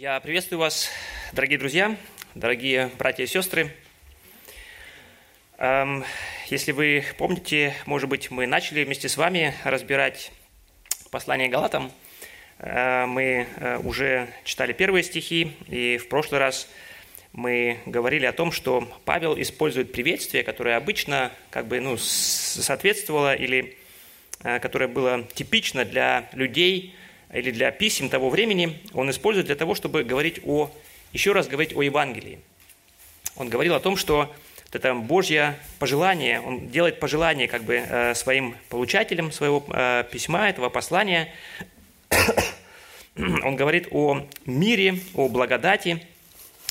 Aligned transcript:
Я 0.00 0.18
приветствую 0.18 0.60
вас, 0.60 0.88
дорогие 1.34 1.58
друзья, 1.58 1.94
дорогие 2.34 2.90
братья 2.98 3.24
и 3.24 3.26
сестры. 3.26 3.70
Эм, 5.58 6.06
если 6.48 6.72
вы 6.72 7.04
помните, 7.18 7.74
может 7.84 8.08
быть, 8.08 8.30
мы 8.30 8.46
начали 8.46 8.82
вместе 8.82 9.10
с 9.10 9.18
вами 9.18 9.54
разбирать 9.62 10.32
послание 11.10 11.50
Галатам. 11.50 11.92
Э, 12.60 13.04
мы 13.04 13.46
э, 13.54 13.76
уже 13.84 14.32
читали 14.44 14.72
первые 14.72 15.02
стихи, 15.02 15.52
и 15.68 15.98
в 15.98 16.08
прошлый 16.08 16.40
раз 16.40 16.66
мы 17.34 17.80
говорили 17.84 18.24
о 18.24 18.32
том, 18.32 18.52
что 18.52 18.90
Павел 19.04 19.38
использует 19.38 19.92
приветствие, 19.92 20.44
которое 20.44 20.78
обычно 20.78 21.30
как 21.50 21.66
бы, 21.66 21.78
ну, 21.78 21.98
соответствовало 21.98 23.34
или 23.34 23.76
э, 24.44 24.60
которое 24.60 24.88
было 24.88 25.24
типично 25.34 25.84
для 25.84 26.30
людей, 26.32 26.94
или 27.32 27.50
для 27.50 27.70
писем 27.70 28.08
того 28.08 28.28
времени 28.28 28.80
он 28.92 29.10
использует 29.10 29.46
для 29.46 29.56
того, 29.56 29.74
чтобы 29.74 30.02
говорить 30.04 30.40
о, 30.44 30.70
еще 31.12 31.32
раз 31.32 31.48
говорить 31.48 31.76
о 31.76 31.82
Евангелии. 31.82 32.40
Он 33.36 33.48
говорил 33.48 33.74
о 33.74 33.80
том, 33.80 33.96
что 33.96 34.34
это 34.72 34.94
Божье 34.94 35.58
пожелание, 35.78 36.40
он 36.40 36.68
делает 36.68 37.00
пожелание 37.00 37.48
как 37.48 37.64
бы 37.64 37.76
э, 37.76 38.14
своим 38.14 38.56
получателям 38.68 39.32
своего 39.32 39.64
э, 39.68 40.04
письма, 40.10 40.48
этого 40.48 40.68
послания. 40.68 41.32
Он 43.16 43.56
говорит 43.56 43.88
о 43.90 44.26
мире, 44.46 45.00
о 45.14 45.28
благодати 45.28 46.06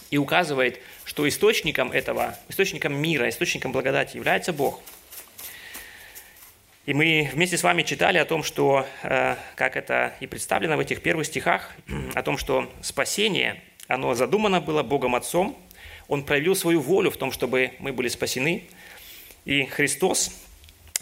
и 0.10 0.18
указывает, 0.18 0.80
что 1.04 1.28
источником 1.28 1.92
этого, 1.92 2.36
источником 2.48 2.96
мира, 2.96 3.30
источником 3.30 3.72
благодати 3.72 4.16
является 4.16 4.54
Бог– 4.54 4.82
и 6.90 6.94
мы 6.96 7.30
вместе 7.34 7.56
с 7.56 7.62
вами 7.62 7.84
читали 7.84 8.18
о 8.18 8.26
том, 8.26 8.42
что, 8.42 8.84
э, 9.04 9.36
как 9.54 9.78
это 9.78 10.16
и 10.22 10.26
представлено 10.26 10.76
в 10.76 10.80
этих 10.80 11.04
первых 11.04 11.28
стихах, 11.28 11.70
о 12.16 12.24
том, 12.24 12.36
что 12.36 12.68
спасение, 12.82 13.62
оно 13.88 14.16
задумано 14.16 14.60
было 14.60 14.82
Богом 14.82 15.14
Отцом, 15.14 15.56
Он 16.08 16.24
проявил 16.24 16.56
свою 16.56 16.82
волю 16.82 17.12
в 17.12 17.18
том, 17.18 17.32
чтобы 17.32 17.74
мы 17.78 17.94
были 17.94 18.08
спасены, 18.08 18.64
и 19.46 19.66
Христос, 19.66 20.32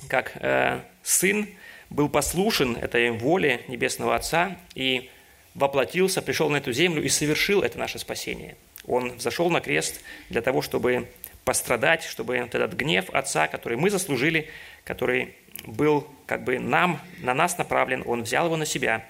как 0.10 0.34
э, 0.42 0.82
Сын, 1.04 1.48
был 1.90 2.10
послушен 2.10 2.76
этой 2.76 3.10
воле 3.12 3.62
Небесного 3.70 4.14
Отца 4.14 4.58
и 4.76 5.10
воплотился, 5.56 6.22
пришел 6.22 6.50
на 6.50 6.58
эту 6.58 6.74
землю 6.74 7.02
и 7.02 7.08
совершил 7.08 7.62
это 7.62 7.80
наше 7.80 7.98
спасение. 7.98 8.58
Он 8.86 9.14
взошел 9.14 9.50
на 9.50 9.62
крест 9.62 10.02
для 10.30 10.42
того, 10.42 10.62
чтобы 10.62 11.08
пострадать, 11.46 12.04
чтобы 12.04 12.36
этот 12.36 12.74
гнев 12.74 13.10
Отца, 13.14 13.48
который 13.48 13.78
мы 13.78 13.90
заслужили, 13.90 14.50
который 14.84 15.34
был 15.66 16.08
как 16.26 16.44
бы 16.44 16.60
нам, 16.60 17.00
на 17.20 17.34
нас 17.34 17.58
направлен, 17.58 18.04
Он 18.06 18.24
взял 18.24 18.46
его 18.46 18.58
на 18.58 18.66
себя 18.66 19.08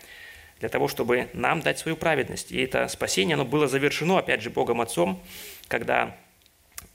для 0.59 0.69
того, 0.69 0.87
чтобы 0.87 1.29
нам 1.33 1.61
дать 1.61 1.79
свою 1.79 1.97
праведность. 1.97 2.51
И 2.51 2.61
это 2.61 2.87
спасение, 2.87 3.35
оно 3.35 3.45
было 3.45 3.67
завершено, 3.67 4.19
опять 4.19 4.41
же, 4.41 4.49
Богом 4.49 4.81
Отцом, 4.81 5.21
когда 5.67 6.15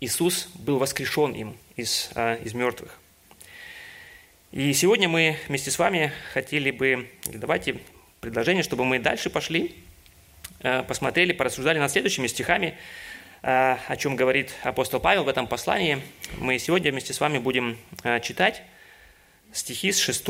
Иисус 0.00 0.48
был 0.54 0.78
воскрешен 0.78 1.32
им 1.32 1.56
из, 1.76 2.10
а, 2.14 2.34
из 2.36 2.54
мертвых. 2.54 2.98
И 4.50 4.72
сегодня 4.72 5.08
мы 5.08 5.36
вместе 5.48 5.70
с 5.70 5.78
вами 5.78 6.12
хотели 6.32 6.70
бы, 6.70 7.08
давайте 7.26 7.78
предложение, 8.20 8.62
чтобы 8.62 8.84
мы 8.84 8.98
дальше 8.98 9.30
пошли, 9.30 9.74
а, 10.60 10.82
посмотрели, 10.82 11.32
порассуждали 11.32 11.78
над 11.78 11.90
следующими 11.90 12.26
стихами, 12.26 12.76
а, 13.42 13.78
о 13.88 13.96
чем 13.96 14.16
говорит 14.16 14.52
апостол 14.62 15.00
Павел 15.00 15.24
в 15.24 15.28
этом 15.28 15.46
послании. 15.46 16.02
Мы 16.38 16.58
сегодня 16.58 16.90
вместе 16.90 17.12
с 17.12 17.20
вами 17.20 17.38
будем 17.38 17.78
читать 18.22 18.62
стихи 19.52 19.92
с 19.92 19.98
6 19.98 20.24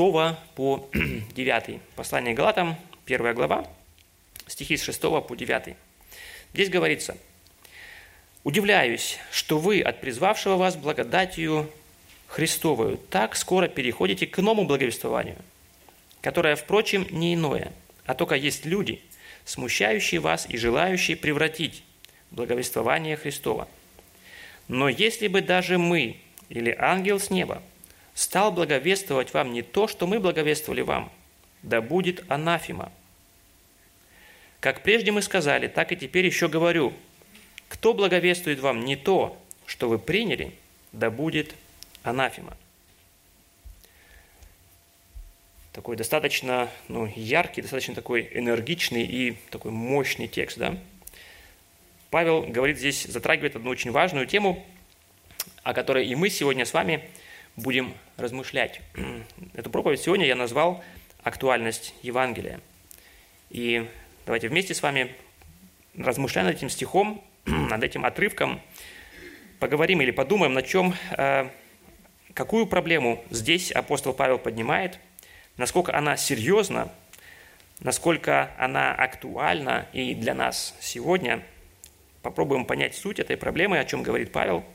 по 0.55 0.89
9. 1.35 1.81
Послание 1.97 2.35
Галатам, 2.35 2.77
1 3.07 3.35
глава, 3.35 3.67
стихи 4.47 4.77
с 4.77 4.83
6 4.83 5.01
по 5.01 5.35
9. 5.35 5.77
Здесь 6.53 6.69
говорится, 6.69 7.17
«Удивляюсь, 8.45 9.19
что 9.31 9.59
вы 9.59 9.81
от 9.81 10.01
призвавшего 10.01 10.57
вас 10.57 10.77
благодатью 10.77 11.71
Христовую 12.27 12.97
так 12.97 13.37
скоро 13.37 13.69
переходите 13.69 14.27
к 14.27 14.39
новому 14.39 14.67
благовествованию, 14.67 15.37
которое, 16.21 16.57
впрочем, 16.57 17.07
не 17.11 17.35
иное, 17.35 17.73
а 18.07 18.15
только 18.15 18.35
есть 18.35 18.65
люди, 18.65 19.03
смущающие 19.45 20.21
вас 20.21 20.47
и 20.49 20.57
желающие 20.57 21.17
превратить 21.17 21.85
благовествование 22.31 23.17
Христова. 23.17 23.69
Но 24.67 24.89
если 24.89 25.29
бы 25.29 25.43
даже 25.43 25.79
мы 25.79 26.17
или 26.49 26.75
ангел 26.77 27.21
с 27.21 27.31
неба 27.31 27.63
стал 28.15 28.53
благовествовать 28.53 29.33
вам 29.33 29.53
не 29.53 29.63
то, 29.63 29.89
что 29.89 30.07
мы 30.07 30.21
благовествовали 30.21 30.83
вам, 30.83 31.11
да 31.63 31.81
будет 31.81 32.25
анафима. 32.31 32.93
Как 34.61 34.83
прежде 34.83 35.11
мы 35.11 35.23
сказали, 35.23 35.67
так 35.67 35.93
и 35.93 35.97
теперь 35.97 36.27
еще 36.27 36.49
говорю, 36.49 36.93
кто 37.69 37.95
благовествует 37.95 38.61
вам 38.61 38.85
не 38.85 38.97
то, 38.97 39.39
что 39.67 39.89
вы 39.89 39.99
приняли, 39.99 40.53
да 40.93 41.11
будет 41.11 41.55
анафима. 42.03 42.57
Такой 45.73 45.97
достаточно 45.97 46.69
ну, 46.89 47.11
яркий, 47.17 47.63
достаточно 47.63 47.95
такой 47.95 48.29
энергичный 48.35 49.05
и 49.05 49.39
такой 49.51 49.71
мощный 49.71 50.29
текст. 50.29 50.59
Да? 50.59 50.77
Павел 52.11 52.43
говорит 52.43 52.77
здесь, 52.77 53.05
затрагивает 53.05 53.57
одну 53.57 53.71
очень 53.71 53.91
важную 53.91 54.27
тему, 54.27 54.67
о 55.63 55.73
которой 55.73 56.07
и 56.07 56.15
мы 56.15 56.29
сегодня 56.29 56.67
с 56.67 56.75
вами– 56.75 57.09
будем 57.57 57.95
размышлять. 58.17 58.81
Эту 59.55 59.71
проповедь 59.71 60.01
сегодня 60.01 60.27
я 60.27 60.37
назвал 60.37 60.83
«Актуальность 61.23 61.95
Евангелия». 62.03 62.61
И 63.51 63.89
давайте 64.27 64.49
вместе 64.49 64.75
с 64.75 64.83
вами, 64.83 65.15
размышляя 65.97 66.47
над 66.47 66.57
этим 66.57 66.71
стихом, 66.71 67.23
над 67.45 67.83
этим 67.83 68.05
отрывком, 68.05 68.61
поговорим 69.59 70.01
или 70.01 70.11
подумаем, 70.11 70.55
на 70.55 70.63
чем, 70.63 70.95
э, 71.17 71.49
какую 72.35 72.67
проблему 72.67 73.25
здесь 73.31 73.71
апостол 73.71 74.15
Павел 74.15 74.39
поднимает, 74.39 74.99
насколько 75.57 75.97
она 75.97 76.17
серьезна, 76.17 76.91
насколько 77.81 78.51
она 78.59 78.95
актуальна 78.95 79.87
и 79.93 80.15
для 80.15 80.35
нас 80.35 80.75
сегодня. 80.81 81.43
Попробуем 82.23 82.65
понять 82.65 82.95
суть 82.95 83.19
этой 83.19 83.37
проблемы, 83.37 83.79
о 83.79 83.85
чем 83.85 84.03
говорит 84.03 84.33
Павел– 84.33 84.65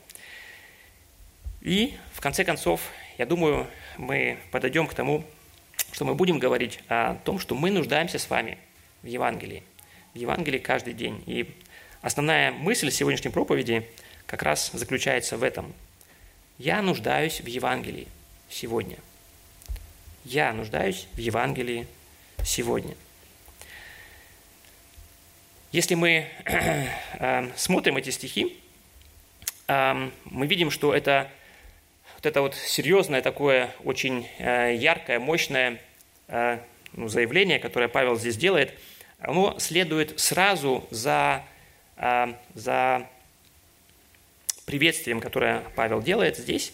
и, 1.67 1.97
в 2.13 2.21
конце 2.21 2.45
концов, 2.45 2.79
я 3.17 3.25
думаю, 3.25 3.67
мы 3.97 4.37
подойдем 4.51 4.87
к 4.87 4.93
тому, 4.93 5.25
что 5.91 6.05
мы 6.05 6.15
будем 6.15 6.39
говорить 6.39 6.79
о 6.87 7.15
том, 7.25 7.39
что 7.39 7.55
мы 7.55 7.71
нуждаемся 7.71 8.19
с 8.19 8.29
вами 8.29 8.57
в 9.03 9.07
Евангелии. 9.07 9.63
В 10.13 10.17
Евангелии 10.17 10.59
каждый 10.59 10.93
день. 10.93 11.21
И 11.25 11.53
основная 12.01 12.53
мысль 12.53 12.89
сегодняшней 12.89 13.31
проповеди 13.31 13.85
как 14.27 14.43
раз 14.43 14.71
заключается 14.71 15.35
в 15.35 15.43
этом. 15.43 15.73
Я 16.57 16.81
нуждаюсь 16.81 17.41
в 17.41 17.47
Евангелии 17.47 18.07
сегодня. 18.49 18.95
Я 20.23 20.53
нуждаюсь 20.53 21.05
в 21.15 21.17
Евангелии 21.17 21.85
сегодня. 22.45 22.95
Если 25.73 25.95
мы 25.95 26.29
э, 26.45 27.51
смотрим 27.57 27.97
эти 27.97 28.11
стихи, 28.11 28.57
э, 29.67 30.09
мы 30.23 30.47
видим, 30.47 30.71
что 30.71 30.93
это 30.93 31.29
это 32.27 32.41
вот 32.41 32.55
серьезное 32.55 33.21
такое, 33.21 33.73
очень 33.83 34.27
э, 34.37 34.75
яркое, 34.75 35.19
мощное 35.19 35.81
э, 36.27 36.59
ну, 36.93 37.07
заявление, 37.07 37.59
которое 37.59 37.87
Павел 37.87 38.15
здесь 38.17 38.37
делает, 38.37 38.73
оно 39.19 39.57
следует 39.59 40.19
сразу 40.19 40.87
за, 40.91 41.43
э, 41.97 42.33
за 42.53 43.07
приветствием, 44.65 45.19
которое 45.19 45.63
Павел 45.75 46.01
делает 46.01 46.37
здесь. 46.37 46.73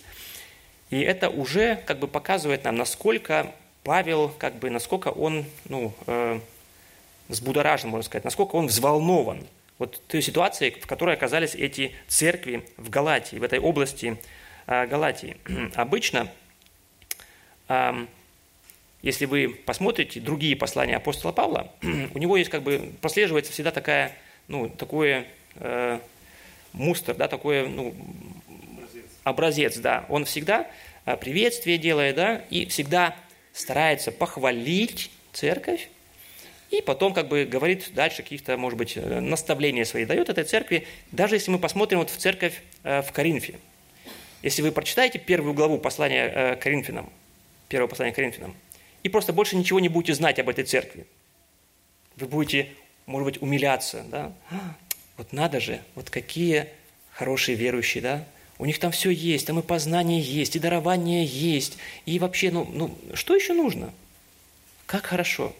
И 0.89 0.99
это 0.99 1.29
уже 1.29 1.77
как 1.85 1.99
бы 1.99 2.07
показывает 2.07 2.63
нам, 2.63 2.75
насколько 2.75 3.51
Павел, 3.83 4.29
как 4.29 4.55
бы, 4.55 4.69
насколько 4.69 5.09
он 5.09 5.45
ну, 5.65 5.93
э, 6.07 6.39
взбудоражен, 7.29 7.89
можно 7.89 8.03
сказать, 8.03 8.23
насколько 8.23 8.55
он 8.55 8.67
взволнован 8.67 9.45
вот 9.79 10.01
той 10.07 10.21
ситуации, 10.21 10.69
в 10.69 10.87
которой 10.87 11.15
оказались 11.15 11.55
эти 11.55 11.93
церкви 12.07 12.65
в 12.77 12.89
Галатии, 12.89 13.37
в 13.37 13.43
этой 13.43 13.59
области 13.59 14.17
Галатии. 14.65 15.37
Обычно, 15.75 16.29
если 19.03 19.25
вы 19.25 19.49
посмотрите 19.49 20.21
другие 20.21 20.55
послания 20.55 20.95
апостола 20.95 21.33
Павла, 21.33 21.71
у 21.81 22.17
него 22.17 22.37
есть 22.37 22.49
как 22.49 22.63
бы, 22.63 22.93
прослеживается 23.01 23.51
всегда 23.51 23.71
такая, 23.71 24.15
ну, 24.47 24.69
такое 24.69 25.27
э, 25.55 25.99
мустер, 26.71 27.13
да, 27.13 27.27
такой 27.27 27.67
ну, 27.67 27.93
образец. 28.73 29.03
образец, 29.23 29.77
да. 29.77 30.05
Он 30.07 30.23
всегда 30.23 30.67
э, 31.05 31.17
приветствие 31.17 31.77
делает, 31.77 32.15
да, 32.15 32.45
и 32.49 32.65
всегда 32.65 33.13
старается 33.51 34.13
похвалить 34.13 35.11
церковь, 35.33 35.89
и 36.69 36.81
потом 36.81 37.13
как 37.13 37.27
бы 37.27 37.43
говорит 37.43 37.93
дальше 37.93 38.23
каких-то, 38.23 38.55
может 38.55 38.77
быть, 38.77 38.93
э, 38.95 39.19
наставления 39.19 39.83
свои 39.83 40.05
дает 40.05 40.29
этой 40.29 40.45
церкви. 40.45 40.87
Даже 41.11 41.35
если 41.35 41.51
мы 41.51 41.59
посмотрим 41.59 41.99
вот 41.99 42.09
в 42.09 42.15
церковь 42.17 42.61
в 42.83 43.11
Коринфе, 43.11 43.55
если 44.43 44.61
вы 44.61 44.71
прочитаете 44.71 45.17
первую 45.17 45.55
главу 45.55 45.79
послания 45.79 46.27
э, 46.27 46.55
Коринфянам, 46.57 47.09
первого 47.69 47.89
послания 47.89 48.13
Коринфянам, 48.13 48.55
и 49.01 49.09
просто 49.09 49.33
больше 49.33 49.55
ничего 49.55 49.79
не 49.79 49.89
будете 49.89 50.13
знать 50.13 50.37
об 50.37 50.49
этой 50.49 50.63
церкви, 50.63 51.07
вы 52.17 52.27
будете 52.27 52.69
может 53.05 53.25
быть, 53.25 53.41
умиляться, 53.41 54.03
да? 54.09 54.33
«А, 54.49 54.75
вот 55.17 55.33
надо 55.33 55.59
же, 55.59 55.81
вот 55.95 56.09
какие 56.09 56.67
хорошие 57.11 57.55
верующие, 57.55 58.01
да? 58.01 58.25
У 58.57 58.65
них 58.65 58.79
там 58.79 58.91
все 58.91 59.09
есть, 59.09 59.47
там 59.47 59.59
и 59.59 59.61
познание 59.61 60.21
есть, 60.21 60.55
и 60.55 60.59
дарование 60.59 61.25
есть, 61.25 61.77
и 62.05 62.19
вообще, 62.19 62.51
ну, 62.51 62.69
ну 62.71 62.97
что 63.13 63.35
еще 63.35 63.53
нужно? 63.53 63.93
Как 64.85 65.05
хорошо. 65.05 65.55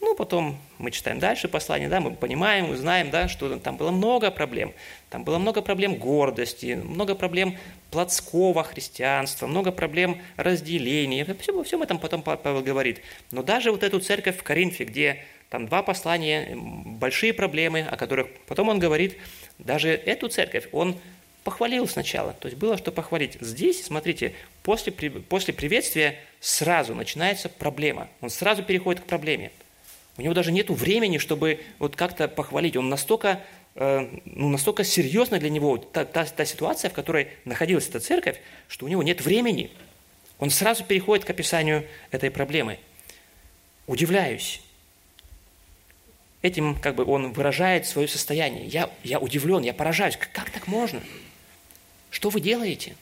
Ну, 0.00 0.14
потом 0.14 0.56
мы 0.78 0.92
читаем 0.92 1.18
дальше 1.18 1.48
послание, 1.48 1.88
да, 1.88 2.00
мы 2.00 2.12
понимаем, 2.14 2.70
узнаем, 2.70 3.10
да, 3.10 3.26
что 3.26 3.58
там 3.58 3.76
было 3.76 3.90
много 3.90 4.30
проблем. 4.30 4.72
Там 5.10 5.24
было 5.24 5.38
много 5.38 5.60
проблем 5.60 5.96
гордости, 5.96 6.80
много 6.82 7.16
проблем 7.16 7.58
плотского 7.90 8.62
христианства, 8.62 9.48
много 9.48 9.72
проблем 9.72 10.22
разделения. 10.36 11.26
Все, 11.40 11.52
во 11.52 11.64
всем 11.64 11.82
этом 11.82 11.98
потом 11.98 12.22
Павел 12.22 12.62
говорит. 12.62 13.00
Но 13.32 13.42
даже 13.42 13.72
вот 13.72 13.82
эту 13.82 13.98
церковь 13.98 14.38
в 14.38 14.42
Коринфе, 14.44 14.84
где 14.84 15.24
там 15.50 15.66
два 15.66 15.82
послания, 15.82 16.54
большие 16.54 17.32
проблемы, 17.32 17.80
о 17.80 17.96
которых 17.96 18.28
потом 18.46 18.68
он 18.68 18.78
говорит, 18.78 19.16
даже 19.58 19.88
эту 19.88 20.28
церковь 20.28 20.68
он 20.70 20.96
похвалил 21.42 21.88
сначала. 21.88 22.34
То 22.34 22.46
есть 22.46 22.58
было 22.58 22.76
что 22.76 22.92
похвалить. 22.92 23.36
Здесь, 23.40 23.84
смотрите, 23.84 24.34
после, 24.62 24.92
после 24.92 25.54
приветствия 25.54 26.20
сразу 26.38 26.94
начинается 26.94 27.48
проблема. 27.48 28.08
Он 28.20 28.30
сразу 28.30 28.62
переходит 28.62 29.02
к 29.02 29.06
проблеме. 29.06 29.50
У 30.18 30.22
него 30.22 30.34
даже 30.34 30.50
нет 30.50 30.68
времени, 30.68 31.18
чтобы 31.18 31.60
вот 31.78 31.94
как-то 31.94 32.26
похвалить. 32.26 32.76
Он 32.76 32.88
настолько, 32.88 33.40
э, 33.76 34.08
ну, 34.24 34.48
настолько 34.48 34.82
серьезно 34.82 35.38
для 35.38 35.48
него 35.48 35.78
та, 35.78 36.04
та, 36.04 36.24
та 36.24 36.44
ситуация, 36.44 36.90
в 36.90 36.92
которой 36.92 37.28
находилась 37.44 37.88
эта 37.88 38.00
церковь, 38.00 38.40
что 38.66 38.84
у 38.84 38.88
него 38.88 39.04
нет 39.04 39.20
времени. 39.20 39.70
Он 40.40 40.50
сразу 40.50 40.84
переходит 40.84 41.24
к 41.24 41.30
описанию 41.30 41.86
этой 42.10 42.32
проблемы. 42.32 42.80
Удивляюсь. 43.86 44.60
Этим 46.42 46.74
как 46.74 46.96
бы 46.96 47.04
он 47.04 47.32
выражает 47.32 47.86
свое 47.86 48.08
состояние. 48.08 48.66
Я, 48.66 48.90
я 49.04 49.20
удивлен, 49.20 49.62
я 49.62 49.72
поражаюсь. 49.72 50.16
Как 50.16 50.50
так 50.50 50.66
можно? 50.66 51.00
Что 52.10 52.30
вы 52.30 52.40
делаете? 52.40 52.96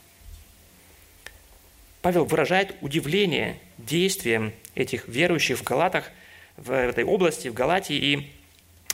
Павел 2.02 2.26
выражает 2.26 2.74
удивление 2.82 3.58
действием 3.78 4.52
этих 4.74 5.08
верующих 5.08 5.58
в 5.58 5.62
Галатах– 5.62 6.10
в 6.56 6.70
этой 6.70 7.04
области, 7.04 7.48
в 7.48 7.54
Галатии, 7.54 7.96
и 7.96 8.30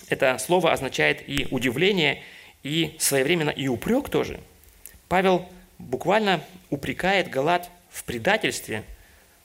это 0.08 0.38
слово 0.38 0.72
означает 0.72 1.28
и 1.28 1.46
удивление, 1.50 2.22
и 2.62 2.96
своевременно 2.98 3.50
и 3.50 3.68
упрек 3.68 4.08
тоже. 4.08 4.40
Павел 5.08 5.48
буквально 5.78 6.42
упрекает 6.70 7.30
Галат 7.30 7.70
в 7.90 8.04
предательстве. 8.04 8.84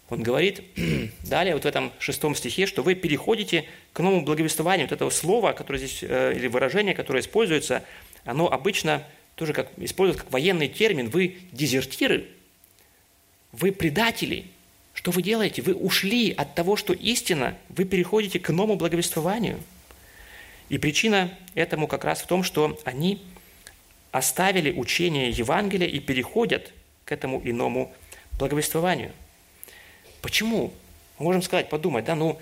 Он 0.10 0.24
говорит 0.24 0.64
далее, 1.24 1.54
вот 1.54 1.64
в 1.64 1.68
этом 1.68 1.92
шестом 2.00 2.36
стихе, 2.36 2.66
что 2.66 2.84
вы 2.84 2.96
переходите 2.96 3.66
к 3.94 4.00
новому 4.00 4.24
благовествованию. 4.24 4.88
Вот 4.88 4.94
этого 4.94 5.10
слова, 5.10 5.54
которое 5.54 5.80
здесь, 5.80 6.04
э, 6.04 6.34
или 6.36 6.48
выражение, 6.48 6.96
которое 6.96 7.20
используется, 7.20 7.84
оно 8.24 8.52
обычно 8.52 9.04
тоже 9.36 9.54
как, 9.54 9.70
используют 9.78 10.22
как 10.22 10.32
военный 10.32 10.68
термин. 10.68 11.10
Вы 11.10 11.38
дезертиры, 11.52 12.28
вы 13.52 13.72
предатели– 13.72 14.48
что 15.08 15.14
вы 15.14 15.22
делаете? 15.22 15.62
Вы 15.62 15.74
ушли 15.74 16.34
от 16.34 16.54
того, 16.54 16.76
что 16.76 16.92
истина, 16.92 17.58
вы 17.70 17.86
переходите 17.86 18.42
к 18.42 18.50
новому 18.50 18.76
благовествованию. 18.76 19.58
И 20.68 20.78
причина 20.78 21.34
этому 21.56 21.88
как 21.88 22.04
раз 22.04 22.22
в 22.22 22.28
том, 22.28 22.44
что 22.44 22.78
они 22.84 23.22
оставили 24.12 24.70
учение 24.70 25.30
Евангелия 25.30 25.88
и 25.88 26.02
переходят 26.02 26.74
к 27.06 27.14
этому 27.14 27.42
иному 27.42 27.94
благовествованию. 28.38 29.14
Почему? 30.22 30.74
можем 31.20 31.42
сказать, 31.42 31.70
подумать, 31.70 32.04
да, 32.04 32.14
ну, 32.14 32.38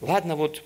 ладно, 0.00 0.34
вот 0.34 0.64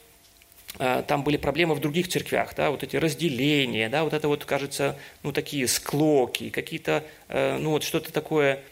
э, 0.79 1.05
там 1.07 1.23
были 1.23 1.37
проблемы 1.37 1.75
в 1.75 1.81
других 1.81 2.09
церквях, 2.09 2.55
да, 2.57 2.71
вот 2.71 2.83
эти 2.83 2.97
разделения, 2.97 3.91
да, 3.91 4.05
вот 4.05 4.15
это 4.15 4.27
вот, 4.27 4.47
кажется, 4.47 4.99
ну, 5.23 5.33
такие 5.33 5.69
склоки, 5.69 6.49
какие-то, 6.49 7.05
э, 7.29 7.59
ну, 7.59 7.73
вот 7.73 7.85
что-то 7.85 8.11
такое 8.11 8.65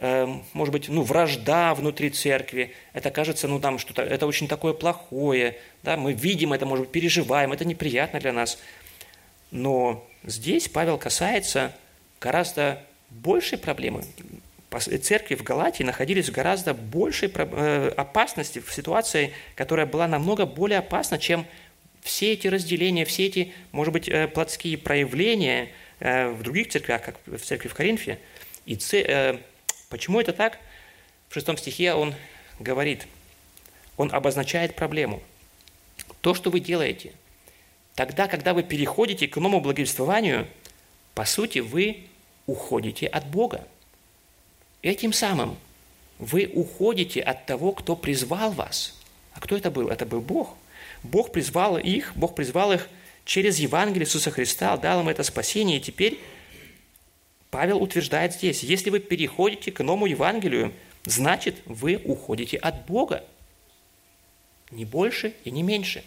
может 0.00 0.72
быть, 0.72 0.88
ну, 0.88 1.02
вражда 1.02 1.74
внутри 1.74 2.08
церкви, 2.08 2.72
это 2.94 3.10
кажется, 3.10 3.48
ну, 3.48 3.60
там 3.60 3.78
что-то, 3.78 4.00
это 4.00 4.26
очень 4.26 4.48
такое 4.48 4.72
плохое, 4.72 5.58
да, 5.82 5.98
мы 5.98 6.14
видим 6.14 6.54
это, 6.54 6.64
может 6.64 6.86
быть, 6.86 6.92
переживаем, 6.92 7.52
это 7.52 7.66
неприятно 7.66 8.18
для 8.18 8.32
нас. 8.32 8.58
Но 9.50 10.06
здесь 10.24 10.68
Павел 10.68 10.96
касается 10.96 11.76
гораздо 12.20 12.82
большей 13.10 13.58
проблемы. 13.58 14.04
Церкви 15.02 15.34
в 15.34 15.42
Галатии 15.42 15.82
находились 15.82 16.28
в 16.28 16.32
гораздо 16.32 16.74
большей 16.74 17.30
э, 17.34 17.92
опасности, 17.96 18.60
в 18.60 18.72
ситуации, 18.72 19.32
которая 19.56 19.84
была 19.84 20.06
намного 20.06 20.46
более 20.46 20.78
опасна, 20.78 21.18
чем 21.18 21.44
все 22.02 22.32
эти 22.32 22.46
разделения, 22.46 23.04
все 23.04 23.26
эти, 23.26 23.52
может 23.72 23.92
быть, 23.92 24.08
э, 24.08 24.28
плотские 24.28 24.78
проявления 24.78 25.70
э, 25.98 26.28
в 26.28 26.42
других 26.42 26.68
церквях, 26.68 27.02
как 27.02 27.16
в 27.26 27.38
церкви 27.38 27.68
в 27.68 27.74
Коринфе. 27.74 28.20
И 28.64 28.76
Почему 29.90 30.20
это 30.20 30.32
так? 30.32 30.58
В 31.28 31.34
шестом 31.34 31.58
стихе 31.58 31.92
он 31.92 32.14
говорит, 32.60 33.06
он 33.96 34.10
обозначает 34.14 34.76
проблему. 34.76 35.20
То, 36.22 36.32
что 36.32 36.50
вы 36.50 36.60
делаете, 36.60 37.12
тогда, 37.96 38.28
когда 38.28 38.54
вы 38.54 38.62
переходите 38.62 39.26
к 39.26 39.36
новому 39.36 39.60
благовествованию, 39.60 40.46
по 41.14 41.24
сути, 41.24 41.58
вы 41.58 42.04
уходите 42.46 43.06
от 43.08 43.26
Бога. 43.26 43.66
Этим 44.80 45.12
самым 45.12 45.58
вы 46.18 46.50
уходите 46.54 47.20
от 47.20 47.46
того, 47.46 47.72
кто 47.72 47.96
призвал 47.96 48.52
вас. 48.52 48.96
А 49.32 49.40
кто 49.40 49.56
это 49.56 49.70
был? 49.72 49.88
Это 49.88 50.06
был 50.06 50.20
Бог. 50.20 50.56
Бог 51.02 51.32
призвал 51.32 51.78
их, 51.78 52.12
Бог 52.14 52.36
призвал 52.36 52.72
их 52.72 52.88
через 53.24 53.58
Евангелие 53.58 54.06
Иисуса 54.06 54.30
Христа, 54.30 54.76
дал 54.76 55.00
им 55.00 55.08
это 55.08 55.24
спасение, 55.24 55.78
и 55.78 55.80
теперь 55.80 56.20
Павел 57.50 57.82
утверждает 57.82 58.34
здесь, 58.34 58.62
если 58.62 58.90
вы 58.90 59.00
переходите 59.00 59.72
к 59.72 59.82
новому 59.82 60.06
Евангелию, 60.06 60.72
значит, 61.04 61.56
вы 61.66 61.96
уходите 61.96 62.56
от 62.56 62.86
Бога. 62.86 63.24
Не 64.70 64.84
больше 64.84 65.34
и 65.44 65.50
не 65.50 65.62
меньше. 65.62 66.04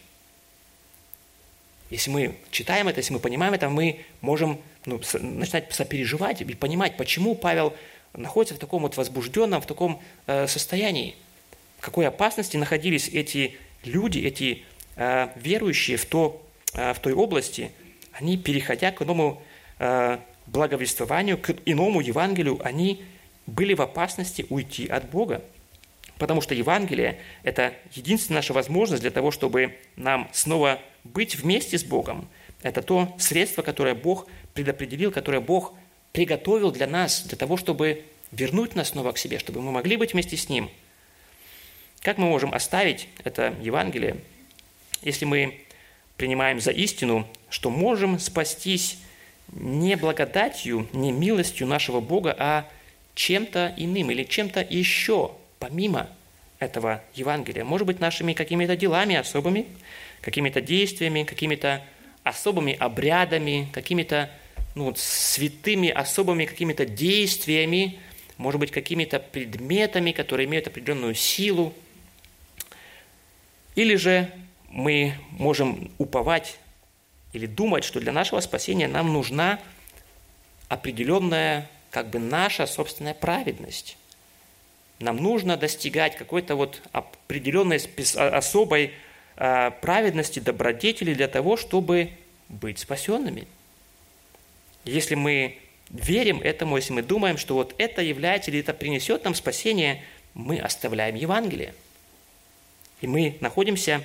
Если 1.89 2.09
мы 2.09 2.37
читаем 2.49 2.87
это, 2.87 2.99
если 2.99 3.13
мы 3.13 3.19
понимаем 3.19 3.53
это, 3.53 3.69
мы 3.69 3.99
можем 4.21 4.59
ну, 4.85 5.01
начинать 5.19 5.71
сопереживать 5.73 6.41
и 6.41 6.55
понимать, 6.55 6.97
почему 6.97 7.35
Павел 7.35 7.73
находится 8.13 8.55
в 8.55 8.59
таком 8.59 8.83
вот 8.83 8.95
возбужденном, 8.95 9.61
в 9.61 9.65
таком 9.65 10.01
э, 10.27 10.47
состоянии. 10.47 11.15
В 11.79 11.81
какой 11.81 12.07
опасности 12.07 12.55
находились 12.55 13.09
эти 13.09 13.57
люди, 13.83 14.19
эти 14.19 14.63
э, 14.95 15.27
верующие 15.35 15.97
в, 15.97 16.05
то, 16.05 16.41
э, 16.73 16.93
в 16.93 16.99
той 16.99 17.13
области, 17.13 17.71
они, 18.13 18.37
переходя 18.37 18.91
к 18.91 19.01
новому 19.01 19.41
э, 19.79 20.19
благовествованию, 20.47 21.37
к 21.37 21.55
иному 21.65 22.01
Евангелию, 22.01 22.59
они 22.63 23.03
были 23.45 23.73
в 23.73 23.81
опасности 23.81 24.45
уйти 24.49 24.87
от 24.87 25.09
Бога. 25.09 25.43
Потому 26.17 26.41
что 26.41 26.53
Евангелие– 26.55 27.19
это 27.43 27.73
единственная 27.93 28.39
наша 28.39 28.53
возможность 28.53 29.01
для 29.01 29.11
того, 29.11 29.31
чтобы 29.31 29.77
нам 29.95 30.29
снова 30.31 30.79
быть 31.03 31.35
вместе 31.35 31.77
с 31.77 31.83
Богом. 31.83 32.27
Это 32.61 32.81
то 32.81 33.13
средство, 33.17 33.61
которое 33.61 33.95
Бог 33.95 34.27
предопределил, 34.53 35.11
которое 35.11 35.41
Бог 35.41 35.73
приготовил 36.11 36.71
для 36.71 36.87
нас, 36.87 37.23
для 37.23 37.37
того, 37.37 37.57
чтобы 37.57 38.05
вернуть 38.31 38.75
нас 38.75 38.89
снова 38.89 39.11
к 39.11 39.17
себе, 39.17 39.39
чтобы 39.39 39.61
мы 39.61 39.71
могли 39.71 39.97
быть 39.97 40.13
вместе 40.13 40.37
с 40.37 40.47
Ним. 40.49 40.69
Как 42.01 42.17
мы 42.17 42.27
можем 42.27 42.53
оставить 42.53 43.07
это 43.23 43.55
Евангелие, 43.61 44.17
если 45.01 45.25
мы 45.25 45.59
принимаем 46.17 46.59
за 46.59 46.71
истину, 46.71 47.27
что 47.49 47.69
можем 47.69 48.19
спастись 48.19 48.99
не 49.55 49.95
благодатью, 49.95 50.87
не 50.93 51.11
милостью 51.11 51.67
нашего 51.67 51.99
Бога, 51.99 52.35
а 52.37 52.67
чем-то 53.15 53.73
иным 53.77 54.11
или 54.11 54.23
чем-то 54.23 54.65
еще, 54.67 55.31
помимо 55.59 56.09
этого 56.59 57.03
Евангелия. 57.15 57.63
Может 57.63 57.87
быть, 57.87 57.99
нашими 57.99 58.33
какими-то 58.33 58.75
делами 58.75 59.15
особыми, 59.15 59.67
какими-то 60.21 60.61
действиями, 60.61 61.23
какими-то 61.23 61.83
особыми 62.23 62.73
обрядами, 62.73 63.67
какими-то 63.73 64.29
ну, 64.75 64.93
святыми 64.95 65.89
особыми 65.89 66.45
какими-то 66.45 66.85
действиями, 66.85 67.99
может 68.37 68.59
быть, 68.59 68.71
какими-то 68.71 69.19
предметами, 69.19 70.11
которые 70.11 70.47
имеют 70.47 70.67
определенную 70.67 71.13
силу. 71.13 71.73
Или 73.75 73.95
же 73.95 74.31
мы 74.69 75.13
можем 75.31 75.91
уповать 75.97 76.57
или 77.33 77.47
думать, 77.47 77.83
что 77.83 77.99
для 77.99 78.11
нашего 78.11 78.39
спасения 78.39 78.87
нам 78.87 79.11
нужна 79.11 79.59
определенная, 80.69 81.69
как 81.89 82.09
бы 82.09 82.19
наша 82.19 82.65
собственная 82.67 83.13
праведность. 83.13 83.97
Нам 84.99 85.17
нужно 85.17 85.57
достигать 85.57 86.15
какой-то 86.15 86.55
вот 86.55 86.81
определенной 86.91 87.81
а, 88.15 88.37
особой 88.37 88.93
а, 89.35 89.71
праведности, 89.71 90.39
добродетели 90.39 91.13
для 91.13 91.27
того, 91.27 91.57
чтобы 91.57 92.11
быть 92.49 92.79
спасенными. 92.79 93.47
Если 94.85 95.15
мы 95.15 95.57
верим 95.89 96.39
этому, 96.41 96.77
если 96.77 96.93
мы 96.93 97.01
думаем, 97.01 97.37
что 97.37 97.55
вот 97.55 97.73
это 97.77 98.01
является 98.01 98.51
или 98.51 98.59
это 98.59 98.73
принесет 98.73 99.23
нам 99.23 99.33
спасение, 99.33 100.03
мы 100.33 100.59
оставляем 100.59 101.15
Евангелие. 101.15 101.73
И 103.01 103.07
мы 103.07 103.37
находимся 103.41 104.03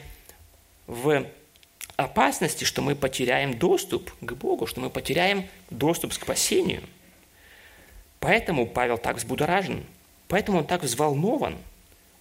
в 0.86 1.26
опасности, 1.98 2.62
что 2.62 2.80
мы 2.80 2.94
потеряем 2.94 3.58
доступ 3.58 4.12
к 4.20 4.32
Богу, 4.34 4.66
что 4.66 4.80
мы 4.80 4.88
потеряем 4.88 5.48
доступ 5.68 6.12
к 6.12 6.14
спасению. 6.14 6.82
Поэтому 8.20 8.68
Павел 8.68 8.98
так 8.98 9.16
взбудоражен, 9.16 9.84
поэтому 10.28 10.58
он 10.58 10.66
так 10.66 10.84
взволнован, 10.84 11.58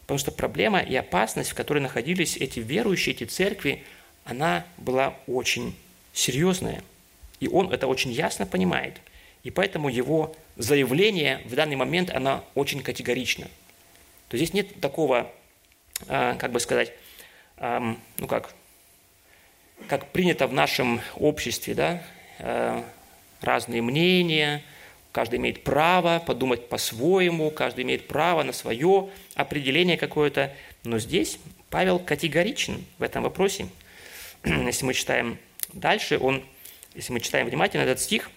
потому 0.01 0.17
что 0.17 0.31
проблема 0.31 0.79
и 0.79 0.95
опасность, 0.95 1.51
в 1.51 1.53
которой 1.53 1.77
находились 1.77 2.37
эти 2.37 2.59
верующие, 2.59 3.13
эти 3.13 3.25
церкви, 3.25 3.83
она 4.25 4.65
была 4.77 5.15
очень 5.27 5.75
серьезная. 6.11 6.83
И 7.39 7.47
он 7.47 7.71
это 7.71 7.85
очень 7.85 8.11
ясно 8.11 8.47
понимает. 8.47 8.99
И 9.43 9.51
поэтому 9.51 9.89
его 9.89 10.35
заявление 10.55 11.43
в 11.45 11.53
данный 11.53 11.75
момент, 11.75 12.09
оно 12.09 12.43
очень 12.55 12.81
категорично. 12.81 13.47
То 14.29 14.37
здесь 14.37 14.53
нет 14.53 14.81
такого, 14.81 15.31
а, 16.07 16.33
как 16.33 16.51
бы 16.51 16.59
сказать, 16.59 16.93
ну 17.59 18.27
как, 18.27 18.53
как 19.87 20.11
принято 20.11 20.47
в 20.47 20.53
нашем 20.53 21.01
обществе, 21.15 21.73
да, 21.73 22.03
э, 22.39 22.83
разные 23.41 23.81
мнения, 23.81 24.63
каждый 25.11 25.37
имеет 25.37 25.63
право 25.63 26.21
подумать 26.25 26.67
по-своему, 26.69 27.51
каждый 27.51 27.83
имеет 27.83 28.07
право 28.07 28.43
на 28.43 28.53
свое 28.53 29.09
определение 29.35 29.97
какое-то. 29.97 30.53
Но 30.83 30.99
здесь 30.99 31.39
Павел 31.69 31.99
категоричен 31.99 32.83
в 32.97 33.03
этом 33.03 33.23
вопросе. 33.23 33.67
Если 34.43 34.85
мы 34.85 34.93
читаем 34.93 35.37
дальше, 35.73 36.17
он, 36.17 36.43
если 36.95 37.13
мы 37.13 37.19
читаем 37.19 37.47
внимательно 37.47 37.83
этот 37.83 37.99
стих 37.99 38.31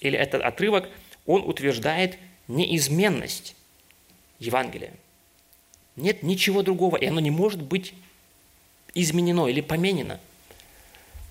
или 0.00 0.18
этот 0.18 0.42
отрывок, 0.42 0.88
он 1.26 1.42
утверждает 1.48 2.18
неизменность 2.48 3.54
Евангелия. 4.38 4.92
Нет 5.96 6.22
ничего 6.22 6.62
другого, 6.62 6.96
и 6.96 7.06
оно 7.06 7.20
не 7.20 7.30
может 7.30 7.62
быть 7.62 7.94
изменено 8.94 9.46
или 9.46 9.60
поменено. 9.60 10.20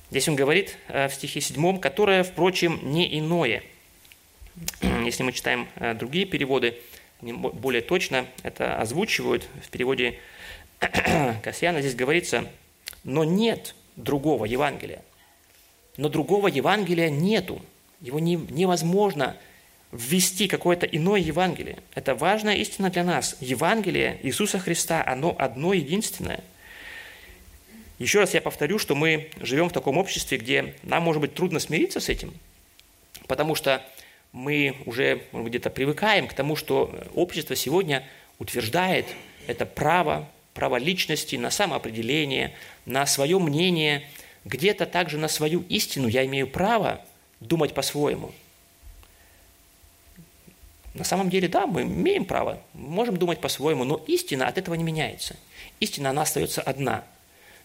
Здесь 0.10 0.30
он 0.30 0.36
говорит 0.36 0.78
э, 0.88 1.10
в 1.10 1.14
стихе 1.14 1.42
7, 1.42 1.80
которое, 1.80 2.24
впрочем, 2.24 2.80
не 2.82 3.20
иное. 3.20 3.62
Если 4.82 5.24
мы 5.24 5.34
читаем 5.34 5.68
э, 5.76 5.94
другие 5.96 6.26
переводы, 6.26 6.78
более 7.22 7.82
точно 7.82 8.26
это 8.42 8.80
озвучивают. 8.80 9.48
В 9.62 9.70
переводе 9.70 10.18
Касьяна 11.44 11.82
здесь 11.82 11.96
говорится, 11.96 12.48
но 13.04 13.26
нет 13.26 13.76
другого 13.98 14.46
Евангелия. 14.46 15.04
Но 15.98 16.08
другого 16.08 16.48
Евангелия 16.48 17.10
нету. 17.10 17.62
Его 18.00 18.20
не, 18.20 18.36
невозможно 18.36 19.36
ввести 19.92 20.48
какое-то 20.48 20.86
иное 20.86 21.20
Евангелие. 21.20 21.80
Это 21.96 22.16
важная 22.16 22.56
истина 22.56 22.90
для 22.90 23.04
нас. 23.04 23.36
Евангелие 23.42 24.20
Иисуса 24.24 24.60
Христа, 24.60 25.04
оно 25.06 25.36
одно 25.38 25.74
единственное– 25.74 26.42
еще 28.00 28.20
раз 28.20 28.34
я 28.34 28.42
повторю, 28.42 28.78
что 28.78 28.94
мы 28.94 29.30
живем 29.40 29.70
в 29.70 29.74
таком 29.74 29.98
обществе, 29.98 30.38
где 30.38 30.76
нам, 30.84 31.04
может 31.04 31.22
быть, 31.22 31.34
трудно 31.34 31.60
смириться 31.60 32.00
с 32.00 32.10
этим, 32.10 32.34
потому 33.28 33.56
что 33.56 33.84
мы 34.32 34.76
уже 34.86 35.24
где-то 35.34 35.70
привыкаем 35.70 36.28
к 36.28 36.34
тому, 36.34 36.56
что 36.56 36.94
общество 37.16 37.56
сегодня 37.56 38.08
утверждает 38.38 39.08
это 39.48 39.66
право, 39.66 40.30
право 40.54 40.78
личности 40.78 41.36
на 41.38 41.50
самоопределение, 41.50 42.54
на 42.86 43.06
свое 43.08 43.40
мнение, 43.40 44.08
где-то 44.46 44.86
также 44.86 45.18
на 45.18 45.28
свою 45.28 45.62
истину 45.62 46.08
я 46.08 46.24
имею 46.26 46.48
право 46.48 47.02
думать 47.40 47.74
по-своему. 47.74 48.32
На 50.94 51.04
самом 51.04 51.30
деле, 51.30 51.48
да, 51.48 51.66
мы 51.66 51.84
имеем 51.84 52.26
право, 52.26 52.62
можем 52.74 53.18
думать 53.18 53.40
по-своему, 53.40 53.84
но 53.84 54.04
истина 54.08 54.48
от 54.48 54.58
этого 54.58 54.76
не 54.76 54.84
меняется. 54.84 55.36
Истина, 55.80 56.12
она 56.12 56.24
остается 56.24 56.62
одна– 56.62 57.04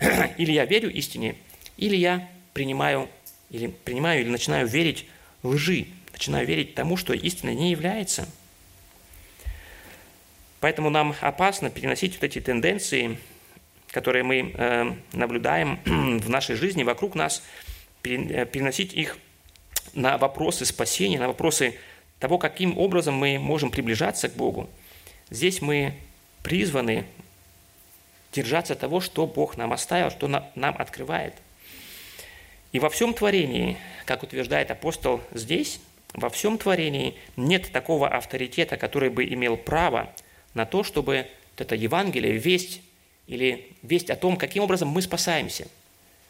или 0.39 0.53
я 0.53 0.65
верю 0.65 0.91
истине, 0.93 1.37
или 1.77 1.97
я 1.97 2.29
принимаю 2.53 3.09
или, 3.53 3.67
принимаю, 3.67 4.23
или 4.23 4.29
начинаю 4.29 4.67
верить 4.67 5.07
лжи, 5.43 5.87
начинаю 6.13 6.47
верить 6.47 6.75
тому, 6.75 6.97
что 6.97 7.13
истиной 7.13 7.55
не 7.55 7.71
является. 7.71 8.29
Поэтому 10.61 10.91
нам 10.91 11.15
опасно 11.21 11.71
переносить 11.71 12.15
вот 12.15 12.25
эти 12.25 12.41
тенденции, 12.41 13.19
которые 13.91 14.23
мы 14.23 14.53
э, 14.55 14.93
наблюдаем 15.13 15.79
в 15.85 16.31
нашей 16.31 16.57
жизни, 16.57 16.83
вокруг 16.83 17.15
нас, 17.15 17.43
э, 18.05 18.47
переносить 18.47 18.95
их 18.95 19.19
на 19.93 20.17
вопросы 20.17 20.65
спасения, 20.65 21.19
на 21.19 21.29
вопросы 21.29 21.75
того, 22.19 22.39
каким 22.39 22.79
образом 22.79 23.15
мы 23.15 23.39
можем 23.39 23.71
приближаться 23.71 24.29
к 24.31 24.35
Богу. 24.35 24.71
Здесь 25.29 25.61
мы 25.61 25.95
призваны 26.43 27.05
держаться 28.33 28.75
того, 28.75 29.01
что 29.01 29.27
Бог 29.27 29.57
нам 29.57 29.73
оставил, 29.73 30.11
что 30.11 30.27
нам 30.29 30.77
открывает. 30.79 31.35
И 32.73 32.79
во 32.79 32.89
всем 32.89 33.13
творении, 33.13 33.77
как 34.07 34.23
утверждает 34.23 34.71
апостол 34.71 35.21
здесь, 35.33 35.79
во 36.15 36.31
всем 36.31 36.59
творении 36.59 37.15
нет 37.37 37.71
такого 37.73 38.09
авторитета, 38.09 38.77
который 38.77 39.11
бы 39.11 39.25
имел 39.25 39.57
право 39.57 40.13
на 40.55 40.67
то, 40.67 40.83
чтобы 40.83 41.27
это 41.57 41.75
Евангелие, 41.75 42.39
весть 42.39 42.81
или 43.27 43.71
весть 43.83 44.11
о 44.11 44.17
том, 44.17 44.37
каким 44.37 44.65
образом 44.65 44.89
мы 44.89 45.03
спасаемся, 45.03 45.69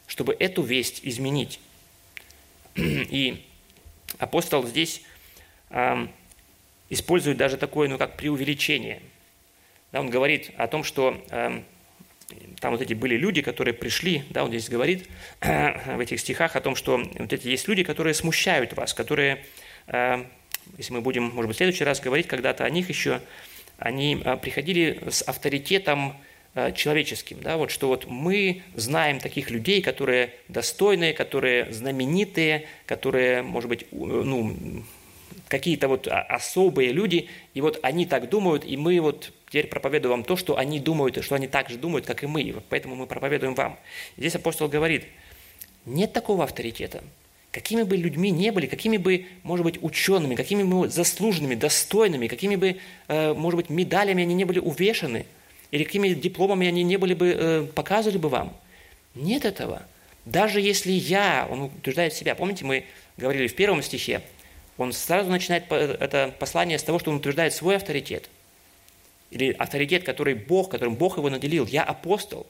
чтобы 0.06 0.37
эту 0.38 0.62
весть 0.62 1.00
изменить. 1.04 1.61
И 2.76 3.44
апостол 4.18 4.66
здесь 4.66 5.02
э, 5.71 6.06
использует 6.90 7.38
даже 7.38 7.56
такое, 7.56 7.88
ну, 7.88 7.99
как 7.99 8.16
преувеличение. 8.16 9.00
Да, 9.90 10.00
он 10.00 10.11
говорит 10.11 10.50
о 10.56 10.66
том, 10.68 10.85
что 10.85 11.23
э, 11.30 11.62
там 12.60 12.72
вот 12.72 12.80
эти 12.80 12.94
были 12.94 13.16
люди, 13.16 13.42
которые 13.42 13.74
пришли, 13.74 14.22
да, 14.30 14.44
он 14.44 14.50
здесь 14.50 14.68
говорит 14.68 15.08
в 15.40 15.98
этих 15.98 16.20
стихах 16.20 16.54
о 16.56 16.60
том, 16.60 16.76
что 16.76 16.98
вот 17.18 17.32
эти 17.32 17.48
есть 17.48 17.66
люди, 17.66 17.82
которые 17.82 18.14
смущают 18.14 18.72
вас, 18.74 18.94
которые, 18.94 19.44
э, 19.88 20.24
если 20.78 20.92
мы 20.92 21.00
будем, 21.00 21.24
может 21.24 21.48
быть, 21.48 21.56
в 21.56 21.58
следующий 21.58 21.84
раз 21.84 22.00
говорить 22.00 22.28
когда-то 22.28 22.64
о 22.64 22.70
них 22.70 22.88
еще, 22.88 23.20
они 23.78 24.22
э, 24.24 24.36
приходили 24.36 25.02
с 25.10 25.22
авторитетом 25.22 26.16
э, 26.54 26.72
человеческим, 26.72 27.40
да, 27.42 27.56
вот 27.56 27.72
что 27.72 27.88
вот 27.88 28.06
мы 28.06 28.62
знаем 28.76 29.18
таких 29.18 29.50
людей, 29.50 29.82
которые 29.82 30.30
достойные, 30.48 31.14
которые 31.14 31.72
знаменитые, 31.72 32.66
которые, 32.86 33.42
может 33.42 33.68
быть, 33.68 33.86
ну, 33.90 34.56
какие-то 35.48 35.88
вот 35.88 36.08
особые 36.08 36.92
люди, 36.92 37.28
и 37.54 37.60
вот 37.60 37.80
они 37.82 38.06
так 38.06 38.28
думают, 38.28 38.64
и 38.64 38.76
мы 38.76 39.00
вот 39.00 39.32
теперь 39.52 39.66
проповедуем 39.66 40.12
вам 40.12 40.25
то, 40.25 40.35
что 40.35 40.56
они 40.56 40.80
думают, 40.80 41.18
и 41.18 41.21
что 41.21 41.35
они 41.35 41.47
так 41.47 41.68
же 41.68 41.76
думают, 41.76 42.06
как 42.06 42.23
и 42.23 42.26
мы, 42.26 42.54
поэтому 42.71 42.94
мы 42.94 43.06
проповедуем 43.06 43.54
вам. 43.54 43.78
Здесь 44.16 44.35
апостол 44.35 44.66
говорит, 44.66 45.04
нет 45.85 46.14
такого 46.14 46.44
авторитета. 46.44 47.04
Какими 47.50 47.82
бы 47.82 47.99
людьми 47.99 48.30
не 48.30 48.50
были, 48.50 48.64
какими 48.64 48.97
бы, 48.97 49.26
может 49.42 49.64
быть, 49.64 49.82
учеными, 49.82 50.37
какими 50.37 50.62
бы 50.62 50.88
заслуженными, 50.88 51.54
достойными, 51.54 52.28
какими 52.28 52.56
бы, 52.56 52.78
э, 53.09 53.35
может 53.35 53.59
быть, 53.59 53.68
медалями 53.68 54.23
они 54.23 54.32
не 54.32 54.44
были 54.44 54.59
увешаны, 54.59 55.26
или 55.71 55.85
какими 55.85 56.09
дипломами 56.14 56.66
они 56.66 56.82
не 56.82 56.97
были 56.97 57.12
бы, 57.12 57.37
э, 57.38 57.66
показывали 57.75 58.16
бы 58.16 58.30
вам. 58.30 58.56
Нет 59.14 59.44
этого. 59.44 59.82
Даже 60.25 60.62
если 60.62 60.92
я, 60.92 61.47
он 61.50 61.64
утверждает 61.64 62.14
себя, 62.14 62.35
помните, 62.35 62.64
мы 62.64 62.87
говорили 63.18 63.49
в 63.49 63.54
первом 63.54 63.82
стихе, 63.82 64.23
он 64.78 64.94
сразу 64.94 65.28
начинает 65.28 65.71
это 65.71 66.35
послание 66.38 66.78
с 66.78 66.82
того, 66.82 66.99
что 66.99 67.11
он 67.11 67.18
утверждает 67.18 67.52
свой 67.52 67.76
авторитет. 67.76 68.30
Или 69.32 69.52
авторитет, 69.52 70.04
который 70.04 70.34
Бог, 70.34 70.70
которым 70.70 70.94
Бог 70.94 71.16
его 71.16 71.30
наделил. 71.30 71.66
Я 71.66 71.82
апостол. 71.82 72.46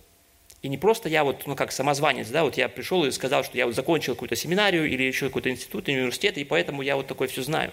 И 0.62 0.68
не 0.68 0.78
просто 0.78 1.08
я 1.08 1.22
вот, 1.22 1.46
ну 1.46 1.54
как 1.54 1.70
самозванец, 1.72 2.28
да, 2.28 2.42
вот 2.42 2.56
я 2.56 2.68
пришел 2.68 3.04
и 3.04 3.10
сказал, 3.12 3.44
что 3.44 3.56
я 3.56 3.66
вот 3.66 3.74
закончил 3.74 4.14
какую-то 4.14 4.36
семинарию 4.36 4.88
или 4.88 5.02
еще 5.04 5.26
какой-то 5.26 5.50
институт, 5.50 5.88
университет, 5.88 6.38
и 6.38 6.44
поэтому 6.44 6.82
я 6.82 6.96
вот 6.96 7.06
такое 7.06 7.28
все 7.28 7.42
знаю. 7.42 7.72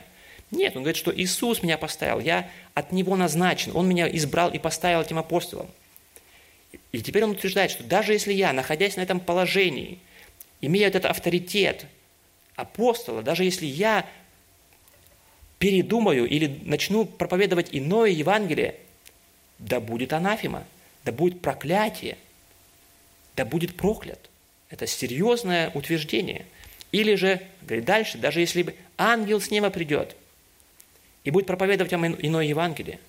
Нет, 0.51 0.75
он 0.75 0.83
говорит, 0.83 0.97
что 0.97 1.15
Иисус 1.15 1.61
меня 1.61 1.77
поставил, 1.77 2.19
я 2.19 2.49
от 2.73 2.91
Него 2.91 3.15
назначен, 3.15 3.71
Он 3.75 3.87
меня 3.87 4.07
избрал 4.15 4.51
и 4.51 4.59
поставил 4.59 5.01
этим 5.01 5.19
апостолом. 5.19 5.67
И 6.91 7.01
теперь 7.01 7.23
он 7.23 7.31
утверждает, 7.31 7.71
что 7.71 7.83
даже 7.83 8.13
если 8.13 8.33
я, 8.33 8.53
находясь 8.53 8.95
на 8.95 9.01
этом 9.01 9.19
положении, 9.19 9.99
имея 10.61 10.87
этот 10.87 11.05
авторитет 11.05 11.85
апостола, 12.55 13.21
даже 13.21 13.43
если 13.43 13.65
я 13.65 14.07
передумаю 15.59 16.27
или 16.27 16.59
начну 16.63 17.05
проповедовать 17.05 17.69
иное 17.71 18.09
Евангелие, 18.09 18.75
да 19.59 19.79
будет 19.79 20.13
анафема, 20.13 20.65
да 21.05 21.11
будет 21.11 21.41
проклятие, 21.41 22.17
да 23.35 23.45
будет 23.45 23.75
проклят. 23.75 24.29
Это 24.69 24.87
серьезное 24.87 25.71
утверждение. 25.73 26.45
Или 26.91 27.15
же, 27.15 27.41
говорит 27.61 27.85
дальше, 27.85 28.17
даже 28.17 28.39
если 28.39 28.63
бы 28.63 28.75
ангел 28.97 29.39
с 29.39 29.51
неба 29.51 29.69
придет 29.69 30.15
и 31.23 31.31
будет 31.31 31.45
проповедовать 31.45 31.91
вам 31.91 32.07
иное 32.07 32.45
Евангелие, 32.45 32.99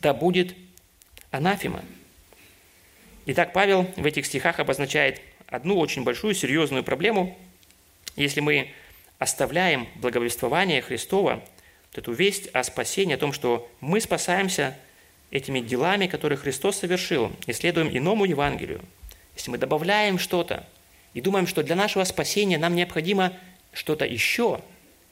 да 0.00 0.14
будет 0.14 0.54
анафема. 1.30 1.84
Итак, 3.26 3.52
Павел 3.52 3.84
в 3.96 4.04
этих 4.04 4.26
стихах 4.26 4.60
обозначает 4.60 5.20
одну 5.46 5.78
очень 5.78 6.04
большую, 6.04 6.34
серьезную 6.34 6.84
проблему. 6.84 7.38
Если 8.16 8.40
мы 8.40 8.70
оставляем 9.18 9.88
благовествование 9.96 10.82
Христова, 10.82 11.42
вот 11.94 11.98
эту 11.98 12.12
весть 12.12 12.48
о 12.48 12.64
спасении, 12.64 13.14
о 13.14 13.18
том, 13.18 13.32
что 13.32 13.70
мы 13.80 14.00
спасаемся 14.00 14.76
этими 15.30 15.60
делами, 15.60 16.08
которые 16.08 16.36
Христос 16.36 16.78
совершил, 16.78 17.30
и 17.46 17.52
следуем 17.52 17.88
иному 17.96 18.24
Евангелию, 18.24 18.80
если 19.36 19.52
мы 19.52 19.58
добавляем 19.58 20.18
что-то 20.18 20.66
и 21.12 21.20
думаем, 21.20 21.46
что 21.46 21.62
для 21.62 21.76
нашего 21.76 22.02
спасения 22.02 22.58
нам 22.58 22.74
необходимо 22.74 23.32
что-то 23.72 24.04
еще, 24.04 24.60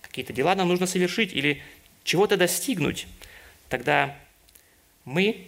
какие-то 0.00 0.32
дела 0.32 0.56
нам 0.56 0.68
нужно 0.68 0.86
совершить 0.86 1.32
или 1.32 1.62
чего-то 2.02 2.36
достигнуть, 2.36 3.06
тогда 3.68 4.16
мы 5.04 5.46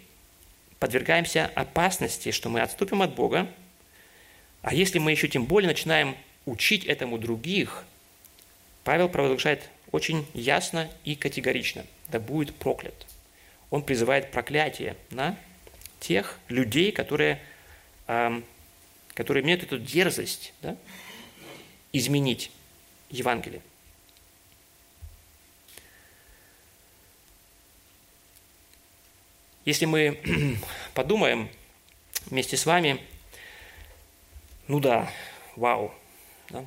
подвергаемся 0.78 1.50
опасности, 1.56 2.30
что 2.30 2.48
мы 2.48 2.60
отступим 2.60 3.02
от 3.02 3.14
Бога, 3.16 3.50
а 4.62 4.72
если 4.72 5.00
мы 5.00 5.10
еще 5.10 5.26
тем 5.26 5.46
более 5.46 5.68
начинаем 5.68 6.16
учить 6.46 6.84
этому 6.84 7.18
других, 7.18 7.84
Павел 8.84 9.08
провозглашает 9.08 9.68
очень 9.94 10.26
ясно 10.34 10.90
и 11.04 11.14
категорично, 11.14 11.86
да 12.08 12.18
будет 12.18 12.52
проклят. 12.56 13.06
Он 13.70 13.80
призывает 13.80 14.32
проклятие 14.32 14.96
на 15.10 15.38
тех 16.00 16.40
людей, 16.48 16.90
которые, 16.90 17.40
эм, 18.08 18.44
которые 19.14 19.44
имеют 19.44 19.62
эту 19.62 19.78
дерзость 19.78 20.52
да, 20.62 20.76
изменить 21.92 22.50
Евангелие. 23.08 23.62
Если 29.64 29.84
мы 29.84 30.18
подумаем 30.94 31.48
вместе 32.26 32.56
с 32.56 32.66
вами, 32.66 33.00
ну 34.66 34.80
да, 34.80 35.08
вау, 35.54 35.94
да, 36.50 36.66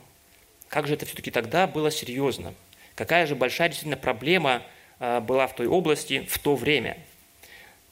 как 0.69 0.87
же 0.87 0.93
это 0.93 1.05
все-таки 1.05 1.29
тогда 1.29 1.67
было 1.67 1.91
серьезно? 1.91 2.55
Какая 2.97 3.27
же 3.27 3.35
большая 3.35 3.69
действительно 3.69 3.95
проблема 3.95 4.63
а, 4.99 5.21
была 5.21 5.45
в 5.45 5.55
той 5.55 5.67
области 5.67 6.27
в 6.27 6.39
то 6.39 6.55
время? 6.55 6.97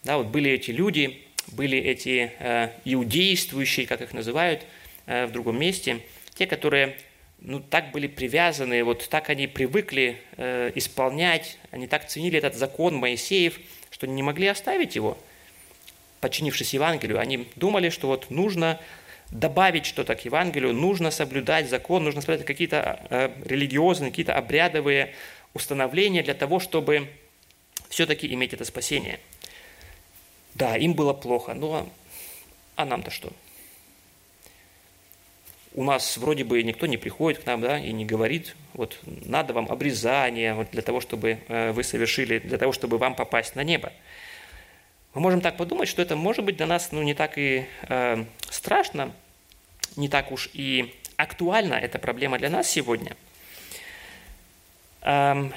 Да, 0.03 0.17
вот 0.17 0.27
были 0.27 0.49
эти 0.49 0.71
люди, 0.71 1.21
были 1.51 1.77
эти 1.77 2.31
э, 2.39 2.69
иудействующие, 2.85 3.85
как 3.85 4.01
их 4.01 4.13
называют 4.13 4.65
э, 5.05 5.27
в 5.27 5.31
другом 5.31 5.59
месте, 5.59 5.99
те, 6.33 6.47
которые 6.47 6.97
ну, 7.39 7.59
так 7.59 7.91
были 7.91 8.07
привязаны, 8.07 8.83
вот 8.83 9.07
так 9.09 9.29
они 9.29 9.45
привыкли 9.45 10.17
э, 10.37 10.71
исполнять, 10.73 11.59
они 11.69 11.85
так 11.85 12.07
ценили 12.07 12.39
этот 12.39 12.55
закон 12.55 12.95
Моисеев, 12.95 13.59
что 13.91 14.07
не 14.07 14.23
могли 14.23 14.47
оставить 14.47 14.95
его, 14.95 15.19
подчинившись 16.19 16.73
Евангелию. 16.73 17.19
Они 17.19 17.47
думали, 17.55 17.89
что 17.89 18.07
вот 18.07 18.31
нужно 18.31 18.79
добавить 19.31 19.85
что-то 19.85 20.15
к 20.15 20.25
Евангелию, 20.25 20.73
нужно 20.73 21.11
соблюдать 21.11 21.69
закон, 21.69 22.03
нужно 22.03 22.21
соблюдать 22.21 22.45
какие-то 22.45 22.99
э, 23.09 23.29
религиозные, 23.45 24.11
какие-то 24.11 24.35
обрядовые 24.35 25.13
установления 25.53 26.23
для 26.23 26.33
того, 26.33 26.59
чтобы 26.59 27.09
все-таки 27.89 28.31
иметь 28.33 28.53
это 28.53 28.65
спасение. 28.65 29.19
Да, 30.53 30.77
им 30.77 30.93
было 30.93 31.13
плохо, 31.13 31.53
но 31.53 31.89
а 32.75 32.85
нам-то 32.85 33.11
что? 33.11 33.33
у 35.75 35.83
нас 35.83 36.17
вроде 36.17 36.43
бы 36.43 36.63
никто 36.63 36.85
не 36.85 36.97
приходит 36.97 37.43
к 37.43 37.45
нам, 37.45 37.61
да, 37.61 37.77
и 37.77 37.91
не 37.91 38.05
говорит, 38.05 38.55
вот 38.73 38.97
надо 39.03 39.53
вам 39.53 39.67
обрезание 39.69 40.53
вот 40.53 40.69
для 40.71 40.81
того, 40.81 41.01
чтобы 41.01 41.39
э, 41.47 41.71
вы 41.71 41.83
совершили, 41.83 42.39
для 42.39 42.57
того, 42.57 42.71
чтобы 42.71 42.97
вам 42.97 43.13
попасть 43.13 43.55
на 43.55 43.63
небо. 43.63 43.91
Мы 45.15 45.21
можем 45.21 45.41
так 45.41 45.57
подумать, 45.57 45.87
что 45.87 46.01
это 46.01 46.15
может 46.15 46.45
быть 46.45 46.57
для 46.57 46.67
нас 46.67 46.91
ну, 46.91 47.01
не 47.01 47.13
так 47.13 47.37
и 47.37 47.65
э, 47.89 48.25
страшно, 48.49 49.13
не 49.95 50.09
так 50.09 50.31
уж 50.31 50.49
и 50.53 50.93
актуальна 51.15 51.75
эта 51.75 51.99
проблема 51.99 52.37
для 52.37 52.49
нас 52.49 52.69
сегодня. 52.69 53.15
Эм, 55.01 55.53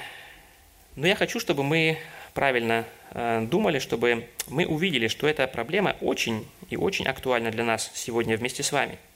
но 0.95 1.05
я 1.05 1.15
хочу, 1.15 1.41
чтобы 1.41 1.63
мы 1.63 1.97
правильно 2.33 2.85
э, 3.11 3.45
думали, 3.51 3.79
чтобы 3.79 4.29
мы 4.47 4.65
увидели, 4.65 5.09
что 5.09 5.27
эта 5.27 5.45
проблема 5.45 5.97
очень 5.99 6.47
и 6.69 6.77
очень 6.77 7.05
актуальна 7.05 7.51
для 7.51 7.65
нас 7.65 7.91
сегодня 7.93 8.37
вместе 8.37 8.63
с 8.63 8.71
вами– 8.71 8.97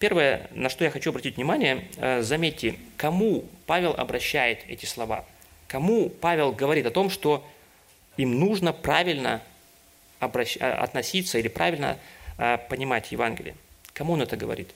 Первое, 0.00 0.48
на 0.52 0.70
что 0.70 0.84
я 0.84 0.90
хочу 0.90 1.10
обратить 1.10 1.36
внимание, 1.36 1.84
э, 1.98 2.22
заметьте, 2.22 2.76
кому 2.96 3.44
Павел 3.66 3.90
обращает 3.90 4.60
эти 4.66 4.86
слова. 4.86 5.26
Кому 5.68 6.08
Павел 6.08 6.52
говорит 6.52 6.86
о 6.86 6.90
том, 6.90 7.10
что 7.10 7.46
им 8.22 8.38
нужно 8.38 8.72
правильно 8.72 9.42
обращ... 10.18 10.56
Э, 10.58 10.72
относиться 10.72 11.38
или 11.38 11.48
правильно 11.48 11.98
э, 12.38 12.58
понимать 12.68 13.12
Евангелие. 13.12 13.54
Кому 13.92 14.14
он 14.14 14.22
это 14.22 14.36
говорит? 14.36 14.70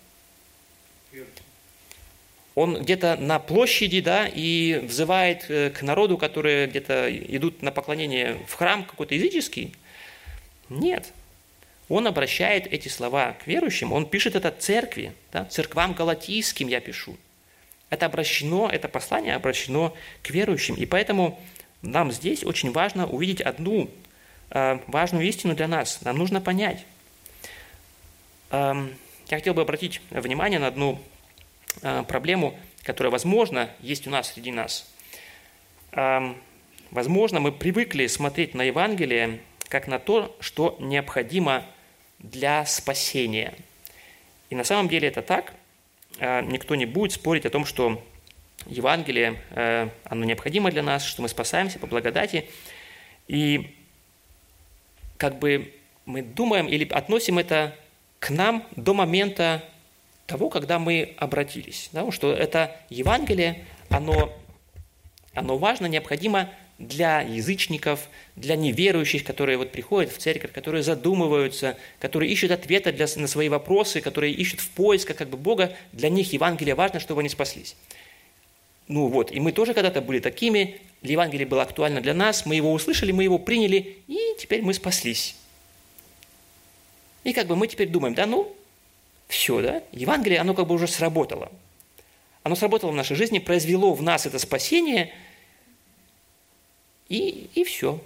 Он 2.55 2.83
где-то 2.83 3.17
на 3.17 3.39
площади, 3.41 4.01
да, 4.01 4.29
и 4.29 4.81
взывает 4.85 5.45
к 5.47 5.83
народу, 5.83 6.19
которые 6.19 6.69
где-то 6.69 7.09
идут 7.11 7.63
на 7.63 7.73
поклонение 7.73 8.39
в 8.47 8.55
храм 8.55 8.85
какой-то 8.85 9.15
языческий? 9.15 9.75
Нет 10.69 11.13
он 11.89 12.07
обращает 12.07 12.67
эти 12.67 12.89
слова 12.89 13.37
к 13.45 13.47
верующим, 13.47 13.93
он 13.93 14.07
пишет 14.07 14.35
это 14.35 14.51
церкви, 14.51 15.13
да, 15.33 15.45
церквам 15.45 15.93
галатийским 15.93 16.69
я 16.69 16.81
пишу. 16.81 17.17
Это 17.91 18.07
обращено, 18.07 18.69
это 18.71 18.89
послание 18.89 19.35
обращено 19.35 19.95
к 20.23 20.31
верующим. 20.31 20.75
И 20.75 20.87
поэтому 20.87 21.41
нам 21.85 22.13
здесь 22.13 22.45
очень 22.45 22.73
важно 22.73 23.07
увидеть 23.07 23.41
одну 23.41 23.91
э, 24.51 24.79
важную 24.87 25.27
истину 25.27 25.55
для 25.55 25.69
нас. 25.69 26.01
Нам 26.03 26.19
нужно 26.19 26.41
понять. 26.41 26.85
Э, 28.51 28.75
я 29.29 29.37
хотел 29.37 29.55
бы 29.55 29.63
обратить 29.63 30.01
внимание 30.11 30.59
на 30.59 30.69
одну 30.69 31.01
э, 31.83 32.03
проблему, 32.09 32.59
которая, 32.83 33.11
возможно, 33.11 33.71
есть 33.81 34.07
у 34.07 34.11
нас 34.11 34.33
среди 34.33 34.51
нас. 34.51 34.91
Э, 35.93 36.35
возможно, 36.91 37.41
мы 37.41 37.53
привыкли 37.53 38.07
смотреть 38.07 38.55
на 38.55 38.63
Евангелие 38.63 39.41
как 39.69 39.87
на 39.87 39.99
то, 39.99 40.37
что 40.41 40.77
необходимо 40.81 41.65
для 42.19 42.65
спасения. 42.65 43.55
И 44.51 44.55
на 44.55 44.65
самом 44.65 44.89
деле 44.89 45.09
это 45.09 45.23
так. 45.23 45.53
А, 46.21 46.43
никто 46.43 46.75
не 46.75 46.87
будет 46.87 47.13
спорить 47.13 47.47
о 47.47 47.51
том, 47.51 47.65
что 47.65 48.03
Евангелие, 48.67 49.41
э, 49.51 49.89
оно 50.05 50.25
необходимо 50.25 50.71
для 50.71 50.83
нас, 50.83 51.05
что 51.05 51.23
мы 51.23 51.29
спасаемся 51.29 51.79
по 51.79 51.87
благодати. 51.87 52.49
И 53.29 53.75
как 55.17 55.39
бы 55.39 55.73
мы 56.07 56.23
думаем 56.23 56.67
или 56.67 56.87
относим 56.89 57.39
это 57.39 57.77
к 58.19 58.31
нам 58.31 58.67
до 58.77 58.95
момента 58.95 59.63
того, 60.27 60.49
когда 60.49 60.79
мы 60.79 61.15
обратились. 61.19 61.91
Да, 61.93 62.11
что 62.11 62.33
это 62.33 62.77
Евангелие, 62.89 63.65
оно, 63.91 64.33
оно 65.35 65.59
важно, 65.59 65.87
необходимо 65.87 66.51
для 66.79 67.21
язычников, 67.21 68.09
для 68.35 68.57
неверующих, 68.57 69.25
которые 69.25 69.59
вот 69.59 69.71
приходят 69.71 70.11
в 70.11 70.19
церковь, 70.19 70.53
которые 70.53 70.83
задумываются, 70.83 71.77
которые 72.01 72.33
ищут 72.33 72.51
ответы 72.51 72.93
для, 72.93 73.07
на 73.17 73.29
свои 73.29 73.49
вопросы, 73.49 74.01
которые 74.01 74.33
ищут 74.33 74.61
в 74.61 74.71
поисках 74.71 75.17
как 75.17 75.29
бы 75.29 75.37
Бога, 75.37 75.77
для 75.93 76.09
них 76.09 76.33
Евангелие 76.33 76.75
важно, 76.75 76.99
чтобы 76.99 77.21
они 77.21 77.29
спаслись. 77.29 77.77
Ну 78.89 79.09
вот, 79.09 79.33
и 79.33 79.41
мы 79.41 79.53
тоже 79.53 79.75
когда-то 79.75 80.01
были 80.01 80.21
такими, 80.21 80.81
Евангелие 81.03 81.47
было 81.47 81.63
актуально 81.63 82.01
для 82.01 82.15
нас, 82.15 82.45
мы 82.45 82.55
его 82.55 82.73
услышали, 82.73 83.13
мы 83.13 83.25
его 83.25 83.39
приняли, 83.39 83.99
и 84.07 84.19
теперь 84.39 84.63
мы 84.63 84.75
спаслись. 84.75 85.37
И 87.25 87.33
как 87.33 87.47
бы 87.47 87.57
мы 87.57 87.67
теперь 87.67 87.89
думаем, 87.89 88.15
да 88.15 88.27
ну, 88.27 88.55
все, 89.29 89.63
да, 89.63 89.83
Евангелие, 89.93 90.39
оно 90.41 90.55
как 90.55 90.67
бы 90.67 90.75
уже 90.75 90.87
сработало. 90.87 91.51
Оно 92.43 92.57
сработало 92.57 92.91
в 92.91 92.95
нашей 92.95 93.17
жизни, 93.17 93.39
произвело 93.39 93.95
в 93.95 94.03
нас 94.03 94.27
это 94.27 94.39
спасение– 94.39 95.13
и, 97.09 97.51
и 97.55 97.65
все. 97.65 98.01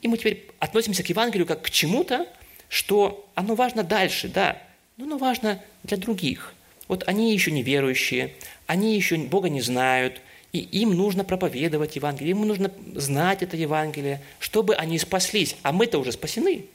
И 0.00 0.08
мы 0.08 0.18
теперь 0.18 0.48
относимся 0.58 1.02
к 1.02 1.08
Евангелию 1.08 1.46
как 1.46 1.62
к 1.62 1.70
чему-то, 1.70 2.26
что 2.68 3.28
оно 3.34 3.54
важно 3.54 3.82
дальше, 3.84 4.28
да, 4.28 4.60
но 4.96 5.04
оно 5.04 5.18
важно 5.18 5.62
для 5.84 5.96
других. 5.96 6.54
Вот 6.92 7.04
они 7.06 7.32
еще 7.32 7.50
не 7.52 7.62
верующие, 7.62 8.34
они 8.66 8.94
еще 8.94 9.16
Бога 9.16 9.48
не 9.48 9.62
знают, 9.62 10.20
и 10.52 10.58
им 10.58 10.90
нужно 10.90 11.24
проповедовать 11.24 11.96
Евангелие, 11.96 12.32
им 12.32 12.46
нужно 12.46 12.70
знать 12.94 13.42
это 13.42 13.56
Евангелие, 13.56 14.20
чтобы 14.38 14.74
они 14.74 14.98
спаслись. 14.98 15.56
А 15.62 15.72
мы-то 15.72 15.98
уже 15.98 16.12
спасены. 16.12 16.66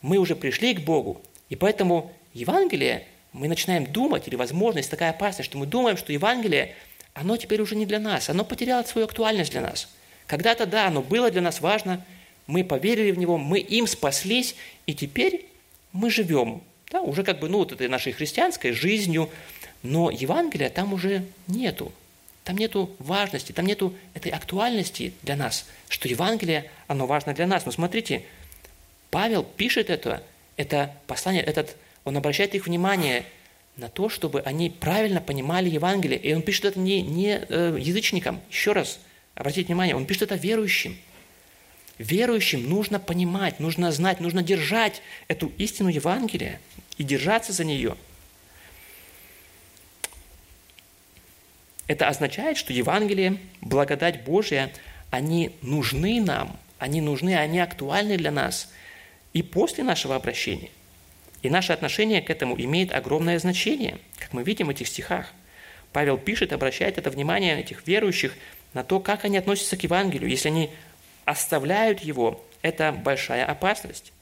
Мы 0.00 0.16
уже 0.16 0.34
пришли 0.34 0.72
к 0.72 0.80
Богу. 0.80 1.20
И 1.50 1.56
поэтому 1.56 2.10
Евангелие, 2.32 3.04
мы 3.34 3.48
начинаем 3.48 3.84
думать, 3.84 4.26
или 4.28 4.34
возможность 4.34 4.90
такая 4.90 5.10
опасность, 5.10 5.50
что 5.50 5.58
мы 5.58 5.66
думаем, 5.66 5.98
что 5.98 6.10
Евангелие– 6.10 6.74
оно 7.12 7.36
теперь 7.36 7.60
уже 7.60 7.76
не 7.76 7.84
для 7.84 7.98
нас, 7.98 8.30
оно 8.30 8.46
потеряло 8.46 8.82
свою 8.84 9.06
актуальность 9.06 9.50
для 9.50 9.60
нас. 9.60 9.88
Когда-то, 10.26 10.64
да, 10.64 10.86
оно 10.86 11.02
было 11.02 11.30
для 11.30 11.42
нас 11.42 11.60
важно, 11.60 12.02
мы 12.46 12.64
поверили 12.64 13.10
в 13.10 13.18
него, 13.18 13.36
мы 13.36 13.58
им 13.58 13.86
спаслись, 13.86 14.54
и 14.86 14.94
теперь 14.94 15.44
мы 15.92 16.10
живем, 16.10 16.62
да, 16.90 17.02
уже 17.02 17.22
как 17.22 17.38
бы, 17.38 17.48
ну, 17.48 17.58
вот 17.58 17.72
этой 17.72 17.88
нашей 17.88 18.12
христианской 18.12 18.72
жизнью, 18.72 19.30
но 19.82 20.10
Евангелия 20.10 20.70
там 20.70 20.92
уже 20.92 21.24
нету. 21.46 21.92
Там 22.44 22.56
нету 22.56 22.94
важности, 22.98 23.52
там 23.52 23.66
нету 23.66 23.94
этой 24.14 24.32
актуальности 24.32 25.12
для 25.22 25.36
нас, 25.36 25.66
что 25.88 26.08
Евангелие, 26.08 26.70
оно 26.86 27.06
важно 27.06 27.34
для 27.34 27.46
нас. 27.46 27.66
Но 27.66 27.72
смотрите, 27.72 28.24
Павел 29.10 29.42
пишет 29.42 29.90
это, 29.90 30.22
это 30.56 30.94
послание, 31.06 31.42
этот, 31.42 31.76
он 32.04 32.16
обращает 32.16 32.54
их 32.54 32.66
внимание– 32.66 33.24
на 33.78 33.88
то, 33.88 34.08
чтобы 34.08 34.40
они 34.40 34.70
правильно 34.70 35.20
понимали 35.20 35.70
Евангелие. 35.70 36.18
И 36.18 36.34
он 36.34 36.42
пишет 36.42 36.64
это 36.66 36.80
не, 36.80 37.00
не 37.00 37.40
э, 37.48 37.76
язычникам, 37.80 38.40
еще 38.50 38.72
раз, 38.72 38.98
обратите 39.34 39.68
внимание, 39.68 39.94
он 39.96 40.04
пишет 40.04 40.22
это 40.22 40.34
верующим. 40.34 40.98
Верующим 41.98 42.68
нужно 42.68 42.98
понимать, 42.98 43.60
нужно 43.60 43.92
знать, 43.92 44.20
нужно 44.20 44.42
держать 44.42 45.02
эту 45.26 45.52
истину 45.58 45.88
Евангелия 45.88 46.60
и 46.96 47.04
держаться 47.04 47.52
за 47.52 47.64
нее. 47.64 47.96
Это 51.86 52.08
означает, 52.08 52.56
что 52.56 52.72
Евангелие, 52.72 53.38
благодать 53.60 54.24
Божья, 54.24 54.70
они 55.10 55.52
нужны 55.62 56.20
нам, 56.20 56.58
они 56.78 57.00
нужны, 57.00 57.36
они 57.36 57.60
актуальны 57.60 58.16
для 58.16 58.30
нас 58.30 58.70
и 59.32 59.42
после 59.42 59.84
нашего 59.84 60.14
обращения. 60.14 60.70
И 61.42 61.50
наше 61.50 61.72
отношение 61.72 62.20
к 62.20 62.30
этому 62.30 62.60
имеет 62.60 62.92
огромное 62.92 63.38
значение, 63.38 63.98
как 64.18 64.32
мы 64.32 64.42
видим 64.42 64.66
в 64.66 64.70
этих 64.70 64.88
стихах. 64.88 65.32
Павел 65.92 66.18
пишет, 66.18 66.52
обращает 66.52 66.98
это 66.98 67.10
внимание 67.10 67.58
этих 67.58 67.86
верующих 67.86 68.34
на 68.74 68.84
то, 68.84 69.00
как 69.00 69.24
они 69.24 69.38
относятся 69.38 69.76
к 69.76 69.82
Евангелию. 69.82 70.28
Если 70.28 70.48
они 70.48 70.70
оставляют 71.28 72.00
его, 72.00 72.42
это 72.62 72.90
большая 72.92 73.44
опасность. 73.44 74.12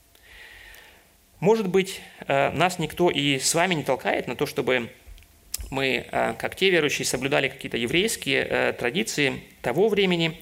Может 1.38 1.68
быть, 1.68 2.00
э, 2.26 2.50
нас 2.50 2.78
никто 2.78 3.10
и 3.10 3.38
с 3.38 3.54
вами 3.54 3.74
не 3.74 3.84
толкает 3.84 4.26
на 4.26 4.34
то, 4.34 4.46
чтобы 4.46 4.90
мы, 5.70 6.06
э, 6.10 6.34
как 6.38 6.56
те 6.56 6.70
верующие, 6.70 7.06
соблюдали 7.06 7.48
какие-то 7.48 7.76
еврейские 7.76 8.46
э, 8.48 8.72
традиции 8.72 9.42
того 9.62 9.88
времени, 9.88 10.40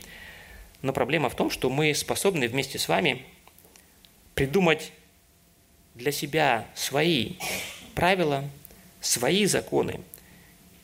но 0.81 0.93
проблема 0.93 1.29
в 1.29 1.35
том, 1.35 1.51
что 1.51 1.69
мы 1.69 1.95
способны 1.95 2.49
вместе 2.49 2.79
с 2.79 2.89
вами 2.89 3.25
придумать 4.35 4.93
для 5.95 6.13
себя 6.13 6.67
свои 6.75 7.35
правила, 7.95 8.45
свои 9.01 9.45
законы 9.45 10.01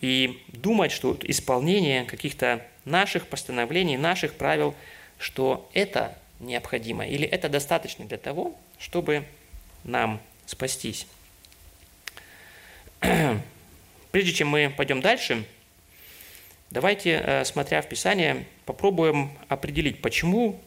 и 0.01 0.43
думать, 0.49 0.93
что 0.93 1.17
исполнение 1.23 2.05
каких-то 2.05 2.67
наших 2.85 3.27
постановлений, 3.27 3.97
наших 3.97 4.35
правил, 4.35 4.75
что 5.21 5.69
это 5.75 6.17
необходимо 6.41 7.07
или 7.07 7.29
это 7.29 7.49
достаточно 7.51 8.07
для 8.07 8.17
того, 8.17 8.57
чтобы 8.79 9.25
нам 9.85 10.21
спастись. 10.47 11.07
Прежде 14.11 14.33
чем 14.33 14.49
мы 14.49 14.73
пойдем 14.75 15.03
дальше, 15.03 15.45
давайте, 16.71 17.23
э, 17.23 17.45
смотря 17.45 17.83
в 17.83 17.89
Писание, 17.89 18.47
попробуем 18.65 19.31
определить, 19.49 20.01
почему 20.01 20.59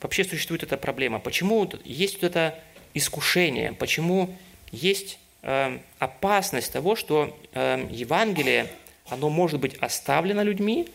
вообще 0.00 0.24
существует 0.24 0.64
эта 0.64 0.76
проблема, 0.76 1.20
почему 1.20 1.70
есть 1.84 2.14
вот 2.20 2.24
это 2.24 2.58
искушение, 2.94 3.72
почему 3.72 4.36
есть 4.72 5.20
э, 5.42 5.78
опасность 6.00 6.72
того, 6.72 6.96
что 6.96 7.38
э, 7.52 7.86
Евангелие, 7.90 8.66
оно 9.08 9.30
может 9.30 9.60
быть 9.60 9.76
оставлено 9.76 10.42
людьми, 10.42 10.88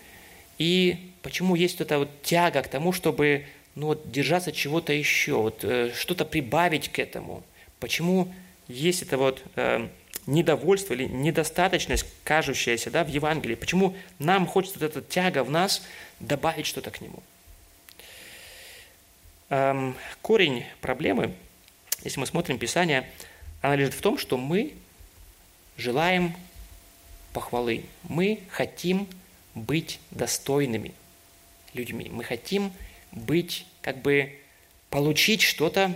и 0.59 1.11
почему 1.23 1.55
есть 1.55 1.79
вот 1.79 1.85
эта 1.85 1.97
вот 1.97 2.21
тяга 2.21 2.61
к 2.61 2.67
тому, 2.67 2.91
чтобы 2.93 3.45
ну, 3.73 3.87
вот, 3.87 4.11
держаться 4.11 4.51
чего-то 4.51 4.93
еще, 4.93 5.33
вот, 5.33 5.63
э, 5.63 5.91
что-то 5.95 6.25
прибавить 6.25 6.89
к 6.89 6.99
этому. 6.99 7.43
Почему 7.79 8.31
есть 8.67 9.01
это 9.01 9.17
вот 9.17 9.41
э, 9.55 9.87
недовольство 10.27 10.93
или 10.93 11.05
недостаточность, 11.05 12.05
кажущаяся 12.23 12.91
да, 12.91 13.03
в 13.03 13.07
Евангелии? 13.07 13.55
Почему 13.55 13.95
нам 14.19 14.45
хочется 14.45 14.79
вот 14.79 14.85
эта 14.85 15.01
тяга 15.01 15.43
в 15.43 15.49
нас 15.49 15.81
добавить 16.19 16.67
что-то 16.67 16.91
к 16.91 17.01
нему? 17.01 17.23
Эм, 19.49 19.95
корень 20.21 20.65
проблемы– 20.81 21.33
если 22.03 22.19
мы 22.19 22.25
смотрим 22.25 22.57
Писание, 22.57 23.09
она 23.61 23.75
лежит 23.75 23.93
в 23.93 24.01
том, 24.01 24.17
что 24.17 24.37
мы 24.37 24.73
желаем 25.77 26.33
похвалы. 27.33 27.83
Мы 28.03 28.39
хотим 28.49 29.07
быть 29.61 29.99
достойными 30.11 30.93
людьми. 31.73 32.09
Мы 32.11 32.23
хотим 32.23 32.71
быть, 33.11 33.65
как 33.81 34.01
бы, 34.01 34.37
получить 34.89 35.41
что-то 35.41 35.95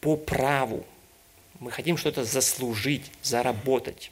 по 0.00 0.16
праву. 0.16 0.86
Мы 1.60 1.70
хотим 1.70 1.96
что-то 1.96 2.24
заслужить, 2.24 3.10
заработать. 3.22 4.10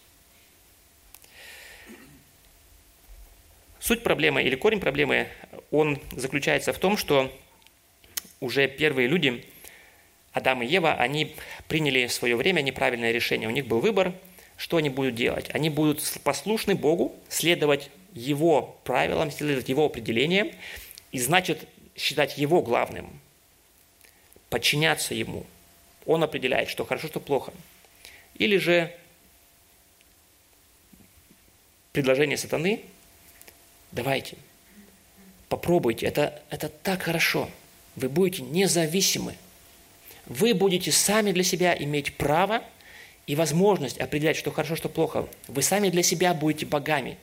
Суть 3.80 4.02
проблемы 4.02 4.42
или 4.42 4.56
корень 4.56 4.80
проблемы, 4.80 5.28
он 5.70 6.00
заключается 6.12 6.72
в 6.72 6.78
том, 6.78 6.96
что 6.96 7.34
уже 8.40 8.68
первые 8.68 9.08
люди– 9.08 9.44
Адам 10.32 10.62
и 10.62 10.66
Ева, 10.66 10.94
они 10.94 11.34
приняли 11.66 12.06
в 12.06 12.12
свое 12.12 12.36
время 12.36 12.60
неправильное 12.60 13.12
решение. 13.12 13.48
У 13.48 13.52
них 13.52 13.66
был 13.66 13.80
выбор, 13.80 14.12
что 14.56 14.76
они 14.76 14.88
будут 14.88 15.14
делать. 15.14 15.50
Они 15.52 15.70
будут 15.70 16.02
послушны 16.22 16.74
Богу, 16.74 17.14
следовать 17.28 17.90
Его 18.14 18.78
правилам, 18.84 19.30
следовать 19.30 19.68
Его 19.68 19.86
определениям, 19.86 20.50
и 21.12 21.18
значит 21.18 21.68
считать 21.96 22.38
Его 22.38 22.62
главным, 22.62 23.20
подчиняться 24.48 25.14
Ему. 25.14 25.46
Он 26.06 26.22
определяет, 26.22 26.68
что 26.68 26.84
хорошо, 26.84 27.08
что 27.08 27.20
плохо. 27.20 27.52
Или 28.36 28.56
же 28.56 28.94
предложение 31.92 32.36
сатаны, 32.36 32.82
давайте, 33.92 34.36
попробуйте, 35.48 36.06
это, 36.06 36.42
это 36.50 36.68
так 36.68 37.02
хорошо, 37.02 37.50
вы 37.96 38.08
будете 38.08 38.42
независимы– 38.42 39.36
вы 40.30 40.54
будете 40.54 40.92
сами 40.92 41.32
для 41.32 41.42
себя 41.42 41.76
иметь 41.76 42.16
право 42.16 42.62
и 43.26 43.34
возможность 43.34 43.98
определять, 43.98 44.36
что 44.36 44.52
хорошо, 44.52 44.76
что 44.76 44.88
плохо. 44.88 45.28
Вы 45.48 45.60
сами 45.60 45.90
для 45.90 46.04
себя 46.04 46.34
будете 46.34 46.66
богами. 46.66 47.18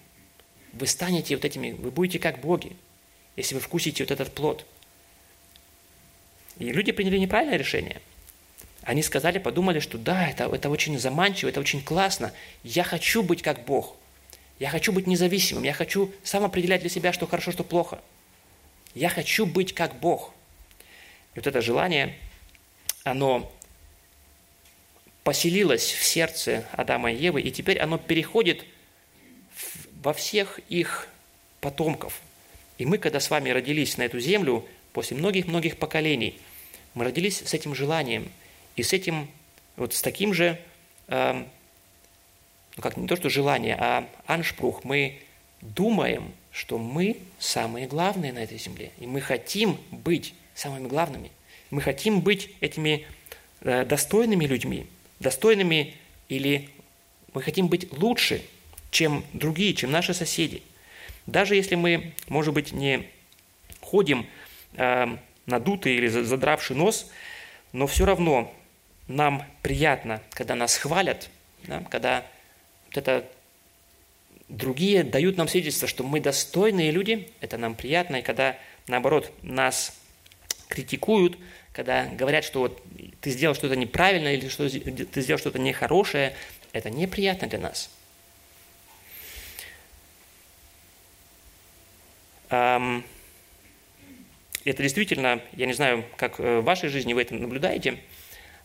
Вы 0.73 0.87
станете 0.87 1.35
вот 1.35 1.45
этими, 1.45 1.71
вы 1.71 1.91
будете 1.91 2.19
как 2.19 2.39
боги, 2.39 2.75
если 3.35 3.55
вы 3.55 3.61
вкусите 3.61 4.03
вот 4.03 4.11
этот 4.11 4.33
плод. 4.33 4.65
И 6.59 6.71
люди 6.71 6.91
приняли 6.91 7.17
неправильное 7.17 7.57
решение. 7.57 8.01
Они 8.83 9.03
сказали, 9.03 9.37
подумали, 9.37 9.79
что 9.79 9.97
да, 9.97 10.29
это, 10.29 10.45
это 10.45 10.69
очень 10.69 10.97
заманчиво, 10.97 11.49
это 11.49 11.59
очень 11.59 11.83
классно. 11.83 12.33
Я 12.63 12.83
хочу 12.83 13.21
быть 13.21 13.41
как 13.41 13.65
Бог. 13.65 13.95
Я 14.59 14.69
хочу 14.69 14.91
быть 14.91 15.07
независимым. 15.07 15.63
Я 15.63 15.73
хочу 15.73 16.11
сам 16.23 16.43
определять 16.45 16.81
для 16.81 16.89
себя, 16.89 17.13
что 17.13 17.27
хорошо, 17.27 17.51
что 17.51 17.63
плохо. 17.63 18.01
Я 18.95 19.09
хочу 19.09 19.45
быть 19.45 19.73
как 19.73 19.99
Бог. 19.99 20.33
И 21.35 21.39
вот 21.39 21.47
это 21.47 21.61
желание– 21.61 22.15
оно 23.07 23.51
поселилось 25.23 25.91
в 25.91 26.03
сердце 26.03 26.65
Адама 26.71 27.11
и 27.11 27.15
Евы, 27.15 27.41
и 27.41 27.51
теперь 27.51 27.79
оно 27.79 27.97
переходит 27.97 28.65
во 30.07 30.13
всех 30.13 30.61
их 30.69 31.09
потомков. 31.59 32.21
И 32.77 32.85
мы, 32.85 32.97
когда 32.97 33.19
с 33.19 33.29
вами 33.29 33.49
родились 33.49 33.97
на 33.97 34.03
эту 34.03 34.21
землю, 34.21 34.65
после 34.93 35.17
многих-многих 35.17 35.75
поколений, 35.75 36.39
мы 36.93 37.03
родились 37.03 37.39
с 37.39 37.53
этим 37.53 37.75
желанием 37.75 38.31
и 38.77 38.83
с 38.83 38.93
этим, 38.93 39.27
вот 39.75 39.93
с 39.93 40.01
таким 40.01 40.33
же, 40.33 40.61
э, 41.09 41.33
ну 41.33 42.81
как 42.81 42.95
не 42.95 43.05
то 43.05 43.17
что 43.17 43.27
желание, 43.27 43.75
а 43.77 44.07
аншпрух, 44.27 44.85
мы 44.85 45.19
думаем, 45.59 46.31
что 46.53 46.77
мы 46.77 47.17
самые 47.37 47.85
главные 47.85 48.31
на 48.31 48.39
этой 48.39 48.59
земле, 48.59 48.91
и 49.01 49.07
мы 49.07 49.19
хотим 49.19 49.77
быть 49.91 50.33
самыми 50.55 50.87
главными. 50.87 51.31
Мы 51.69 51.81
хотим 51.81 52.21
быть 52.21 52.51
этими 52.61 53.05
э, 53.59 53.83
достойными 53.83 54.45
людьми, 54.45 54.87
достойными 55.19 55.95
или 56.29 56.69
мы 57.33 57.41
хотим 57.41 57.67
быть 57.67 57.91
лучше, 57.91 58.41
чем 58.97 59.23
другие, 59.33 59.75
чем 59.75 59.91
наши 59.91 60.15
соседи. 60.15 60.63
Даже 61.27 61.55
если 61.55 61.75
мы, 61.75 62.13
может 62.29 62.51
быть, 62.55 62.71
не 62.71 63.07
ходим 63.79 64.25
э, 64.73 65.05
надутый 65.45 65.97
или 65.97 66.07
задравший 66.07 66.75
нос, 66.75 67.11
но 67.73 67.85
все 67.85 68.05
равно 68.05 68.51
нам 69.07 69.45
приятно, 69.61 70.23
когда 70.31 70.55
нас 70.55 70.77
хвалят, 70.77 71.29
да, 71.67 71.83
когда 71.91 72.25
вот 72.87 72.97
это 72.97 73.29
другие 74.49 75.03
дают 75.03 75.37
нам 75.37 75.47
свидетельство, 75.47 75.87
что 75.87 76.03
мы 76.03 76.19
достойные 76.19 76.89
люди, 76.89 77.29
это 77.39 77.59
нам 77.59 77.75
приятно, 77.75 78.15
и 78.15 78.21
когда, 78.23 78.57
наоборот, 78.87 79.31
нас 79.43 79.95
критикуют, 80.69 81.37
когда 81.71 82.07
говорят, 82.07 82.43
что 82.43 82.61
вот 82.61 82.81
ты 83.21 83.29
сделал 83.29 83.53
что-то 83.53 83.75
неправильно 83.75 84.33
или 84.33 84.49
что 84.49 84.67
ты 84.67 85.21
сделал 85.21 85.37
что-то 85.37 85.59
нехорошее, 85.59 86.33
это 86.73 86.89
неприятно 86.89 87.47
для 87.47 87.59
нас. 87.59 87.91
Это 92.49 93.03
действительно, 94.63 95.41
я 95.53 95.65
не 95.65 95.73
знаю, 95.73 96.03
как 96.17 96.39
э, 96.39 96.59
в 96.59 96.63
вашей 96.63 96.89
жизни 96.89 97.13
вы 97.13 97.21
это 97.21 97.35
наблюдаете, 97.35 97.99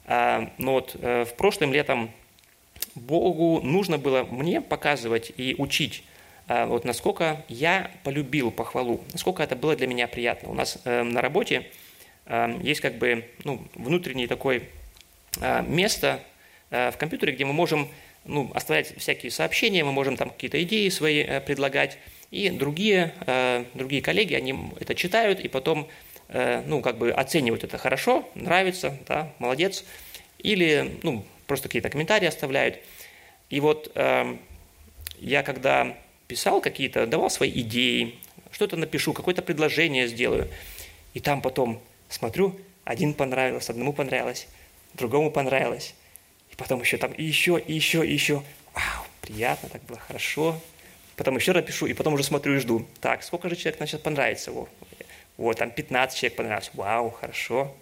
а, 0.05 0.51
но 0.59 0.73
вот 0.73 0.97
э, 1.01 1.25
в 1.25 1.35
прошлом 1.35 1.73
летом 1.73 2.11
Богу 2.97 3.61
нужно 3.62 3.99
было 3.99 4.25
мне 4.25 4.61
показывать 4.61 5.33
и 5.37 5.55
учить, 5.59 6.03
а, 6.49 6.66
вот 6.66 6.85
насколько 6.85 7.45
я 7.49 7.90
полюбил 8.03 8.51
похвалу, 8.51 9.05
насколько 9.12 9.42
это 9.45 9.55
было 9.55 9.77
для 9.77 9.87
меня 9.87 10.09
приятно. 10.09 10.51
У 10.51 10.55
нас 10.55 10.79
э, 10.85 11.03
на 11.03 11.21
работе 11.21 11.66
Эм, 12.27 12.61
есть 12.61 12.81
как 12.81 12.99
бы 12.99 13.27
ну, 13.45 13.66
внутреннее 13.75 14.29
такое 14.29 14.62
э, 15.40 15.62
место 15.66 16.21
э, 16.71 16.90
в 16.90 16.97
компьютере, 16.97 17.33
где 17.33 17.45
мы 17.45 17.53
можем 17.53 17.88
ну, 18.25 18.51
оставлять 18.55 18.97
всякие 18.97 19.33
сообщения, 19.33 19.83
мы 19.83 19.92
можем 19.92 20.16
там 20.16 20.31
какие-то 20.31 20.62
идеи 20.62 20.88
свои 20.88 21.40
предлагать, 21.40 21.99
и 22.33 22.49
другие, 22.51 23.14
другие 23.75 24.03
коллеги, 24.03 24.35
они 24.35 24.55
это 24.81 24.95
читают, 24.95 25.38
и 25.38 25.49
потом 25.49 25.87
э, 26.29 26.62
ну, 26.66 26.81
как 26.81 26.97
бы 26.97 27.11
оценивают 27.12 27.62
это 27.62 27.79
хорошо, 27.79 28.29
нравится, 28.35 28.97
да, 29.07 29.33
молодец, 29.38 29.85
или, 30.38 30.99
ну, 31.03 31.25
просто 31.47 31.68
какие-то 31.68 31.90
комментарии 31.90 32.27
оставляют. 32.27 32.79
И 33.51 33.61
вот 33.61 33.92
э, 33.95 34.37
я 35.18 35.42
когда 35.42 35.97
писал 36.27 36.62
какие-то, 36.62 37.07
давал 37.07 37.29
свои 37.29 37.51
идеи, 37.61 38.18
что-то 38.51 38.77
напишу, 38.77 39.12
какое-то 39.12 39.42
предложение 39.42 40.09
сделаю, 40.09 40.49
и 41.12 41.21
там 41.21 41.42
потом 41.42 41.83
смотрю, 42.09 42.59
один 42.85 43.12
понравилось, 43.12 43.68
одному 43.68 43.92
понравилось, 43.92 44.49
другому 44.95 45.31
понравилось, 45.31 45.95
и 46.51 46.57
потом 46.57 46.81
еще 46.81 46.97
там 46.97 47.12
и 47.12 47.23
еще, 47.23 47.61
и 47.61 47.75
еще, 47.75 48.07
и 48.07 48.12
еще. 48.12 48.42
Вау, 48.75 49.05
приятно, 49.21 49.68
так 49.68 49.83
было 49.83 49.99
хорошо. 49.99 50.59
Потом 51.16 51.37
еще 51.37 51.53
раз 51.53 51.64
пишу, 51.64 51.87
и 51.87 51.92
потом 51.92 52.14
уже 52.14 52.25
смотрю 52.25 52.55
и 52.55 52.59
жду. 52.59 52.87
Так, 53.01 53.22
сколько 53.22 53.48
же 53.48 53.57
человек 53.57 53.77
значит 53.77 54.03
понравится? 54.03 54.51
Во, 54.51 54.68
вот, 55.37 55.59
там 55.59 55.70
15 55.70 56.18
человек 56.18 56.37
понравилось. 56.37 56.70
Вау, 56.75 57.11
хорошо. 57.11 57.75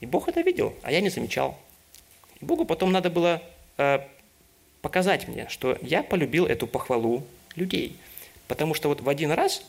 И 0.00 0.06
Бог 0.06 0.28
это 0.28 0.40
видел, 0.40 0.74
а 0.82 0.92
я 0.92 1.00
не 1.00 1.08
замечал. 1.08 1.58
И 2.40 2.44
Богу 2.44 2.64
потом 2.64 2.92
надо 2.92 3.10
было 3.10 3.42
э, 3.78 4.00
показать 4.82 5.28
мне, 5.28 5.48
что 5.48 5.78
я 5.82 6.02
полюбил 6.02 6.46
эту 6.46 6.66
похвалу 6.66 7.26
людей. 7.54 7.96
Потому 8.48 8.74
что 8.74 8.88
вот 8.88 9.00
в 9.00 9.08
один 9.08 9.32
раз, 9.32 9.62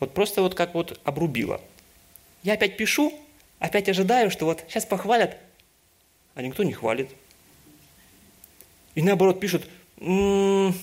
вот 0.00 0.14
просто 0.14 0.42
вот 0.42 0.54
как 0.54 0.74
вот 0.74 1.00
обрубило. 1.04 1.60
Я 2.42 2.54
опять 2.54 2.76
пишу, 2.76 3.12
опять 3.58 3.88
ожидаю, 3.88 4.30
что 4.30 4.44
вот 4.44 4.64
сейчас 4.68 4.84
похвалят, 4.84 5.36
а 6.34 6.42
никто 6.42 6.64
не 6.64 6.72
хвалит. 6.72 7.08
И 8.94 9.02
наоборот 9.02 9.40
пишут, 9.40 9.68
м-м, 10.00 10.74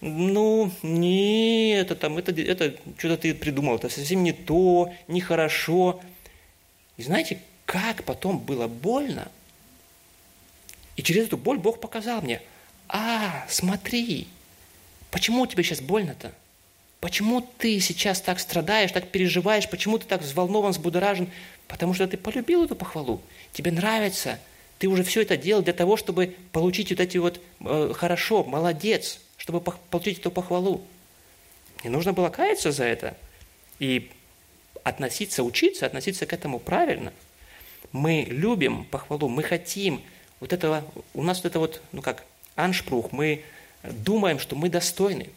ну, 0.00 0.70
не, 0.82 1.70
это 1.70 1.96
там, 1.96 2.18
это, 2.18 2.32
это 2.32 2.76
что-то 2.98 3.16
ты 3.16 3.34
придумал, 3.34 3.76
это 3.76 3.88
совсем 3.88 4.22
не 4.22 4.32
то, 4.32 4.92
нехорошо. 5.08 6.00
И 6.96 7.02
знаете, 7.02 7.40
как 7.64 8.04
потом 8.04 8.38
было 8.38 8.68
больно? 8.68 9.30
И 10.96 11.02
через 11.02 11.26
эту 11.26 11.36
боль 11.36 11.58
Бог 11.58 11.80
показал 11.80 12.22
мне, 12.22 12.40
а, 12.88 13.44
смотри, 13.48 14.28
почему 15.10 15.46
тебе 15.46 15.62
сейчас 15.62 15.80
больно-то? 15.80 16.32
Почему 17.00 17.40
ты 17.58 17.78
сейчас 17.78 18.20
так 18.20 18.40
страдаешь, 18.40 18.90
так 18.90 19.08
переживаешь, 19.08 19.68
почему 19.68 19.98
ты 19.98 20.06
так 20.06 20.22
взволнован, 20.22 20.72
взбудоражен? 20.72 21.30
Потому 21.68 21.94
что 21.94 22.08
ты 22.08 22.16
полюбил 22.16 22.64
эту 22.64 22.74
похвалу, 22.74 23.20
тебе 23.52 23.70
нравится, 23.70 24.40
ты 24.78 24.86
уже 24.88 25.02
все 25.02 25.22
это 25.22 25.36
делал 25.36 25.62
для 25.62 25.72
того, 25.72 25.96
чтобы 25.96 26.36
получить 26.52 26.90
вот 26.90 27.00
эти 27.00 27.18
вот 27.18 27.40
э, 27.60 27.92
хорошо, 27.94 28.44
молодец, 28.44 29.20
чтобы 29.36 29.60
получить 29.60 30.20
эту 30.20 30.30
похвалу. 30.30 30.82
Не 31.84 31.90
нужно 31.90 32.12
было 32.12 32.28
каяться 32.28 32.72
за 32.72 32.84
это 32.84 33.16
и 33.78 34.10
относиться, 34.84 35.42
учиться, 35.42 35.86
относиться 35.86 36.26
к 36.26 36.32
этому 36.32 36.58
правильно. 36.58 37.12
Мы 37.92 38.26
любим 38.28 38.84
похвалу, 38.84 39.28
мы 39.28 39.42
хотим 39.42 40.02
вот 40.40 40.52
этого, 40.52 40.84
у 41.14 41.22
нас 41.22 41.38
вот 41.38 41.46
это 41.46 41.58
вот, 41.58 41.82
ну 41.92 42.02
как, 42.02 42.24
аншпрух, 42.54 43.12
мы 43.12 43.44
думаем, 43.82 44.38
что 44.38 44.56
мы 44.56 44.68
достойны. 44.68 45.28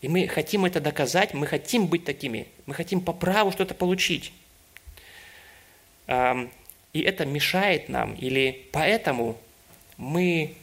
И 0.00 0.08
мы 0.08 0.28
хотим 0.28 0.64
это 0.64 0.80
доказать, 0.80 1.34
мы 1.34 1.46
хотим 1.46 1.86
быть 1.86 2.04
такими, 2.04 2.46
мы 2.66 2.74
хотим 2.74 3.00
по 3.00 3.12
праву 3.12 3.50
что-то 3.50 3.74
получить. 3.74 4.32
И 6.98 7.02
это 7.02 7.24
мешает 7.24 7.88
нам, 7.88 8.14
или 8.14 8.66
поэтому 8.72 9.38
мы 9.98 10.56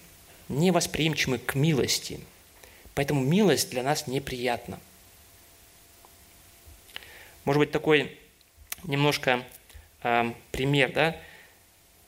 не 0.50 0.72
восприимчивы 0.72 1.38
к 1.38 1.56
милости. 1.56 2.20
Поэтому 2.94 3.22
милость 3.22 3.70
для 3.70 3.84
нас 3.84 4.06
неприятна. 4.06 4.78
Может 7.46 7.60
быть, 7.60 7.72
такой 7.72 8.18
немножко 8.84 9.46
э, 10.04 10.34
пример, 10.52 10.92
да? 10.92 11.16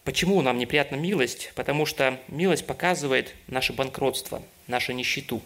Почему 0.03 0.41
нам 0.41 0.57
неприятна 0.57 0.97
милость? 0.97 1.53
Потому 1.55 1.85
что 1.85 2.19
милость 2.27 2.67
показывает 2.67 3.33
наше 3.47 3.71
банкротство, 3.71 4.43
нашу 4.67 4.91
нищету. 4.91 5.41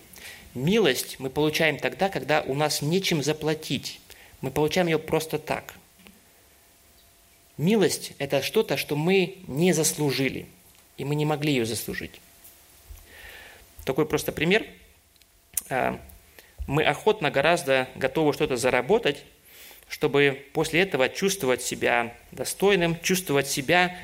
Милость 0.56 1.20
мы 1.20 1.30
получаем 1.30 1.78
тогда, 1.78 2.10
когда 2.10 2.42
у 2.42 2.56
нас 2.56 2.82
нечем 2.82 3.22
заплатить. 3.22 4.02
Мы 4.42 4.50
получаем 4.50 4.88
ее 4.88 4.98
просто 4.98 5.38
так. 5.38 5.76
Милость– 7.62 8.14
это 8.18 8.42
что-то, 8.42 8.76
что 8.76 8.96
мы 8.96 9.36
не 9.46 9.72
заслужили, 9.72 10.48
и 10.98 11.06
мы 11.06 11.14
не 11.14 11.26
могли 11.26 11.54
ее 11.54 11.68
заслужить. 11.68 12.20
Такой 13.86 14.08
просто 14.08 14.32
пример. 14.32 14.66
А, 15.70 16.02
мы 16.66 16.84
охотно 16.84 17.30
гораздо 17.30 17.88
готовы 17.94 18.34
что-то 18.34 18.58
заработать, 18.58 19.24
чтобы 19.90 20.44
после 20.54 20.82
этого 20.82 21.08
чувствовать 21.08 21.62
себя 21.62 22.16
достойным, 22.32 23.00
чувствовать 23.04 23.48
себя 23.48 23.96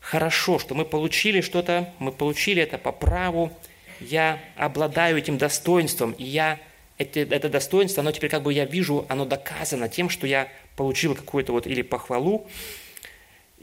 хорошо, 0.00 0.58
что 0.58 0.74
мы 0.74 0.86
получили 0.86 1.42
что-то, 1.42 1.92
мы 1.98 2.10
получили 2.10 2.62
это 2.62 2.78
по 2.78 2.90
праву, 2.90 3.52
я 4.00 4.40
обладаю 4.56 5.18
этим 5.18 5.36
достоинством, 5.36 6.12
и 6.12 6.24
я 6.24 6.58
это, 6.96 7.20
это 7.20 7.50
достоинство, 7.50 8.00
оно 8.00 8.12
теперь 8.12 8.30
как 8.30 8.44
бы 8.44 8.54
я 8.54 8.64
вижу, 8.64 9.04
оно 9.10 9.26
доказано 9.26 9.90
тем, 9.90 10.08
что 10.08 10.26
я 10.26 10.48
получил 10.74 11.14
какую-то 11.14 11.52
вот 11.52 11.66
или 11.66 11.82
похвалу, 11.82 12.48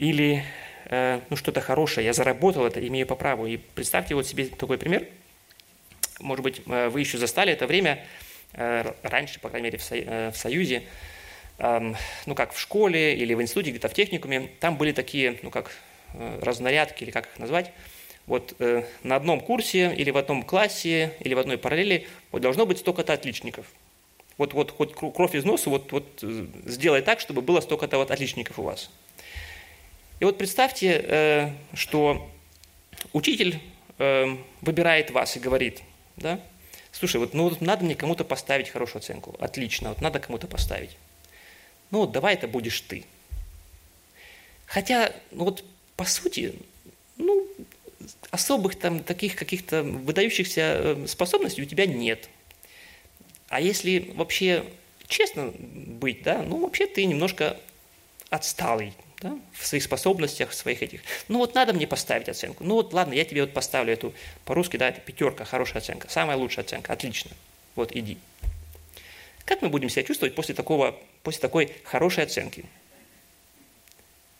или 0.02 0.42
э, 0.86 1.20
ну, 1.30 1.36
что-то 1.36 1.60
хорошее, 1.60 2.04
я 2.04 2.12
заработал 2.12 2.66
это, 2.66 2.84
имею 2.84 3.06
по 3.06 3.14
праву. 3.14 3.46
И 3.46 3.56
представьте 3.56 4.16
вот 4.16 4.26
себе 4.26 4.46
такой 4.46 4.76
пример. 4.76 5.06
Может 6.18 6.42
быть, 6.42 6.62
э, 6.66 6.88
вы 6.88 6.98
еще 6.98 7.18
застали 7.18 7.52
это 7.52 7.68
время, 7.68 8.04
э, 8.54 8.92
раньше, 9.04 9.38
по 9.38 9.48
крайней 9.48 9.66
мере, 9.66 9.78
в, 9.78 9.92
э, 9.92 10.32
в 10.32 10.36
Союзе, 10.36 10.82
э, 11.58 11.94
ну, 12.26 12.34
как 12.34 12.52
в 12.52 12.58
школе 12.58 13.14
или 13.14 13.32
в 13.34 13.40
институте, 13.40 13.70
где-то 13.70 13.88
в 13.88 13.94
техникуме, 13.94 14.50
там 14.58 14.76
были 14.76 14.90
такие, 14.90 15.38
ну, 15.42 15.50
как 15.50 15.70
э, 16.14 16.40
разнарядки, 16.42 17.04
или 17.04 17.12
как 17.12 17.26
их 17.26 17.38
назвать, 17.38 17.70
вот 18.26 18.56
э, 18.58 18.82
на 19.04 19.14
одном 19.14 19.40
курсе 19.40 19.94
или 19.94 20.10
в 20.10 20.16
одном 20.16 20.42
классе 20.42 21.12
или 21.20 21.34
в 21.34 21.38
одной 21.38 21.58
параллели 21.58 22.08
вот 22.32 22.42
должно 22.42 22.66
быть 22.66 22.78
столько-то 22.78 23.12
отличников. 23.12 23.66
Вот, 24.36 24.52
вот 24.52 24.72
хоть 24.72 24.94
кровь 24.94 25.36
из 25.36 25.44
носа, 25.44 25.70
вот, 25.70 25.92
вот 25.92 26.06
э, 26.22 26.46
сделай 26.64 27.02
так, 27.02 27.20
чтобы 27.20 27.40
было 27.40 27.60
столько-то 27.60 27.98
вот 27.98 28.10
отличников 28.10 28.58
у 28.58 28.62
вас. 28.62 28.90
И 30.22 30.24
вот 30.24 30.38
представьте, 30.38 31.04
э, 31.04 31.50
что 31.74 32.30
учитель 33.12 33.58
э, 33.98 34.36
выбирает 34.60 35.10
вас 35.10 35.36
и 35.36 35.40
говорит, 35.40 35.82
да, 36.16 36.38
слушай, 36.92 37.16
вот 37.16 37.34
ну, 37.34 37.52
надо 37.58 37.84
мне 37.84 37.96
кому-то 37.96 38.22
поставить 38.22 38.68
хорошую 38.68 39.00
оценку. 39.00 39.34
Отлично, 39.40 39.88
вот 39.88 40.00
надо 40.00 40.20
кому-то 40.20 40.46
поставить. 40.46 40.96
Ну 41.90 42.02
вот 42.02 42.12
давай 42.12 42.34
это 42.34 42.46
будешь 42.46 42.80
ты. 42.82 43.04
Хотя, 44.64 45.12
ну 45.32 45.46
вот 45.46 45.64
по 45.96 46.04
сути, 46.04 46.54
ну, 47.16 47.48
особых 48.30 48.78
там 48.78 49.02
таких 49.02 49.34
каких-то 49.34 49.82
выдающихся 49.82 50.60
э, 50.60 51.06
способностей 51.08 51.62
у 51.62 51.66
тебя 51.66 51.86
нет. 51.86 52.28
А 53.48 53.60
если 53.60 54.12
вообще 54.14 54.66
честно 55.08 55.52
быть, 55.56 56.22
да, 56.22 56.42
ну 56.42 56.60
вообще 56.60 56.86
ты 56.86 57.06
немножко 57.06 57.58
отсталый, 58.30 58.94
да, 59.22 59.38
в 59.52 59.66
своих 59.66 59.84
способностях, 59.84 60.50
в 60.50 60.54
своих 60.54 60.82
этих. 60.82 61.00
Ну 61.28 61.38
вот 61.38 61.54
надо 61.54 61.72
мне 61.72 61.86
поставить 61.86 62.28
оценку. 62.28 62.64
Ну 62.64 62.74
вот 62.74 62.92
ладно, 62.92 63.14
я 63.14 63.24
тебе 63.24 63.42
вот 63.42 63.52
поставлю 63.52 63.92
эту 63.92 64.12
по-русски, 64.44 64.76
да, 64.76 64.88
это 64.88 65.00
пятерка, 65.00 65.44
хорошая 65.44 65.80
оценка, 65.80 66.10
самая 66.10 66.36
лучшая 66.36 66.64
оценка, 66.64 66.92
отлично. 66.92 67.30
Вот 67.76 67.94
иди. 67.94 68.18
Как 69.44 69.62
мы 69.62 69.68
будем 69.68 69.88
себя 69.88 70.02
чувствовать 70.02 70.34
после, 70.34 70.54
такого, 70.54 70.98
после 71.22 71.40
такой 71.40 71.72
хорошей 71.84 72.24
оценки? 72.24 72.64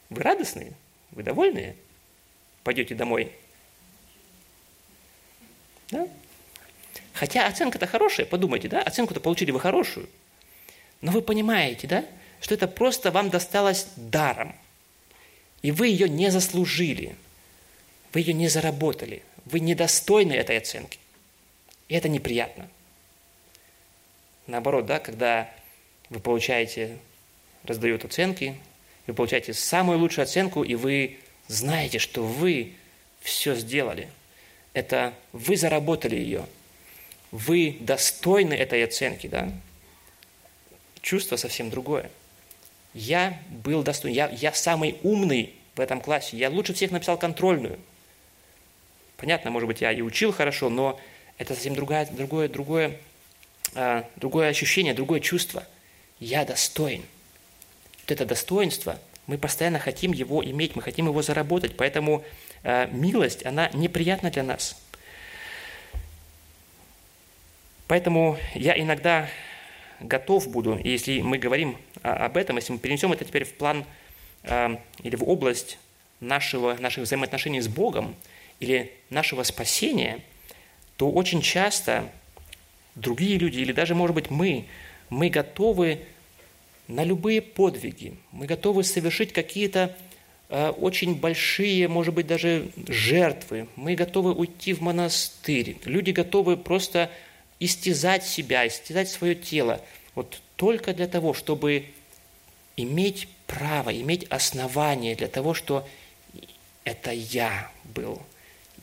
Вы 0.09 0.21
радостные? 0.21 0.73
Вы 1.11 1.23
довольные? 1.23 1.75
Пойдете 2.63 2.95
домой? 2.95 3.31
Да? 5.91 6.07
Хотя 7.13 7.47
оценка-то 7.47 7.87
хорошая, 7.87 8.25
подумайте, 8.25 8.67
да, 8.67 8.81
оценку-то 8.81 9.19
получили 9.19 9.51
вы 9.51 9.59
хорошую. 9.59 10.09
Но 11.01 11.11
вы 11.11 11.21
понимаете, 11.21 11.87
да, 11.87 12.05
что 12.41 12.55
это 12.55 12.67
просто 12.67 13.11
вам 13.11 13.29
досталось 13.29 13.87
даром. 13.95 14.55
И 15.63 15.71
вы 15.71 15.87
ее 15.87 16.07
не 16.07 16.29
заслужили. 16.29 17.15
Вы 18.13 18.19
ее 18.19 18.33
не 18.33 18.47
заработали. 18.49 19.23
Вы 19.45 19.59
недостойны 19.59 20.33
этой 20.33 20.57
оценки. 20.59 20.99
И 21.87 21.95
это 21.95 22.09
неприятно. 22.09 22.69
Наоборот, 24.45 24.85
да, 24.85 24.99
когда 24.99 25.49
вы 26.09 26.19
получаете, 26.19 26.97
раздают 27.63 28.05
оценки, 28.05 28.55
вы 29.07 29.13
получаете 29.13 29.53
самую 29.53 29.99
лучшую 29.99 30.23
оценку, 30.23 30.63
и 30.63 30.75
вы 30.75 31.17
знаете, 31.47 31.97
что 31.97 32.23
вы 32.23 32.73
все 33.21 33.55
сделали. 33.55 34.09
Это 34.73 35.13
вы 35.31 35.55
заработали 35.55 36.15
ее. 36.15 36.45
Вы 37.31 37.77
достойны 37.79 38.53
этой 38.53 38.83
оценки, 38.83 39.27
да? 39.27 39.51
Чувство 41.01 41.37
совсем 41.37 41.69
другое. 41.69 42.11
Я 42.93 43.39
был 43.49 43.83
достоин, 43.83 44.13
я, 44.13 44.29
я 44.29 44.53
самый 44.53 44.97
умный 45.03 45.53
в 45.75 45.79
этом 45.79 45.99
классе, 45.99 46.37
я 46.37 46.49
лучше 46.49 46.73
всех 46.73 46.91
написал 46.91 47.17
контрольную. 47.17 47.79
Понятно, 49.17 49.51
может 49.51 49.67
быть, 49.67 49.81
я 49.81 49.91
и 49.91 50.01
учил 50.01 50.31
хорошо, 50.31 50.69
но 50.69 50.99
это 51.37 51.55
совсем 51.55 51.73
другое, 51.75 52.05
другое, 52.05 52.49
другое, 52.49 52.97
а, 53.73 54.07
другое 54.17 54.49
ощущение, 54.49 54.93
другое 54.93 55.19
чувство. 55.19 55.63
Я 56.19 56.45
достоин. 56.45 57.03
вот 58.01 58.11
это 58.11 58.25
достоинство, 58.25 58.99
мы 59.25 59.37
постоянно 59.37 59.79
хотим 59.79 60.11
его 60.11 60.43
иметь, 60.43 60.75
мы 60.75 60.81
хотим 60.81 61.07
его 61.07 61.21
заработать, 61.21 61.77
поэтому 61.77 62.23
э, 62.63 62.87
милость, 62.91 63.45
она 63.45 63.69
неприятна 63.73 64.29
для 64.29 64.43
нас. 64.43 64.75
Поэтому 67.87 68.37
я 68.53 68.77
иногда 68.77 69.29
готов 70.03 70.49
буду, 70.49 70.77
и 70.77 70.89
если 70.89 71.21
мы 71.21 71.37
говорим 71.37 71.77
об 72.01 72.37
этом, 72.37 72.57
если 72.57 72.73
мы 72.73 72.79
перенесем 72.79 73.11
это 73.13 73.25
теперь 73.25 73.45
в 73.45 73.53
план 73.53 73.85
э, 74.43 74.77
или 75.01 75.15
в 75.15 75.27
область 75.27 75.79
нашего, 76.19 76.75
наших 76.75 77.03
взаимоотношений 77.03 77.61
с 77.61 77.67
Богом 77.67 78.15
или 78.59 78.91
нашего 79.09 79.43
спасения, 79.43 80.19
то 80.97 81.09
очень 81.09 81.41
часто 81.41 82.09
другие 82.95 83.37
люди, 83.37 83.59
или 83.59 83.71
даже, 83.71 83.95
может 83.95 84.15
быть, 84.15 84.29
мы, 84.29 84.65
мы 85.09 85.29
готовы 85.29 85.99
на 86.87 87.03
любые 87.03 87.41
подвиги, 87.41 88.15
мы 88.31 88.45
готовы 88.45 88.83
совершить 88.83 89.33
какие-то 89.33 89.95
э, 90.49 90.69
очень 90.69 91.15
большие, 91.15 91.87
может 91.87 92.13
быть, 92.13 92.27
даже 92.27 92.67
жертвы. 92.87 93.67
Мы 93.75 93.95
готовы 93.95 94.33
уйти 94.33 94.73
в 94.73 94.81
монастырь. 94.81 95.77
Люди 95.85 96.11
готовы 96.11 96.57
просто 96.57 97.09
истязать 97.63 98.25
себя, 98.25 98.67
истязать 98.67 99.09
свое 99.09 99.35
тело. 99.35 99.81
Вот 100.15 100.41
только 100.55 100.93
для 100.93 101.07
того, 101.07 101.33
чтобы 101.33 101.85
иметь 102.75 103.27
право, 103.47 103.93
иметь 103.93 104.25
основание 104.29 105.15
для 105.15 105.27
того, 105.27 105.53
что 105.53 105.87
это 106.83 107.11
я 107.11 107.71
был, 107.83 108.21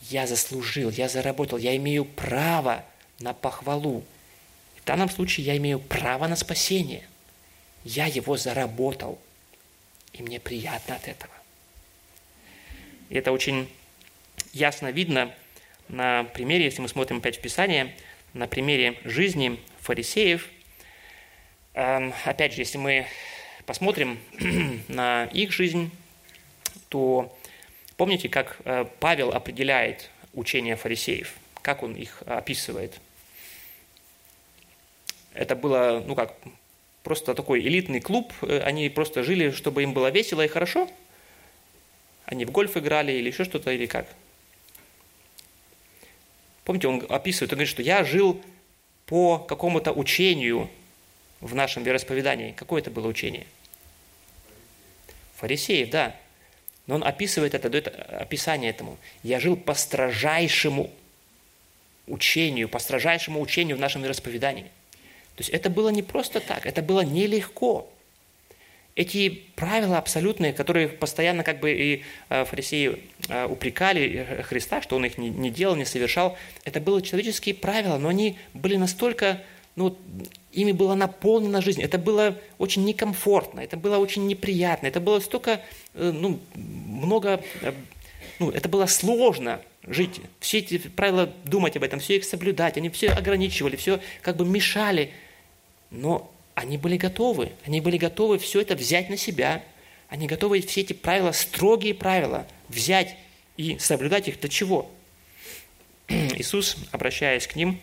я 0.09 0.25
заслужил, 0.25 0.89
я 0.89 1.07
заработал, 1.09 1.57
я 1.57 1.75
имею 1.77 2.05
право 2.05 2.83
на 3.19 3.33
похвалу. 3.33 4.03
В 4.77 4.85
данном 4.85 5.09
случае 5.09 5.45
я 5.45 5.57
имею 5.57 5.79
право 5.79 6.27
на 6.27 6.35
спасение. 6.35 7.07
Я 7.83 8.07
его 8.07 8.35
заработал, 8.35 9.19
и 10.13 10.23
мне 10.23 10.39
приятно 10.39 10.95
от 10.95 11.07
этого. 11.07 11.33
И 13.09 13.15
это 13.15 13.31
очень 13.31 13.69
ясно 14.53 14.89
видно 14.91 15.33
на 15.87 16.23
примере, 16.23 16.65
если 16.65 16.81
мы 16.81 16.87
смотрим 16.87 17.17
опять 17.17 17.37
в 17.37 17.41
Писание, 17.41 17.95
на 18.33 18.47
примере 18.47 18.97
жизни 19.03 19.59
фарисеев. 19.81 20.47
Эм, 21.73 22.13
опять 22.25 22.53
же, 22.53 22.61
если 22.61 22.77
мы 22.77 23.07
посмотрим 23.65 24.19
на 24.87 25.25
их 25.25 25.51
жизнь, 25.51 25.91
то 26.89 27.37
помните, 27.97 28.29
как 28.29 28.57
э, 28.65 28.85
Павел 28.99 29.31
определяет 29.31 30.09
учение 30.33 30.75
фарисеев, 30.75 31.33
как 31.61 31.83
он 31.83 31.95
их 31.95 32.23
описывает. 32.25 32.99
Это 35.33 35.55
было, 35.55 36.03
ну 36.05 36.15
как, 36.15 36.35
просто 37.03 37.33
такой 37.33 37.61
элитный 37.61 38.01
клуб, 38.01 38.33
э, 38.41 38.59
они 38.59 38.89
просто 38.89 39.23
жили, 39.23 39.51
чтобы 39.51 39.83
им 39.83 39.93
было 39.93 40.09
весело 40.11 40.43
и 40.43 40.47
хорошо. 40.47 40.89
Они 42.25 42.45
в 42.45 42.51
гольф 42.51 42.77
играли 42.77 43.11
или 43.11 43.27
еще 43.27 43.43
что-то, 43.43 43.71
или 43.71 43.85
как. 43.85 44.07
Помните, 46.63 46.87
он 46.87 47.05
описывает, 47.09 47.51
он 47.51 47.57
говорит, 47.57 47.69
что 47.69 47.81
я 47.81 48.03
жил 48.03 48.41
по 49.05 49.39
какому-то 49.39 49.91
учению 49.91 50.69
в 51.39 51.55
нашем 51.55 51.83
вероисповедании. 51.83 52.51
Какое 52.51 52.81
это 52.81 52.91
было 52.91 53.07
учение? 53.07 53.47
Фарисеев, 55.37 55.89
да. 55.89 56.15
Но 56.87 56.95
он 56.95 57.03
описывает 57.03 57.53
это, 57.53 57.69
дает 57.69 57.87
описание 57.87 58.69
этому. 58.69 58.97
Я 59.23 59.39
жил 59.39 59.55
по 59.55 59.73
строжайшему 59.73 60.91
учению, 62.07 62.69
по 62.69 62.79
строжайшему 62.79 63.41
учению 63.41 63.77
в 63.77 63.79
нашем 63.79 64.01
вероисповедании. 64.01 64.65
То 65.35 65.39
есть 65.39 65.49
это 65.49 65.69
было 65.69 65.89
не 65.89 66.03
просто 66.03 66.39
так, 66.39 66.65
это 66.65 66.81
было 66.81 67.01
нелегко. 67.01 67.91
Эти 68.95 69.29
правила 69.55 69.97
абсолютные, 69.97 70.51
которые 70.51 70.89
постоянно 70.89 71.43
как 71.43 71.61
бы 71.61 71.71
и 71.71 72.03
э, 72.29 72.43
фарисеи 72.43 72.99
э, 73.29 73.45
упрекали 73.45 74.25
э, 74.27 74.43
Христа, 74.43 74.81
что 74.81 74.97
он 74.97 75.05
их 75.05 75.17
не 75.17 75.49
делал, 75.49 75.77
не 75.77 75.85
совершал, 75.85 76.37
это 76.65 76.81
были 76.81 77.01
человеческие 77.01 77.55
правила, 77.55 77.97
но 77.97 78.09
они 78.09 78.37
были 78.53 78.75
настолько, 78.75 79.41
ну, 79.77 79.97
ими 80.51 80.73
была 80.73 80.95
наполнена 80.95 81.61
жизнь. 81.61 81.81
Это 81.81 81.97
было 81.97 82.37
очень 82.57 82.83
некомфортно, 82.83 83.61
это 83.61 83.77
было 83.77 83.97
очень 83.97 84.27
неприятно, 84.27 84.87
это 84.87 84.99
было 84.99 85.21
столько, 85.21 85.61
ну, 85.93 86.39
много, 86.53 87.41
ну, 88.39 88.51
это 88.51 88.67
было 88.67 88.87
сложно 88.87 89.61
жить. 89.87 90.19
Все 90.41 90.59
эти 90.59 90.77
правила, 90.79 91.31
думать 91.45 91.77
об 91.77 91.83
этом, 91.83 92.01
все 92.01 92.17
их 92.17 92.25
соблюдать, 92.25 92.77
они 92.77 92.89
все 92.89 93.09
ограничивали, 93.09 93.77
все 93.77 94.01
как 94.21 94.35
бы 94.35 94.45
мешали. 94.45 95.11
Но 95.91 96.31
они 96.61 96.77
были 96.77 96.95
готовы, 96.95 97.53
они 97.65 97.81
были 97.81 97.97
готовы 97.97 98.37
все 98.37 98.61
это 98.61 98.75
взять 98.75 99.09
на 99.09 99.17
себя, 99.17 99.63
они 100.09 100.27
готовы 100.27 100.61
все 100.61 100.81
эти 100.81 100.93
правила, 100.93 101.31
строгие 101.31 101.95
правила, 101.95 102.45
взять 102.69 103.17
и 103.57 103.79
соблюдать 103.79 104.27
их. 104.27 104.39
Для 104.39 104.47
чего? 104.47 104.91
Иисус, 106.07 106.77
обращаясь 106.91 107.47
к 107.47 107.55
ним, 107.55 107.81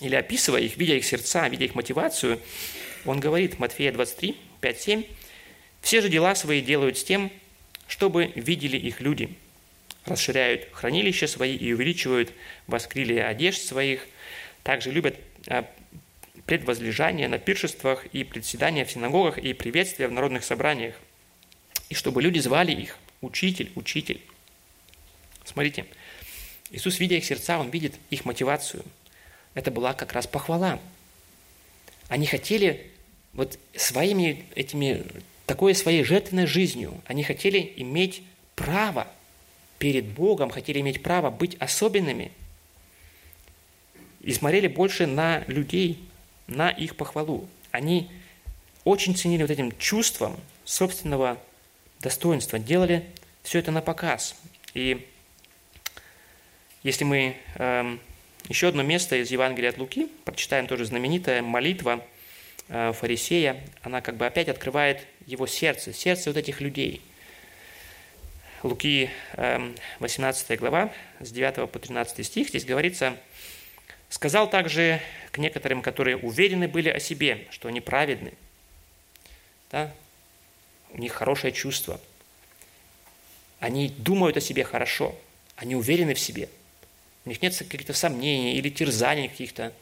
или 0.00 0.14
описывая 0.14 0.62
их, 0.62 0.78
видя 0.78 0.94
их 0.94 1.04
сердца, 1.04 1.46
видя 1.48 1.66
их 1.66 1.74
мотивацию, 1.74 2.40
он 3.04 3.20
говорит, 3.20 3.58
Матфея 3.58 3.92
23, 3.92 4.34
5, 4.62 4.80
7, 4.80 5.04
«Все 5.82 6.00
же 6.00 6.08
дела 6.08 6.34
свои 6.34 6.62
делают 6.62 6.96
с 6.96 7.04
тем, 7.04 7.30
чтобы 7.86 8.32
видели 8.34 8.78
их 8.78 9.02
люди, 9.02 9.28
расширяют 10.06 10.68
хранилища 10.72 11.26
свои 11.26 11.54
и 11.54 11.70
увеличивают 11.74 12.32
воскрилие 12.66 13.26
одежд 13.26 13.60
своих, 13.60 14.06
также 14.62 14.90
любят 14.90 15.16
предвозлежания 16.46 17.28
на 17.28 17.38
пиршествах 17.38 18.06
и 18.06 18.24
председания 18.24 18.84
в 18.84 18.90
синагогах 18.90 19.38
и 19.38 19.52
приветствия 19.52 20.08
в 20.08 20.12
народных 20.12 20.44
собраниях. 20.44 20.94
И 21.88 21.94
чтобы 21.94 22.22
люди 22.22 22.38
звали 22.38 22.72
их 22.72 22.96
«Учитель, 23.20 23.70
Учитель». 23.74 24.20
Смотрите, 25.44 25.86
Иисус, 26.70 26.98
видя 26.98 27.16
их 27.16 27.24
сердца, 27.24 27.58
Он 27.58 27.70
видит 27.70 27.94
их 28.10 28.24
мотивацию. 28.24 28.84
Это 29.54 29.70
была 29.70 29.92
как 29.92 30.12
раз 30.12 30.26
похвала. 30.26 30.80
Они 32.08 32.26
хотели 32.26 32.90
вот 33.32 33.58
своими 33.74 34.44
этими, 34.54 35.04
такой 35.46 35.74
своей 35.74 36.04
жертвенной 36.04 36.46
жизнью, 36.46 37.00
они 37.06 37.22
хотели 37.22 37.72
иметь 37.76 38.22
право 38.54 39.08
перед 39.78 40.06
Богом, 40.06 40.50
хотели 40.50 40.80
иметь 40.80 41.02
право 41.02 41.30
быть 41.30 41.56
особенными. 41.56 42.32
И 44.20 44.32
смотрели 44.32 44.66
больше 44.66 45.06
на 45.06 45.44
людей, 45.46 45.98
на 46.46 46.70
их 46.70 46.96
похвалу. 46.96 47.48
Они 47.70 48.10
очень 48.84 49.16
ценили 49.16 49.42
вот 49.42 49.50
этим 49.50 49.76
чувством 49.78 50.38
собственного 50.64 51.38
достоинства, 52.00 52.58
делали 52.58 53.04
все 53.42 53.58
это 53.58 53.70
на 53.70 53.80
показ. 53.80 54.36
И 54.74 55.06
если 56.82 57.04
мы 57.04 57.36
э, 57.56 57.98
еще 58.48 58.68
одно 58.68 58.82
место 58.82 59.16
из 59.16 59.30
Евангелия 59.30 59.70
от 59.70 59.78
Луки, 59.78 60.08
прочитаем 60.24 60.66
тоже 60.66 60.84
знаменитая 60.84 61.42
молитва 61.42 62.04
э, 62.68 62.92
фарисея, 62.92 63.60
она 63.82 64.00
как 64.00 64.16
бы 64.16 64.26
опять 64.26 64.48
открывает 64.48 65.06
его 65.26 65.46
сердце, 65.46 65.92
сердце 65.92 66.30
вот 66.30 66.36
этих 66.36 66.60
людей. 66.60 67.02
Луки 68.62 69.10
э, 69.32 69.72
18 69.98 70.58
глава, 70.58 70.92
с 71.20 71.30
9 71.30 71.70
по 71.70 71.78
13 71.78 72.24
стих, 72.24 72.48
здесь 72.48 72.64
говорится– 72.64 73.16
Сказал 74.08 74.48
также 74.48 75.00
к 75.32 75.38
некоторым, 75.38 75.82
которые 75.82 76.16
уверены 76.16 76.68
были 76.68 76.88
о 76.88 77.00
себе, 77.00 77.46
что 77.50 77.68
они 77.68 77.80
праведны. 77.80 78.32
Да? 79.70 79.92
У 80.90 80.98
них 80.98 81.12
хорошее 81.12 81.52
чувство. 81.52 82.00
Они 83.58 83.88
думают 83.88 84.36
о 84.36 84.40
себе 84.40 84.64
хорошо. 84.64 85.16
Они 85.56 85.74
уверены 85.74 86.14
в 86.14 86.20
себе. 86.20 86.48
У 87.24 87.30
них 87.30 87.42
нет 87.42 87.56
каких-то 87.56 87.92
сомнений 87.92 88.54
или 88.56 88.70
терзаний 88.70 89.28
каких-то. 89.28 89.72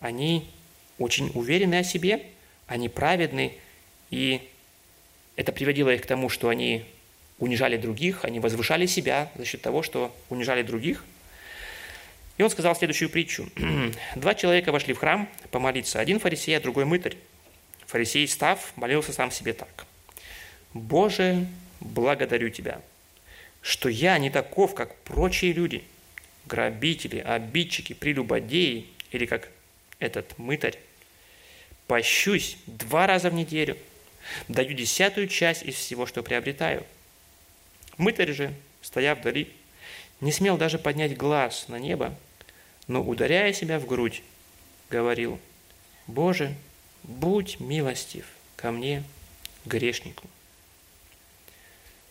Они 0.00 0.48
очень 0.98 1.30
уверены 1.34 1.76
о 1.76 1.84
себе, 1.84 2.26
они 2.66 2.88
праведны, 2.88 3.54
и 4.10 4.48
это 5.36 5.52
приводило 5.52 5.90
их 5.90 6.02
к 6.02 6.06
тому, 6.06 6.28
что 6.28 6.48
они 6.48 6.84
унижали 7.38 7.76
других, 7.76 8.24
они 8.24 8.40
возвышали 8.40 8.86
себя 8.86 9.30
за 9.36 9.44
счет 9.44 9.62
того, 9.62 9.84
что 9.84 10.14
унижали 10.28 10.62
других– 10.62 11.04
и 12.38 12.42
он 12.42 12.50
сказал 12.50 12.74
следующую 12.74 13.10
притчу. 13.10 13.48
Два 14.16 14.34
человека 14.34 14.72
вошли 14.72 14.94
в 14.94 14.98
храм 14.98 15.28
помолиться. 15.50 16.00
Один 16.00 16.20
фарисей, 16.20 16.56
а 16.56 16.60
другой 16.60 16.84
мытарь. 16.84 17.16
Фарисей, 17.86 18.26
став, 18.26 18.72
молился 18.76 19.12
сам 19.12 19.30
себе 19.30 19.52
так. 19.52 19.86
«Боже, 20.72 21.46
благодарю 21.80 22.50
Тебя, 22.50 22.80
что 23.60 23.88
я 23.88 24.18
не 24.18 24.30
таков, 24.30 24.74
как 24.74 24.94
прочие 24.96 25.52
люди, 25.52 25.82
грабители, 26.46 27.18
обидчики, 27.18 27.92
прелюбодеи, 27.92 28.86
или 29.10 29.26
как 29.26 29.48
этот 29.98 30.38
мытарь. 30.38 30.78
Пощусь 31.86 32.58
два 32.66 33.06
раза 33.06 33.30
в 33.30 33.34
неделю, 33.34 33.76
даю 34.46 34.74
десятую 34.74 35.26
часть 35.26 35.62
из 35.62 35.74
всего, 35.74 36.06
что 36.06 36.22
приобретаю. 36.22 36.84
Мытарь 37.96 38.32
же, 38.32 38.54
стоя 38.82 39.14
вдали, 39.14 39.50
не 40.20 40.30
смел 40.30 40.58
даже 40.58 40.78
поднять 40.78 41.16
глаз 41.16 41.66
на 41.68 41.78
небо, 41.78 42.14
но, 42.88 43.02
ударяя 43.02 43.52
себя 43.52 43.78
в 43.78 43.86
грудь, 43.86 44.22
говорил, 44.90 45.38
«Боже, 46.06 46.54
будь 47.04 47.60
милостив 47.60 48.26
ко 48.56 48.72
мне, 48.72 49.04
грешнику». 49.66 50.26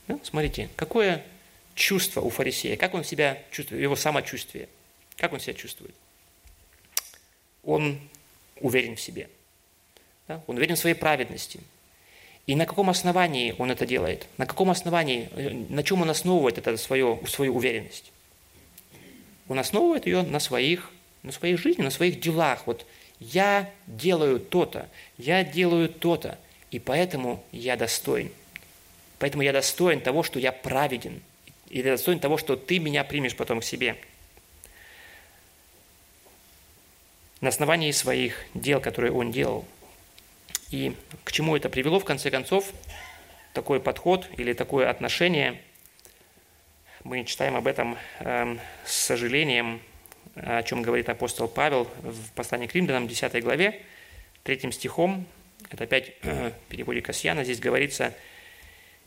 Да? 0.07 0.19
Смотрите, 0.23 0.69
какое 0.75 1.25
чувство 1.73 2.21
у 2.21 2.29
фарисея, 2.29 2.77
как 2.77 2.93
он 2.93 3.03
себя 3.03 3.41
чувствует, 3.51 3.81
его 3.81 3.95
самочувствие, 3.95 4.69
как 5.17 5.33
он 5.33 5.39
себя 5.39 5.55
чувствует. 5.55 5.95
Он 7.63 7.99
уверен 8.61 8.95
в 8.95 9.01
себе, 9.01 9.29
да? 10.27 10.41
он 10.47 10.57
уверен 10.57 10.75
в 10.75 10.79
своей 10.79 10.95
праведности. 10.95 11.59
И 12.45 12.55
на 12.55 12.65
каком 12.65 12.89
основании 12.89 13.53
он 13.57 13.71
это 13.71 13.85
делает? 13.85 14.27
На 14.37 14.45
каком 14.45 14.69
основании, 14.69 15.27
на 15.69 15.83
чем 15.83 16.01
он 16.01 16.09
основывает 16.09 16.57
это 16.57 16.77
свое, 16.77 17.19
свою 17.27 17.55
уверенность? 17.55 18.11
Он 19.47 19.59
основывает 19.59 20.05
ее 20.05 20.23
на 20.23 20.39
своих, 20.39 20.91
на 21.23 21.31
своей 21.31 21.55
жизни, 21.55 21.81
на 21.81 21.89
своих 21.89 22.19
делах. 22.19 22.67
Вот 22.67 22.85
я 23.19 23.69
делаю 23.87 24.39
то-то, 24.39 24.89
я 25.17 25.43
делаю 25.43 25.89
то-то, 25.89 26.37
и 26.71 26.79
поэтому 26.79 27.43
я 27.51 27.77
достоин. 27.77 28.31
Поэтому 29.19 29.43
я 29.43 29.53
достоин 29.53 30.01
того, 30.01 30.23
что 30.23 30.39
я 30.39 30.51
праведен. 30.51 31.21
И 31.69 31.79
я 31.79 31.83
достоин 31.91 32.19
того, 32.19 32.37
что 32.37 32.55
ты 32.55 32.79
меня 32.79 33.03
примешь 33.03 33.35
потом 33.35 33.61
к 33.61 33.63
себе. 33.63 33.97
На 37.41 37.49
основании 37.49 37.91
своих 37.91 38.45
дел, 38.53 38.79
которые 38.79 39.11
он 39.11 39.31
делал. 39.31 39.65
И 40.71 40.95
к 41.23 41.31
чему 41.31 41.55
это 41.55 41.69
привело, 41.69 41.99
в 41.99 42.05
конце 42.05 42.29
концов, 42.29 42.71
такой 43.53 43.79
подход 43.79 44.27
или 44.37 44.53
такое 44.53 44.89
отношение. 44.89 45.61
Мы 47.03 47.23
читаем 47.25 47.55
об 47.55 47.67
этом 47.67 47.97
э, 48.19 48.57
с 48.85 48.93
сожалением, 48.93 49.81
о 50.35 50.63
чем 50.63 50.81
говорит 50.81 51.09
апостол 51.09 51.47
Павел 51.47 51.89
в 52.01 52.31
послании 52.31 52.67
к 52.67 52.75
Римлянам, 52.75 53.07
10 53.07 53.43
главе, 53.43 53.81
третьим 54.43 54.71
стихом. 54.71 55.25
Это 55.69 55.85
опять 55.85 56.13
э, 56.23 56.51
в 56.51 56.69
переводе 56.69 57.01
Касьяна. 57.01 57.43
Здесь 57.43 57.59
говорится– 57.59 58.13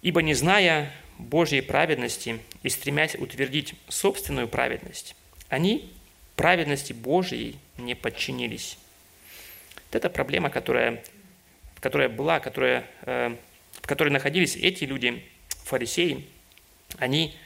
Ибо 0.02 0.22
не 0.22 0.34
зная 0.34 0.90
Божьей 1.18 1.60
праведности 1.60 2.40
и 2.62 2.68
стремясь 2.70 3.14
утвердить 3.14 3.74
собственную 3.88 4.48
праведность, 4.48 5.14
они 5.48 5.92
праведности 6.36 6.94
Божьей 6.94 7.58
не 7.76 7.94
подчинились. 7.94 8.78
Вот 9.74 9.96
это 9.96 10.08
проблема, 10.08 10.48
которая, 10.48 11.02
которая 11.80 12.08
была, 12.08 12.40
которая, 12.40 12.86
э, 13.02 13.36
в 13.74 13.86
которой 13.86 14.08
находились 14.08 14.56
эти 14.56 14.84
люди, 14.84 15.22
фарисеи. 15.64 16.26
Они 16.98 17.36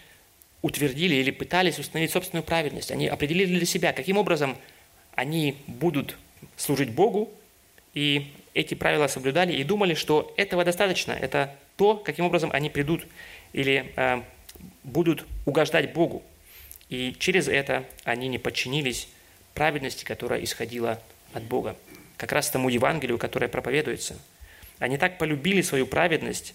утвердили 0.65 1.17
или 1.17 1.31
пытались 1.31 1.79
установить 1.79 2.11
собственную 2.11 2.43
праведность. 2.43 2.91
Они 2.91 3.07
определили 3.07 3.59
для 3.59 3.67
себя, 3.67 3.93
каким 3.93 4.17
образом 4.17 4.57
они 5.15 5.59
будут 5.67 6.17
служить 6.57 6.89
Богу, 6.89 7.31
и 7.93 8.33
эти 8.55 8.75
правила 8.75 9.07
соблюдали 9.07 9.53
и 9.53 9.63
думали, 9.63 9.93
что 9.93 10.33
этого 10.39 10.65
достаточно, 10.65 11.13
это 11.13 11.55
то, 11.77 11.99
каким 11.99 12.25
образом 12.25 12.49
они 12.51 12.71
придут 12.71 13.07
или 13.53 13.93
э, 13.97 14.23
будут 14.85 15.27
угождать 15.45 15.93
Богу. 15.93 16.23
И 16.89 17.15
через 17.19 17.47
это 17.47 17.85
они 18.05 18.29
не 18.29 18.39
подчинились 18.39 19.09
праведности, 19.53 20.03
которая 20.03 20.43
исходила 20.43 20.99
от 21.35 21.43
Бога. 21.43 21.77
Как 22.17 22.33
раз 22.33 22.49
тому 22.49 22.71
Евангелию, 22.71 23.19
которое 23.19 23.49
проповедуется. 23.49 24.17
Они 24.79 24.97
так 24.97 25.19
полюбили 25.19 25.61
свою 25.61 25.87
праведность, 25.87 26.55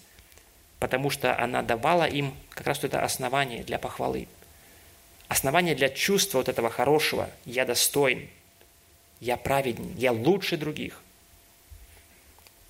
потому 0.80 1.10
что 1.10 1.38
она 1.38 1.62
давала 1.62 2.04
им 2.04 2.34
как 2.48 2.66
раз 2.66 2.82
это 2.82 3.04
основание 3.04 3.62
для 3.62 3.78
похвалы. 3.78 4.26
Основание 5.28 5.76
для 5.76 5.90
чувства 5.90 6.38
вот 6.38 6.48
этого 6.48 6.70
хорошего. 6.70 7.30
Я 7.44 7.64
достоин, 7.64 8.28
я 9.20 9.36
праведен, 9.36 9.94
я 9.96 10.10
лучше 10.10 10.56
других. 10.56 11.00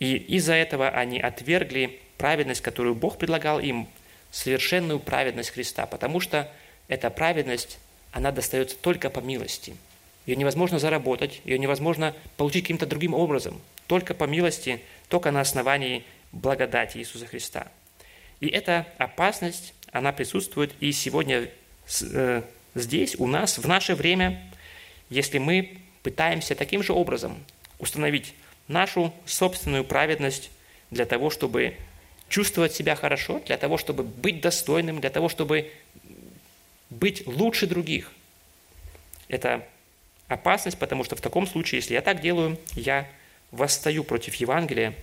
И 0.00 0.16
из-за 0.16 0.54
этого 0.54 0.88
они 0.88 1.20
отвергли 1.20 2.00
праведность, 2.18 2.60
которую 2.60 2.94
Бог 2.94 3.16
предлагал 3.16 3.60
им, 3.60 3.88
совершенную 4.30 5.00
праведность 5.00 5.50
Христа, 5.50 5.86
потому 5.86 6.20
что 6.20 6.50
эта 6.88 7.10
праведность, 7.10 7.78
она 8.12 8.30
достается 8.30 8.76
только 8.76 9.10
по 9.10 9.20
милости. 9.20 9.76
Ее 10.26 10.36
невозможно 10.36 10.78
заработать, 10.78 11.40
ее 11.44 11.58
невозможно 11.58 12.14
получить 12.36 12.64
каким-то 12.64 12.86
другим 12.86 13.14
образом, 13.14 13.60
только 13.86 14.14
по 14.14 14.24
милости, 14.24 14.80
только 15.08 15.30
на 15.32 15.40
основании 15.40 16.04
благодати 16.30 16.98
Иисуса 16.98 17.26
Христа. 17.26 17.66
И 18.40 18.48
эта 18.48 18.86
опасность, 18.98 19.74
она 19.92 20.12
присутствует 20.12 20.74
и 20.80 20.92
сегодня 20.92 21.50
э, 22.12 22.42
здесь, 22.74 23.16
у 23.18 23.26
нас, 23.26 23.58
в 23.58 23.68
наше 23.68 23.94
время, 23.94 24.42
если 25.10 25.38
мы 25.38 25.76
пытаемся 26.02 26.54
таким 26.54 26.82
же 26.82 26.92
образом 26.92 27.38
установить 27.78 28.34
нашу 28.68 29.12
собственную 29.26 29.84
праведность 29.84 30.50
для 30.90 31.04
того, 31.04 31.30
чтобы 31.30 31.76
чувствовать 32.28 32.72
себя 32.72 32.94
хорошо, 32.94 33.42
для 33.46 33.58
того, 33.58 33.76
чтобы 33.76 34.04
быть 34.04 34.40
достойным, 34.40 35.00
для 35.00 35.10
того, 35.10 35.28
чтобы 35.28 35.70
быть 36.88 37.26
лучше 37.26 37.66
других. 37.66 38.10
Это 39.28 39.66
опасность, 40.28 40.78
потому 40.78 41.04
что 41.04 41.16
в 41.16 41.20
таком 41.20 41.46
случае, 41.46 41.80
если 41.80 41.94
я 41.94 42.00
так 42.00 42.20
делаю, 42.20 42.58
я 42.74 43.06
восстаю 43.50 44.04
против 44.04 44.34
Евангелия 44.36 44.94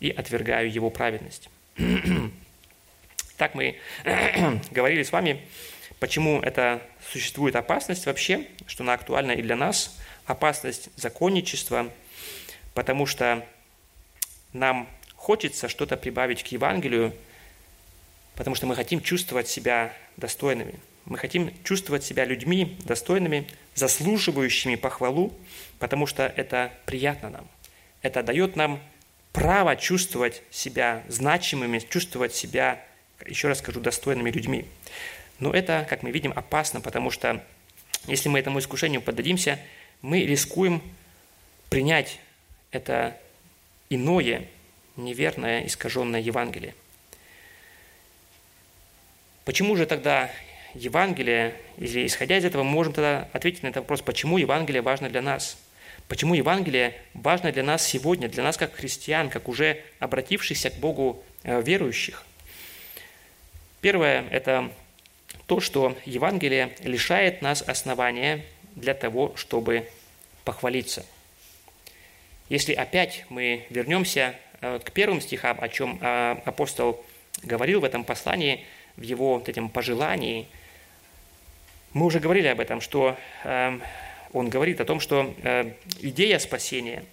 и 0.00 0.10
отвергаю 0.10 0.70
его 0.70 0.90
праведность. 0.90 1.48
Так 3.36 3.54
мы 3.54 3.78
говорили 4.70 5.02
с 5.02 5.12
вами, 5.12 5.42
почему 5.98 6.40
это 6.40 6.80
существует 7.10 7.56
опасность 7.56 8.06
вообще, 8.06 8.46
что 8.66 8.84
она 8.84 8.94
актуальна 8.94 9.32
и 9.32 9.42
для 9.42 9.56
нас, 9.56 9.98
опасность 10.26 10.90
законничества, 10.96 11.90
потому 12.74 13.06
что 13.06 13.46
нам 14.52 14.88
хочется 15.16 15.68
что-то 15.68 15.96
прибавить 15.96 16.42
к 16.44 16.48
Евангелию, 16.48 17.14
потому 18.36 18.54
что 18.54 18.66
мы 18.66 18.76
хотим 18.76 19.00
чувствовать 19.00 19.48
себя 19.48 19.92
достойными. 20.16 20.78
Мы 21.06 21.18
хотим 21.18 21.52
чувствовать 21.64 22.04
себя 22.04 22.24
людьми 22.24 22.78
достойными, 22.84 23.46
заслуживающими 23.74 24.76
похвалу, 24.76 25.34
потому 25.78 26.06
что 26.06 26.24
это 26.24 26.72
приятно 26.86 27.30
нам. 27.30 27.48
Это 28.00 28.22
дает 28.22 28.56
нам 28.56 28.80
право 29.32 29.76
чувствовать 29.76 30.42
себя 30.50 31.02
значимыми, 31.08 31.78
чувствовать 31.80 32.34
себя, 32.34 32.82
еще 33.26 33.48
раз 33.48 33.58
скажу, 33.58 33.80
достойными 33.80 34.30
людьми. 34.30 34.66
Но 35.38 35.52
это, 35.52 35.86
как 35.88 36.02
мы 36.02 36.10
видим, 36.10 36.32
опасно, 36.34 36.80
потому 36.80 37.10
что 37.10 37.42
если 38.06 38.28
мы 38.28 38.38
этому 38.38 38.58
искушению 38.58 39.02
поддадимся, 39.02 39.58
мы 40.02 40.24
рискуем 40.24 40.82
принять 41.70 42.20
это 42.70 43.16
иное, 43.88 44.46
неверное, 44.96 45.66
искаженное 45.66 46.20
Евангелие. 46.20 46.74
Почему 49.44 49.76
же 49.76 49.86
тогда 49.86 50.30
Евангелие, 50.74 51.54
или 51.78 52.06
исходя 52.06 52.36
из 52.38 52.44
этого, 52.44 52.62
мы 52.62 52.70
можем 52.70 52.92
тогда 52.92 53.28
ответить 53.32 53.62
на 53.62 53.68
этот 53.68 53.82
вопрос, 53.82 54.02
почему 54.02 54.38
Евангелие 54.38 54.82
важно 54.82 55.08
для 55.08 55.22
нас? 55.22 55.56
Почему 56.08 56.34
Евангелие 56.34 56.94
важно 57.14 57.52
для 57.52 57.62
нас 57.62 57.86
сегодня, 57.86 58.28
для 58.28 58.42
нас 58.42 58.56
как 58.56 58.74
христиан, 58.74 59.30
как 59.30 59.48
уже 59.48 59.80
обратившихся 60.00 60.70
к 60.70 60.74
Богу 60.74 61.24
э, 61.44 61.62
верующих? 61.62 62.24
Первое– 63.84 64.26
это 64.30 64.72
то, 65.46 65.60
что 65.60 65.96
Евангелие 66.06 66.74
лишает 66.80 67.42
нас 67.42 67.60
основания 67.60 68.44
для 68.74 68.94
того, 68.94 69.36
чтобы 69.36 69.86
похвалиться. 70.44 71.04
Если 72.48 72.72
опять 72.72 73.26
мы 73.28 73.66
вернемся 73.68 74.34
Э, 74.64 74.78
к 74.82 74.92
первым 74.92 75.20
стихам, 75.20 75.58
о 75.60 75.68
чем 75.68 75.98
э, 76.00 76.36
апостол 76.46 77.04
говорил 77.42 77.80
в 77.80 77.84
этом 77.84 78.02
послании, 78.02 78.64
в 78.96 79.02
его 79.02 79.34
вот 79.34 79.50
этим 79.50 79.68
пожелании, 79.68 80.46
мы 81.92 82.06
уже 82.06 82.18
говорили 82.18 82.46
об 82.46 82.60
этом, 82.60 82.80
что 82.80 83.14
э, 83.42 83.78
он 84.32 84.48
говорит 84.48 84.80
о 84.80 84.86
том, 84.86 85.00
что 85.00 85.34
идея 86.00 86.38
спасения, 86.38 87.04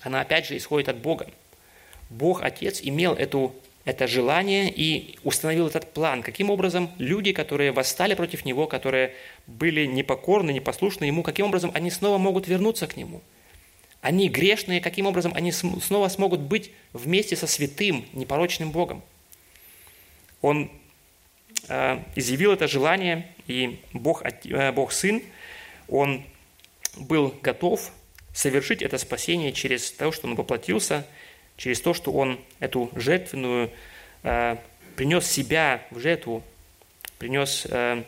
она 0.00 0.22
опять 0.22 0.46
же 0.46 0.56
исходит 0.56 0.88
от 0.88 0.96
Бога. 0.96 1.30
Бог 2.10 2.42
Отец 2.42 2.80
имел 2.82 3.14
эту, 3.14 3.54
это 3.84 4.06
желание 4.06 4.70
и 4.70 5.16
установил 5.24 5.66
этот 5.66 5.92
план. 5.92 6.22
Каким 6.22 6.50
образом 6.50 6.90
люди, 6.98 7.32
которые 7.32 7.72
восстали 7.72 8.14
против 8.14 8.44
Него, 8.44 8.66
которые 8.66 9.14
были 9.46 9.86
непокорны, 9.86 10.52
непослушны 10.52 11.04
Ему, 11.06 11.22
каким 11.22 11.46
образом 11.46 11.70
они 11.74 11.90
снова 11.90 12.18
могут 12.18 12.46
вернуться 12.48 12.86
к 12.86 12.96
Нему– 12.96 13.22
они 14.02 14.28
грешные, 14.28 14.80
каким 14.80 15.06
образом 15.06 15.32
они 15.34 15.52
снова 15.52 16.08
смогут 16.08 16.40
быть 16.40 16.72
вместе 16.92 17.36
со 17.36 17.46
святым, 17.46 18.04
непорочным 18.12 18.72
Богом. 18.72 19.00
Он 20.40 20.72
э, 21.68 22.02
изъявил 22.16 22.52
это 22.52 22.66
желание, 22.66 23.28
и 23.46 23.80
Бог, 23.92 24.24
э, 24.24 24.72
Бог 24.72 24.90
Сын, 24.90 25.22
Он 25.86 26.24
был 26.96 27.32
готов 27.42 27.92
совершить 28.34 28.82
это 28.82 28.98
спасение 28.98 29.52
через 29.52 29.92
то, 29.92 30.10
что 30.10 30.26
Он 30.26 30.34
воплотился, 30.34 31.06
через 31.56 31.80
то, 31.80 31.94
что 31.94 32.12
Он 32.12 32.38
эту 32.60 32.90
жертвенную, 32.94 33.70
э, 34.22 34.56
принес 34.96 35.26
себя 35.26 35.82
в 35.90 35.98
жертву, 35.98 36.42
принес 37.18 37.66
э, 37.70 38.02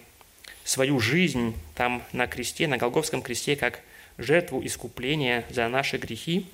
свою 0.64 0.98
жизнь 1.00 1.54
там 1.74 2.02
на 2.12 2.26
кресте, 2.26 2.66
на 2.66 2.78
Голговском 2.78 3.22
кресте, 3.22 3.56
как 3.56 3.80
жертву 4.18 4.64
искупления 4.64 5.44
за 5.50 5.68
наши 5.68 5.98
грехи. 5.98 6.46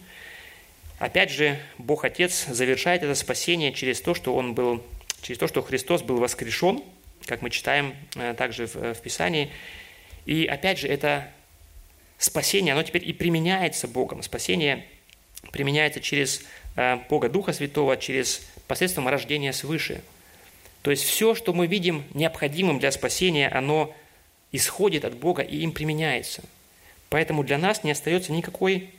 Опять 0.99 1.31
же, 1.31 1.59
Бог 1.79 2.05
Отец 2.05 2.47
завершает 2.47 3.03
это 3.03 3.15
спасение 3.15 3.73
через 3.73 4.01
то, 4.01 4.15
что 4.15 4.35
Он 4.35 4.55
был 4.55 4.85
через 5.23 5.39
то, 5.39 5.49
что 5.49 5.63
Христос 5.63 6.03
был 6.03 6.19
воскрешен, 6.19 6.83
как 7.27 7.43
мы 7.43 7.51
читаем 7.51 7.95
э, 8.17 8.35
также 8.35 8.67
в, 8.67 8.95
в 8.95 9.01
Писании. 9.01 9.51
И 10.27 10.47
опять 10.47 10.79
же, 10.79 10.89
это 10.89 11.31
спасение, 12.19 12.73
оно 12.73 12.83
теперь 12.83 13.09
и 13.09 13.13
применяется 13.13 13.89
Богом. 13.89 14.23
Спасение 14.23 14.87
применяется 15.53 16.01
через 16.01 16.43
Бога 17.09 17.29
Духа 17.29 17.53
Святого, 17.53 17.97
через 17.97 18.43
посредством 18.67 19.09
рождения 19.09 19.53
свыше. 19.53 20.03
То 20.83 20.91
есть 20.91 21.05
все, 21.05 21.35
что 21.35 21.53
мы 21.53 21.67
видим 21.67 22.05
необходимым 22.15 22.79
для 22.79 22.91
спасения, 22.91 23.49
оно 23.49 23.95
исходит 24.53 25.05
от 25.05 25.15
Бога 25.15 25.43
и 25.43 25.59
им 25.59 25.73
применяется. 25.73 26.43
Поэтому 27.09 27.43
для 27.43 27.59
нас 27.59 27.85
не 27.85 27.91
остается 27.91 28.33
никакой, 28.33 28.91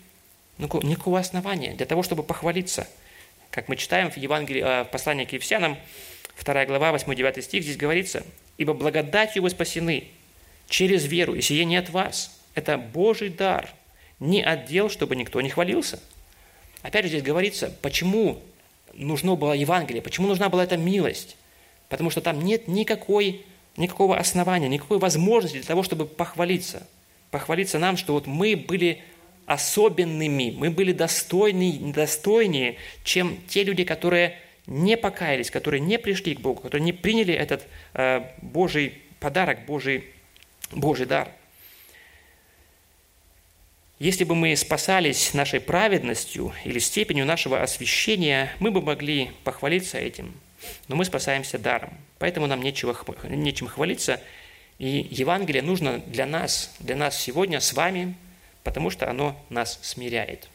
ну, 0.57 0.67
никакого 0.83 1.19
основания 1.19 1.73
для 1.73 1.85
того, 1.85 2.03
чтобы 2.03 2.23
похвалиться. 2.23 2.87
Как 3.49 3.67
мы 3.67 3.77
читаем 3.77 4.11
в 4.11 4.17
Евангелии, 4.17 4.61
э, 4.61 4.83
в 4.83 4.89
послании 4.89 5.25
к 5.25 5.33
Ефесянам, 5.33 5.77
2 6.43 6.65
глава, 6.65 6.91
8-9 6.91 7.41
стих, 7.41 7.63
здесь 7.63 7.77
говорится, 7.77 8.23
«Ибо 8.57 8.73
благодатью 8.73 9.43
вы 9.43 9.49
спасены 9.49 10.09
через 10.67 11.05
веру, 11.05 11.35
и 11.35 11.41
сие 11.41 11.65
не 11.65 11.77
от 11.77 11.89
вас. 11.89 12.39
Это 12.53 12.77
Божий 12.77 13.29
дар, 13.29 13.69
не 14.19 14.43
отдел, 14.43 14.89
чтобы 14.89 15.15
никто 15.15 15.41
не 15.41 15.49
хвалился». 15.49 15.99
Опять 16.81 17.03
же 17.05 17.09
здесь 17.09 17.23
говорится, 17.23 17.73
почему 17.81 18.41
нужно 18.93 19.35
было 19.35 19.53
Евангелие, 19.53 20.01
почему 20.01 20.27
нужна 20.27 20.49
была 20.49 20.63
эта 20.63 20.77
милость. 20.77 21.37
Потому 21.89 22.09
что 22.09 22.21
там 22.21 22.41
нет 22.41 22.67
никакой, 22.67 23.45
никакого 23.77 24.17
основания, 24.17 24.67
никакой 24.67 24.97
возможности 24.97 25.57
для 25.57 25.67
того, 25.67 25.83
чтобы 25.83 26.05
похвалиться. 26.05 26.87
Похвалиться 27.31 27.79
нам, 27.79 27.97
что 27.97 28.13
вот 28.13 28.27
мы 28.27 28.55
были 28.55 29.01
особенными, 29.45 30.53
мы 30.57 30.69
были 30.69 30.93
достойны, 30.93 31.91
достойнее, 31.93 32.77
чем 33.03 33.37
те 33.47 33.63
люди, 33.63 33.83
которые 33.83 34.37
не 34.67 34.95
покаялись, 34.95 35.51
которые 35.51 35.81
не 35.81 35.99
пришли 35.99 36.35
к 36.35 36.39
Богу, 36.39 36.61
которые 36.61 36.85
не 36.85 36.93
приняли 36.93 37.33
этот 37.33 37.67
э, 37.93 38.21
Божий 38.41 39.01
подарок, 39.19 39.65
Божий, 39.65 40.05
Божий 40.71 41.05
дар. 41.05 41.29
Если 44.01 44.23
бы 44.23 44.33
мы 44.33 44.55
спасались 44.55 45.35
нашей 45.35 45.59
праведностью 45.59 46.55
или 46.65 46.79
степенью 46.79 47.23
нашего 47.23 47.61
освящения, 47.61 48.51
мы 48.57 48.71
бы 48.71 48.81
могли 48.81 49.29
похвалиться 49.43 49.99
этим. 49.99 50.33
Но 50.87 50.95
мы 50.95 51.05
спасаемся 51.05 51.59
даром. 51.59 51.93
Поэтому 52.17 52.47
нам 52.47 52.63
нечего, 52.63 52.97
нечем 53.29 53.67
хвалиться. 53.67 54.19
И 54.79 55.07
Евангелие 55.11 55.61
нужно 55.61 55.99
для 55.99 56.25
нас, 56.25 56.73
для 56.79 56.95
нас 56.95 57.15
сегодня 57.15 57.59
с 57.59 57.73
вами, 57.73 58.15
потому 58.63 58.89
что 58.89 59.07
оно 59.07 59.39
нас 59.49 59.77
смиряет. 59.83 60.49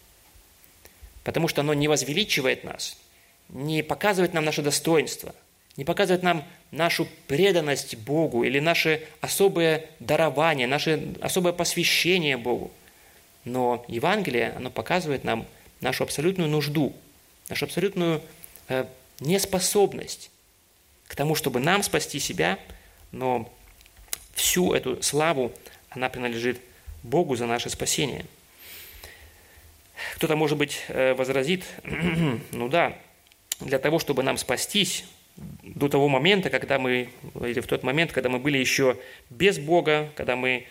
Потому 1.22 1.46
что 1.46 1.60
оно 1.60 1.72
не 1.72 1.86
возвеличивает 1.86 2.64
нас, 2.64 2.98
не 3.50 3.84
показывает 3.84 4.34
нам 4.34 4.44
наше 4.44 4.62
достоинство, 4.62 5.32
не 5.76 5.84
показывает 5.84 6.24
нам 6.24 6.44
нашу 6.72 7.06
преданность 7.28 7.96
Богу 7.96 8.42
или 8.42 8.58
наше 8.58 9.06
особое 9.20 9.86
дарование, 10.00 10.66
наше 10.66 11.14
особое 11.20 11.52
посвящение 11.52 12.36
Богу. 12.36 12.72
Но 13.46 13.84
Евангелие, 13.86 14.52
оно 14.56 14.70
показывает 14.70 15.22
нам 15.22 15.46
нашу 15.80 16.02
абсолютную 16.02 16.50
нужду, 16.50 16.92
нашу 17.48 17.66
абсолютную 17.66 18.20
э, 18.68 18.86
неспособность 19.20 20.32
к 21.06 21.14
тому, 21.14 21.36
чтобы 21.36 21.60
нам 21.60 21.84
спасти 21.84 22.18
себя, 22.18 22.58
но 23.12 23.50
всю 24.34 24.74
эту 24.74 25.00
славу, 25.00 25.52
она 25.90 26.08
принадлежит 26.08 26.60
Богу 27.04 27.36
за 27.36 27.46
наше 27.46 27.70
спасение. 27.70 28.26
Кто-то, 30.16 30.34
может 30.34 30.58
быть, 30.58 30.82
э, 30.88 31.14
возразит, 31.14 31.64
ну 32.50 32.68
да, 32.68 32.98
для 33.60 33.78
того, 33.78 34.00
чтобы 34.00 34.24
нам 34.24 34.38
спастись, 34.38 35.04
до 35.62 35.88
того 35.88 36.08
момента, 36.08 36.50
когда 36.50 36.80
мы, 36.80 37.10
или 37.42 37.60
в 37.60 37.66
тот 37.66 37.84
момент, 37.84 38.10
когда 38.10 38.28
мы 38.28 38.40
были 38.40 38.58
еще 38.58 38.98
без 39.30 39.58
Бога, 39.58 40.10
когда 40.16 40.34
мы 40.34 40.66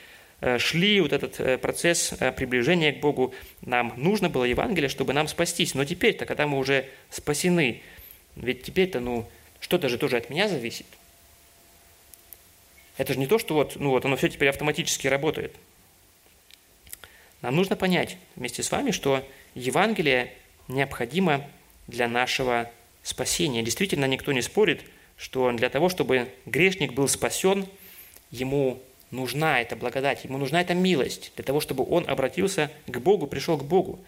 шли 0.59 1.01
вот 1.01 1.13
этот 1.13 1.39
э, 1.39 1.57
процесс 1.57 2.13
приближения 2.35 2.93
к 2.93 2.99
Богу, 2.99 3.33
нам 3.61 3.93
нужно 3.97 4.29
было 4.29 4.43
Евангелие, 4.43 4.89
чтобы 4.89 5.13
нам 5.13 5.27
спастись. 5.27 5.73
Но 5.73 5.85
теперь-то, 5.85 6.25
когда 6.25 6.47
мы 6.47 6.57
уже 6.57 6.85
спасены, 7.09 7.81
ведь 8.35 8.63
теперь-то, 8.63 8.99
ну, 8.99 9.27
что-то 9.59 9.89
же 9.89 9.97
тоже 9.97 10.17
от 10.17 10.29
меня 10.29 10.47
зависит. 10.47 10.85
Это 12.97 13.13
же 13.13 13.19
не 13.19 13.27
то, 13.27 13.39
что 13.39 13.55
вот, 13.55 13.75
ну 13.75 13.89
вот 13.89 14.05
оно 14.05 14.15
все 14.15 14.29
теперь 14.29 14.49
автоматически 14.49 15.07
работает. 15.07 15.55
Нам 17.41 17.55
нужно 17.55 17.75
понять 17.75 18.17
вместе 18.35 18.63
с 18.63 18.71
вами, 18.71 18.91
что 18.91 19.27
Евангелие 19.53 20.33
необходимо 20.67 21.47
для 21.87 22.07
нашего 22.07 22.71
спасения. 23.03 23.61
Действительно, 23.63 24.05
никто 24.05 24.31
не 24.31 24.41
спорит, 24.41 24.81
что 25.17 25.51
для 25.51 25.69
того, 25.69 25.89
чтобы 25.89 26.29
грешник 26.45 26.93
был 26.93 27.07
спасен, 27.07 27.67
ему 28.31 28.81
нужна 29.15 29.61
эта 29.61 29.75
благодать, 29.75 30.23
ему 30.23 30.37
нужна 30.37 30.61
эта 30.61 30.73
милость, 30.73 31.31
для 31.35 31.43
того, 31.43 31.59
чтобы 31.59 31.85
он 31.89 32.09
обратился 32.09 32.71
к 32.87 32.97
Богу, 32.99 33.27
пришел 33.27 33.57
к 33.57 33.63
Богу. 33.63 33.99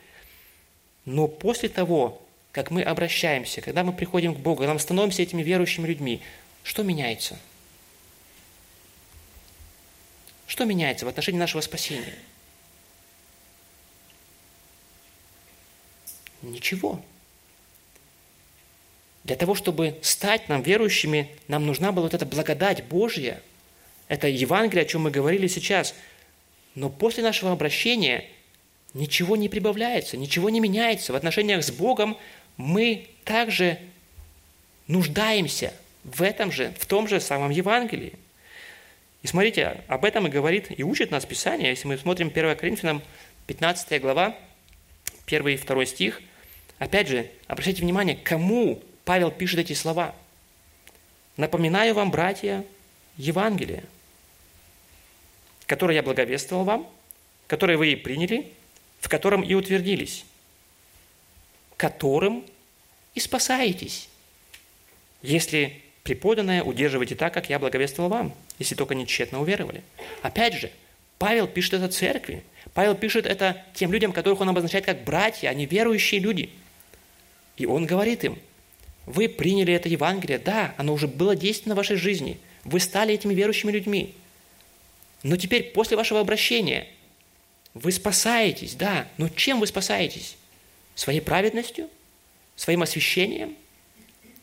Но 1.05 1.28
после 1.28 1.70
того, 1.70 2.22
как 2.51 2.72
мы 2.72 2.82
обращаемся, 2.82 3.62
когда 3.62 3.84
мы 3.84 3.93
приходим 3.93 4.36
к 4.36 4.39
Богу, 4.39 4.58
когда 4.58 4.74
мы 4.74 4.80
становимся 4.80 5.22
этими 5.22 5.41
верующими 5.41 5.88
людьми, 5.88 6.22
что 6.64 6.84
меняется? 6.84 7.39
Что 10.47 10.66
меняется 10.66 11.05
в 11.05 11.10
отношении 11.10 11.39
нашего 11.39 11.62
спасения? 11.62 12.16
Ничего. 16.41 17.01
Для 19.24 19.36
того, 19.36 19.55
чтобы 19.55 19.97
стать 20.01 20.47
нам 20.47 20.62
верующими, 20.62 21.30
нам 21.47 21.66
нужна 21.66 21.91
была 21.91 22.03
вот 22.03 22.14
эта 22.14 22.26
благодать 22.26 22.86
Божья. 22.86 23.41
Это 24.08 24.28
Евангелие, 24.28 24.84
о 24.84 24.88
чем 24.88 25.01
мы 25.03 25.12
говорили 25.12 25.47
сейчас. 25.47 25.93
Но 26.76 26.89
после 26.89 27.24
нашего 27.24 27.51
обращения 27.51 28.26
ничего 28.93 29.36
не 29.36 29.49
прибавляется, 29.49 30.18
ничего 30.18 30.49
не 30.49 30.60
меняется. 30.60 31.14
В 31.14 31.16
отношениях 31.16 31.64
с 31.64 31.72
Богом 31.72 32.18
мы 32.55 33.08
также 33.26 33.80
нуждаемся 34.88 35.74
в 36.03 36.22
этом 36.22 36.51
же, 36.51 36.74
в 36.80 36.86
том 36.86 37.08
же 37.08 37.20
самом 37.20 37.51
Евангелии. 37.51 38.14
И 39.24 39.28
смотрите, 39.28 39.82
об 39.88 40.05
этом 40.05 40.28
и 40.28 40.30
говорит, 40.30 40.68
и 40.78 40.84
учит 40.84 41.12
нас 41.12 41.26
Писание. 41.26 41.70
Если 41.70 41.88
мы 41.88 41.97
смотрим 41.97 42.32
1 42.34 42.55
Коринфянам 42.55 43.01
15 43.47 44.01
глава, 44.01 44.38
1 45.26 45.47
и 45.47 45.58
2 45.58 45.86
стих, 45.86 46.22
опять 46.80 47.08
же, 47.08 47.30
обращайте 47.47 47.82
внимание, 47.82 48.16
кому 48.16 48.82
Павел 49.03 49.32
пишет 49.32 49.60
эти 49.60 49.74
слова. 49.74 50.16
«Напоминаю 51.36 51.93
вам, 51.93 52.10
братья, 52.12 52.64
Евангелие, 53.18 53.84
которое 55.68 55.93
я 55.93 56.03
благовествовал 56.03 56.65
вам, 56.65 56.89
которое 57.45 57.78
вы 57.78 57.91
и 57.91 57.95
приняли, 57.95 58.51
в 58.99 59.09
котором 59.09 59.43
и 59.43 59.53
утвердились, 59.53 60.26
которым 61.78 62.43
и 63.13 63.20
спасаетесь, 63.20 64.09
если 65.22 65.84
преподанное 66.01 66.63
удерживаете 66.63 67.13
так, 67.13 67.34
как 67.34 67.49
я 67.49 67.59
благовествовал 67.59 68.09
вам, 68.09 68.34
если 68.57 68.74
только 68.74 68.95
не 68.95 69.05
тщетно 69.05 69.39
уверовали». 69.39 69.84
Опять 70.24 70.55
же, 70.55 70.72
Павел 71.20 71.47
пишет 71.47 71.76
это 71.76 71.89
церкви. 71.89 72.43
Павел 72.74 72.95
пишет 72.95 73.28
это 73.28 73.63
тем 73.76 73.91
людям, 73.93 74.11
которых 74.11 74.41
он 74.41 74.49
обозначает 74.49 74.86
как 74.86 75.03
братья, 75.03 75.49
они 75.49 75.68
верующие 75.68 76.20
люди– 76.20 76.49
и 77.57 77.65
он 77.65 77.86
говорит 77.86 78.24
им, 78.24 78.38
вы 79.05 79.28
приняли 79.28 79.74
это 79.74 79.89
Евангелие, 79.89 80.38
да, 80.38 80.76
оно 80.78 80.93
уже 80.93 81.07
было 81.07 81.36
действенно 81.36 81.76
в 81.76 81.78
вашей 81.78 81.97
жизни, 81.97 82.39
вы 82.63 82.80
стали 82.80 83.13
этими 83.13 83.34
верующими 83.34 83.72
людьми. 83.72 84.13
Но 85.24 85.38
теперь, 85.38 85.72
после 85.72 85.97
вашего 85.97 86.20
обращения, 86.20 86.88
вы 87.74 87.91
спасаетесь, 87.91 88.76
да, 88.76 89.07
но 89.18 89.30
чем 89.30 89.59
вы 89.59 89.68
спасаетесь? 89.68 90.38
Своей 90.95 91.22
праведностью? 91.22 91.89
Своим 92.55 92.82
освящением? 92.82 93.55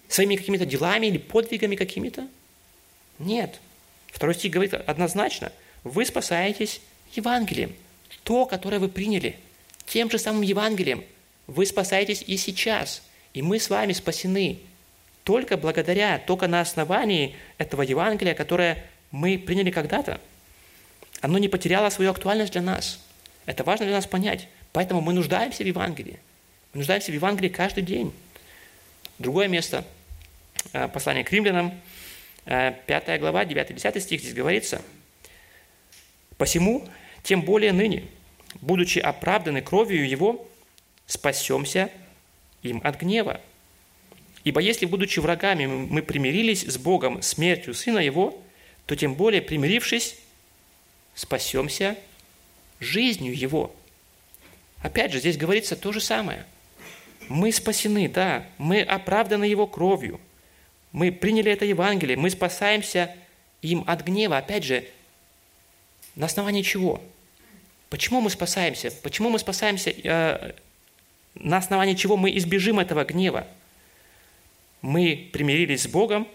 Своими 0.08 0.36
какими-то 0.36 0.66
делами 0.66 1.06
или 1.06 1.18
подвигами 1.18 1.76
какими-то? 1.76 2.28
Нет. 3.18 3.60
Второй 4.08 4.34
стих 4.34 4.52
говорит 4.52 4.74
однозначно, 4.74 5.52
вы 5.82 6.04
спасаетесь 6.04 6.80
Евангелием, 7.14 7.74
то, 8.22 8.46
которое 8.46 8.78
вы 8.78 8.88
приняли, 8.88 9.36
тем 9.86 10.10
же 10.10 10.18
самым 10.18 10.42
Евангелием– 10.42 11.04
вы 11.46 11.66
спасаетесь 11.66 12.24
и 12.26 12.36
сейчас, 12.36 13.02
и 13.32 13.42
мы 13.42 13.58
с 13.58 13.68
вами 13.68 13.92
спасены 13.92 14.60
только 15.24 15.56
благодаря, 15.56 16.18
только 16.18 16.48
на 16.48 16.60
основании 16.60 17.34
этого 17.58 17.82
Евангелия, 17.82 18.34
которое 18.34 18.84
мы 19.10 19.38
приняли 19.38 19.70
когда-то. 19.70 20.20
Оно 21.24 21.38
не 21.38 21.48
потеряло 21.48 21.88
свою 21.88 22.10
актуальность 22.10 22.52
для 22.52 22.60
нас. 22.60 23.00
Это 23.46 23.64
важно 23.64 23.86
для 23.86 23.94
нас 23.94 24.06
понять. 24.06 24.46
Поэтому 24.72 25.00
мы 25.00 25.14
нуждаемся 25.14 25.64
в 25.64 25.66
Евангелии. 25.66 26.18
Мы 26.74 26.80
нуждаемся 26.80 27.10
в 27.12 27.14
Евангелии 27.14 27.48
каждый 27.48 27.82
день. 27.82 28.12
Другое 29.18 29.48
место, 29.48 29.86
э, 30.74 30.86
послание 30.86 31.24
к 31.24 31.32
римлянам, 31.32 31.72
5 32.44 32.84
э, 32.86 33.18
глава, 33.18 33.46
9-10 33.46 34.00
стих, 34.00 34.20
здесь 34.20 34.34
говорится, 34.34 34.82
«Посему, 36.36 36.86
тем 37.22 37.40
более 37.40 37.72
ныне, 37.72 38.04
будучи 38.60 38.98
оправданы 38.98 39.62
кровью 39.62 40.06
Его, 40.06 40.46
спасемся 41.06 41.88
им 42.62 42.82
от 42.84 43.00
гнева. 43.00 43.40
Ибо 44.44 44.60
если, 44.60 44.84
будучи 44.84 45.20
врагами, 45.20 45.64
мы 45.64 46.02
примирились 46.02 46.64
с 46.64 46.76
Богом 46.76 47.22
смертью 47.22 47.72
Сына 47.72 48.00
Его, 48.00 48.38
то 48.84 48.94
тем 48.94 49.14
более, 49.14 49.40
примирившись, 49.40 50.18
спасемся 51.14 51.96
жизнью 52.80 53.36
Его. 53.36 53.74
Опять 54.82 55.12
же, 55.12 55.18
здесь 55.18 55.36
говорится 55.36 55.76
то 55.76 55.92
же 55.92 56.00
самое. 56.00 56.44
Мы 57.28 57.52
спасены, 57.52 58.08
да, 58.08 58.46
мы 58.58 58.82
оправданы 58.82 59.44
Его 59.44 59.66
кровью. 59.66 60.20
Мы 60.92 61.10
приняли 61.10 61.50
это 61.50 61.64
Евангелие, 61.64 62.16
мы 62.16 62.30
спасаемся 62.30 63.14
им 63.62 63.82
от 63.86 64.02
гнева. 64.02 64.36
Опять 64.36 64.64
же, 64.64 64.84
на 66.14 66.26
основании 66.26 66.62
чего? 66.62 67.02
Почему 67.90 68.20
мы 68.20 68.30
спасаемся? 68.30 68.90
Почему 69.02 69.30
мы 69.30 69.38
спасаемся? 69.38 69.90
Э, 69.90 70.52
на 71.34 71.56
основании 71.56 71.94
чего 71.94 72.16
мы 72.16 72.36
избежим 72.36 72.78
этого 72.78 73.04
гнева? 73.04 73.46
Мы 74.82 75.30
примирились 75.32 75.82
с 75.82 75.88
Богом 75.88 76.28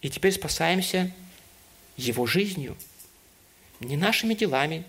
и 0.00 0.08
теперь 0.08 0.32
спасаемся 0.32 1.10
Его 1.96 2.26
жизнью. 2.26 2.76
Не 3.82 3.96
нашими 3.96 4.34
делами, 4.34 4.84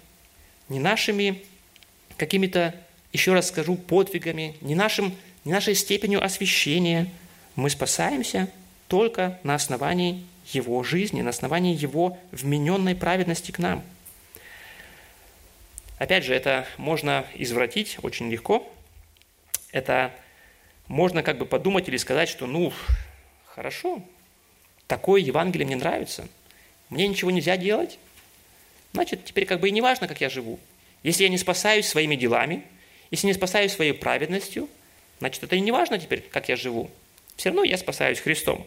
не 0.69 0.79
нашими 0.79 1.43
какими-то, 2.17 2.75
еще 3.11 3.33
раз 3.33 3.47
скажу, 3.47 3.75
подвигами, 3.75 4.55
не, 4.61 4.75
нашим, 4.75 5.15
не 5.45 5.51
нашей 5.51 5.75
степенью 5.75 6.23
освящения. 6.23 7.09
Мы 7.55 7.69
спасаемся 7.69 8.49
только 8.87 9.39
на 9.43 9.55
основании 9.55 10.23
Его 10.51 10.83
жизни, 10.83 11.21
на 11.21 11.31
основании 11.31 11.75
Его 11.75 12.17
вмененной 12.31 12.95
праведности 12.95 13.51
к 13.51 13.59
нам. 13.59 13.83
Опять 15.97 16.23
же, 16.23 16.33
это 16.35 16.67
можно 16.77 17.25
извратить 17.33 17.97
очень 18.03 18.29
легко. 18.29 18.71
Это 19.71 20.11
можно 20.87 21.23
как 21.23 21.37
бы 21.37 21.45
подумать 21.45 21.87
или 21.87 21.97
сказать, 21.97 22.29
что 22.29 22.45
ну, 22.45 22.71
хорошо, 23.45 24.03
такое 24.87 25.21
Евангелие 25.21 25.65
мне 25.65 25.75
нравится, 25.75 26.27
мне 26.89 27.07
ничего 27.07 27.31
нельзя 27.31 27.57
делать, 27.57 27.97
значит, 28.93 29.25
теперь 29.25 29.45
как 29.45 29.59
бы 29.59 29.69
и 29.69 29.71
не 29.71 29.81
важно, 29.81 30.07
как 30.07 30.21
я 30.21 30.29
живу. 30.29 30.59
Если 31.03 31.23
я 31.23 31.29
не 31.29 31.37
спасаюсь 31.37 31.87
своими 31.87 32.15
делами, 32.15 32.63
если 33.11 33.27
не 33.27 33.33
спасаюсь 33.33 33.73
своей 33.73 33.93
праведностью, 33.93 34.69
значит, 35.19 35.43
это 35.43 35.55
и 35.55 35.59
не 35.59 35.71
важно 35.71 35.99
теперь, 35.99 36.21
как 36.21 36.49
я 36.49 36.55
живу. 36.55 36.89
Все 37.35 37.49
равно 37.49 37.63
я 37.63 37.77
спасаюсь 37.77 38.19
Христом. 38.19 38.65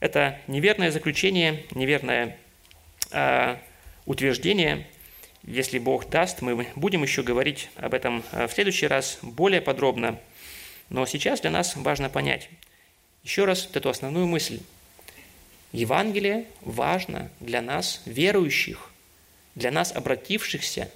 Это 0.00 0.40
неверное 0.46 0.90
заключение, 0.90 1.64
неверное 1.72 2.38
э, 3.10 3.56
утверждение. 4.06 4.86
Если 5.44 5.78
Бог 5.78 6.08
даст, 6.08 6.40
мы 6.40 6.66
будем 6.76 7.02
еще 7.02 7.22
говорить 7.22 7.70
об 7.76 7.94
этом 7.94 8.22
а, 8.32 8.46
в 8.48 8.52
следующий 8.52 8.86
раз 8.86 9.18
более 9.22 9.60
подробно. 9.60 10.18
Но 10.88 11.06
сейчас 11.06 11.40
для 11.40 11.50
нас 11.50 11.74
важно 11.76 12.08
понять 12.08 12.48
еще 13.28 13.44
раз 13.44 13.66
вот 13.66 13.76
эту 13.76 13.90
основную 13.90 14.26
мысль. 14.26 14.60
Евангелие 15.72 16.46
важно 16.62 17.30
для 17.40 17.60
нас, 17.60 18.02
верующих, 18.06 18.90
для 19.58 19.70
нас, 19.70 19.92
обратившихся, 19.92 20.90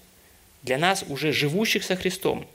для 0.62 0.78
нас, 0.78 1.04
уже 1.08 1.32
живущих 1.32 1.82
со 1.82 1.96
Христом. 1.96 2.46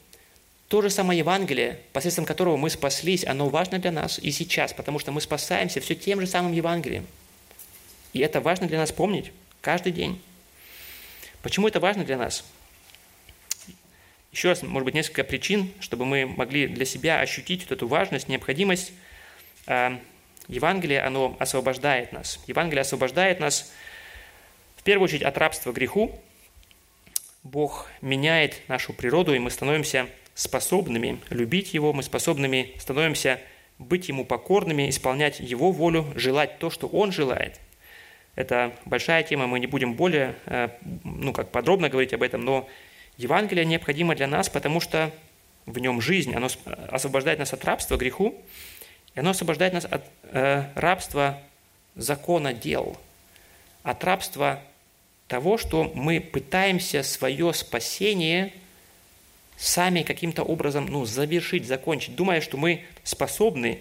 То 0.70 0.82
же 0.82 0.90
самое 0.90 1.20
Евангелие, 1.20 1.80
посредством 1.94 2.26
которого 2.26 2.58
мы 2.58 2.70
спаслись, 2.70 3.26
оно 3.26 3.50
важно 3.50 3.80
для 3.80 3.92
нас 3.92 4.20
и 4.20 4.32
сейчас, 4.32 4.74
потому 4.74 5.00
что 5.00 5.12
мы 5.12 5.22
спасаемся 5.22 5.80
все 5.80 5.96
тем 5.96 6.20
же 6.20 6.28
самым 6.28 6.54
Евангелием. 6.54 7.06
И 8.14 8.20
это 8.20 8.42
важно 8.42 8.68
для 8.68 8.78
нас 8.78 8.92
помнить 8.92 9.32
каждый 9.62 9.92
день. 9.92 10.22
Почему 11.42 11.68
это 11.68 11.80
важно 11.80 12.04
для 12.04 12.18
нас? 12.18 12.44
Еще 14.32 14.50
раз, 14.50 14.62
может 14.62 14.86
быть, 14.86 14.96
несколько 14.96 15.24
причин, 15.24 15.72
чтобы 15.80 16.06
мы 16.06 16.26
могли 16.26 16.68
для 16.68 16.86
себя 16.86 17.20
ощутить 17.20 17.64
вот 17.64 17.72
эту 17.72 17.88
важность, 17.88 18.28
необходимость. 18.28 18.92
А, 19.66 20.00
Евангелие, 20.48 21.02
оно 21.02 21.36
освобождает 21.40 22.12
нас. 22.12 22.40
Евангелие 22.48 22.82
освобождает 22.82 23.40
нас 23.40 23.72
первую 24.88 25.04
очередь 25.04 25.24
от 25.24 25.38
рабства 25.38 25.74
греху. 25.74 26.18
Бог 27.44 27.90
меняет 28.02 28.62
нашу 28.70 28.94
природу, 28.94 29.36
и 29.36 29.40
мы 29.40 29.52
становимся 29.52 30.08
способными 30.34 31.20
любить 31.30 31.74
Его, 31.74 31.92
мы 31.92 32.04
способными 32.04 32.74
становимся 32.80 33.42
быть 33.80 34.08
Ему 34.08 34.24
покорными, 34.24 34.90
исполнять 34.90 35.42
Его 35.42 35.74
волю, 35.74 36.06
желать 36.16 36.60
то, 36.60 36.70
что 36.70 36.88
Он 36.88 37.12
желает. 37.12 37.60
Это 38.36 38.72
большая 38.86 39.24
тема, 39.24 39.46
мы 39.46 39.60
не 39.60 39.68
будем 39.68 39.94
более 39.94 40.36
э, 40.46 40.70
ну, 41.04 41.34
как 41.34 41.52
подробно 41.52 41.90
говорить 41.90 42.14
об 42.14 42.24
этом, 42.24 42.46
но 42.46 42.66
Евангелие 43.18 43.66
необходимо 43.66 44.16
для 44.16 44.28
нас, 44.28 44.48
потому 44.48 44.80
что 44.80 45.12
в 45.66 45.80
нем 45.80 46.00
жизнь, 46.00 46.34
оно 46.34 46.48
освобождает 46.90 47.40
нас 47.40 47.52
от 47.52 47.66
рабства 47.66 47.98
греху, 47.98 48.34
и 49.16 49.20
оно 49.20 49.32
освобождает 49.32 49.74
нас 49.74 49.84
от 49.84 50.06
э, 50.32 50.64
рабства 50.76 51.42
закона 51.96 52.54
дел, 52.54 52.96
от 53.84 54.02
рабства 54.06 54.62
того, 55.28 55.58
что 55.58 55.92
мы 55.94 56.20
пытаемся 56.20 57.04
свое 57.04 57.54
спасение 57.54 58.54
сами 59.58 60.04
каким-то 60.04 60.44
образом 60.44 60.86
ну, 60.86 61.06
завершить, 61.06 61.66
закончить, 61.66 62.16
думая, 62.16 62.42
что 62.42 62.58
мы 62.58 62.86
способны 63.04 63.80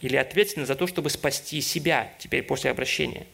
или 0.00 0.16
ответственны 0.16 0.66
за 0.66 0.76
то, 0.76 0.86
чтобы 0.86 1.10
спасти 1.10 1.60
себя 1.60 2.12
теперь 2.18 2.42
после 2.42 2.70
обращения. 2.70 3.26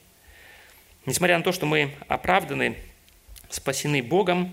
Несмотря 1.04 1.38
на 1.38 1.44
то, 1.44 1.52
что 1.52 1.66
мы 1.66 1.92
оправданы, 2.08 2.76
спасены 3.48 4.02
Богом, 4.02 4.52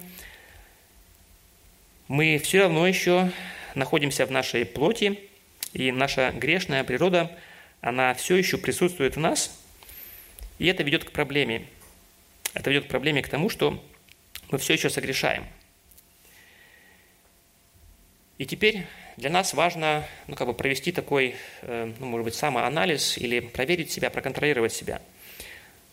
мы 2.07 2.37
все 2.37 2.61
равно 2.61 2.85
еще 2.85 3.31
находимся 3.73 4.25
в 4.27 4.31
нашей 4.31 4.65
плоти, 4.65 5.19
и 5.71 5.91
наша 5.91 6.31
грешная 6.31 6.83
природа, 6.83 7.31
она 7.81 8.13
все 8.13 8.35
еще 8.35 8.57
присутствует 8.57 9.15
в 9.15 9.19
нас, 9.19 9.59
и 10.59 10.67
это 10.67 10.83
ведет 10.83 11.05
к 11.05 11.11
проблеме. 11.11 11.65
Это 12.53 12.69
ведет 12.69 12.85
к 12.85 12.89
проблеме 12.89 13.21
к 13.21 13.29
тому, 13.29 13.49
что 13.49 13.83
мы 14.51 14.57
все 14.57 14.73
еще 14.73 14.89
согрешаем. 14.89 15.45
И 18.37 18.45
теперь 18.45 18.85
для 19.17 19.29
нас 19.29 19.53
важно 19.53 20.05
ну, 20.27 20.35
как 20.35 20.47
бы 20.47 20.53
провести 20.53 20.91
такой, 20.91 21.35
э, 21.61 21.93
ну, 21.99 22.05
может 22.05 22.25
быть, 22.25 22.35
самоанализ 22.35 23.17
или 23.17 23.39
проверить 23.39 23.91
себя, 23.91 24.09
проконтролировать 24.09 24.73
себя. 24.73 25.01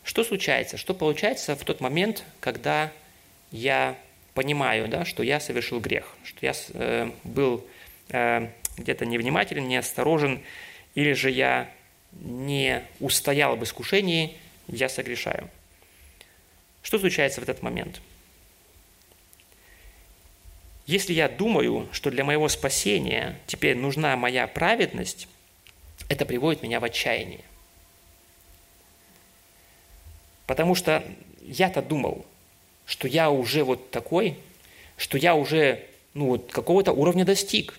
Что 0.04 0.24
случается? 0.24 0.76
Что 0.76 0.94
получается 0.94 1.54
в 1.54 1.64
тот 1.64 1.80
момент, 1.80 2.24
когда 2.40 2.90
я 3.50 3.96
понимаю, 4.34 4.88
да, 4.88 5.04
что 5.04 5.22
я 5.22 5.40
совершил 5.40 5.80
грех, 5.80 6.16
что 6.24 6.46
я 6.46 6.52
э, 6.72 7.10
был 7.24 7.66
э, 8.08 8.48
где-то 8.78 9.04
невнимателен, 9.04 9.68
неосторожен, 9.68 10.40
или 10.94 11.12
же 11.12 11.30
я 11.30 11.70
не 12.12 12.82
устоял 12.98 13.56
в 13.56 13.64
искушении, 13.64 14.36
я 14.66 14.88
согрешаю. 14.88 15.48
Что 16.82 16.98
случается 16.98 17.40
в 17.40 17.44
этот 17.44 17.62
момент? 17.62 18.00
Если 20.86 21.12
я 21.12 21.28
думаю, 21.28 21.88
что 21.92 22.10
для 22.10 22.24
моего 22.24 22.48
спасения 22.48 23.38
теперь 23.46 23.76
нужна 23.76 24.16
моя 24.16 24.46
праведность, 24.46 25.28
это 26.08 26.26
приводит 26.26 26.62
меня 26.62 26.80
в 26.80 26.84
отчаяние. 26.84 27.44
Потому 30.46 30.74
что 30.74 31.04
я-то 31.42 31.80
думал, 31.80 32.26
что 32.86 33.06
я 33.06 33.30
уже 33.30 33.62
вот 33.62 33.90
такой, 33.92 34.36
что 34.96 35.16
я 35.16 35.36
уже 35.36 35.86
ну, 36.12 36.26
вот, 36.26 36.50
какого-то 36.50 36.92
уровня 36.92 37.24
достиг. 37.24 37.78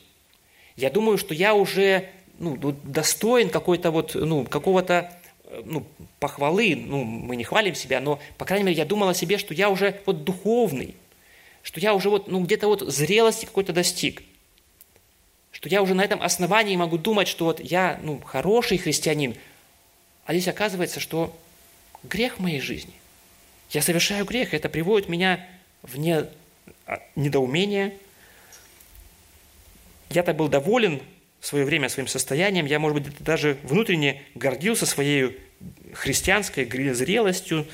Я 0.78 0.90
думаю, 0.90 1.18
что 1.18 1.34
я 1.34 1.54
уже 1.54 2.10
ну, 2.40 2.56
достоин 2.84 3.50
какой-то 3.50 3.92
вот, 3.92 4.16
ну, 4.16 4.46
какого-то 4.46 5.12
ну, 5.66 5.86
похвалы, 6.20 6.76
ну, 6.76 7.04
мы 7.04 7.36
не 7.36 7.44
хвалим 7.44 7.76
себя, 7.76 8.00
но, 8.00 8.20
по 8.38 8.46
крайней 8.46 8.66
мере, 8.66 8.78
я 8.78 8.86
думал 8.86 9.10
о 9.10 9.14
себе, 9.14 9.38
что 9.38 9.54
я 9.54 9.70
уже 9.70 10.02
вот 10.06 10.24
духовный, 10.24 10.96
что 11.64 11.80
я 11.80 11.94
уже 11.94 12.10
вот, 12.10 12.28
ну, 12.28 12.42
где-то 12.42 12.68
вот 12.68 12.82
зрелости 12.82 13.46
какой-то 13.46 13.74
достиг, 13.74 14.24
что 15.52 15.70
я 15.70 15.82
уже 15.82 15.94
на 15.94 16.04
этом 16.04 16.22
основании 16.22 16.76
могу 16.76 16.98
думать, 16.98 17.28
что 17.28 17.46
вот 17.46 17.60
я, 17.60 18.00
ну, 18.04 18.20
хороший 18.22 18.78
христианин, 18.78 19.36
а 20.26 20.34
здесь 20.34 20.48
оказывается, 20.48 21.00
что 21.00 21.36
грех 22.04 22.38
в 22.38 22.40
моей 22.40 22.60
жизни. 22.60 22.94
Я 23.70 23.82
совершаю 23.82 24.26
грех, 24.26 24.54
это 24.54 24.70
приводит 24.70 25.10
меня 25.10 25.46
в 25.82 25.98
не, 25.98 26.26
а, 26.86 27.02
недоумение. 27.16 27.98
Я-то 30.10 30.34
был 30.34 30.48
доволен 30.48 31.02
в 31.42 31.46
свое 31.46 31.66
время 31.66 31.90
своим 31.90 32.08
состоянием, 32.08 32.66
я, 32.66 32.80
может 32.80 33.02
быть, 33.02 33.14
даже 33.20 33.58
внутренне 33.64 34.22
гордился 34.36 34.86
своей 34.86 35.38
христианской 35.94 36.66
зрелостью, 36.94 37.68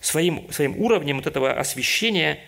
своим, 0.00 0.50
своим 0.50 0.80
уровнем 0.80 1.16
вот 1.16 1.26
этого 1.26 1.52
освящения, 1.52 2.38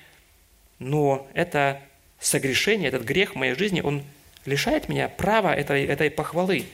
но 0.79 1.29
это 1.35 1.83
согрешение, 2.19 2.89
этот 2.89 3.03
грех 3.03 3.33
в 3.33 3.35
моей 3.37 3.55
жизни, 3.55 3.83
он 3.83 4.03
лишает 4.47 4.89
меня 4.89 5.09
права 5.09 5.55
этой, 5.55 5.85
этой 5.85 6.11
похвалы. 6.11 6.65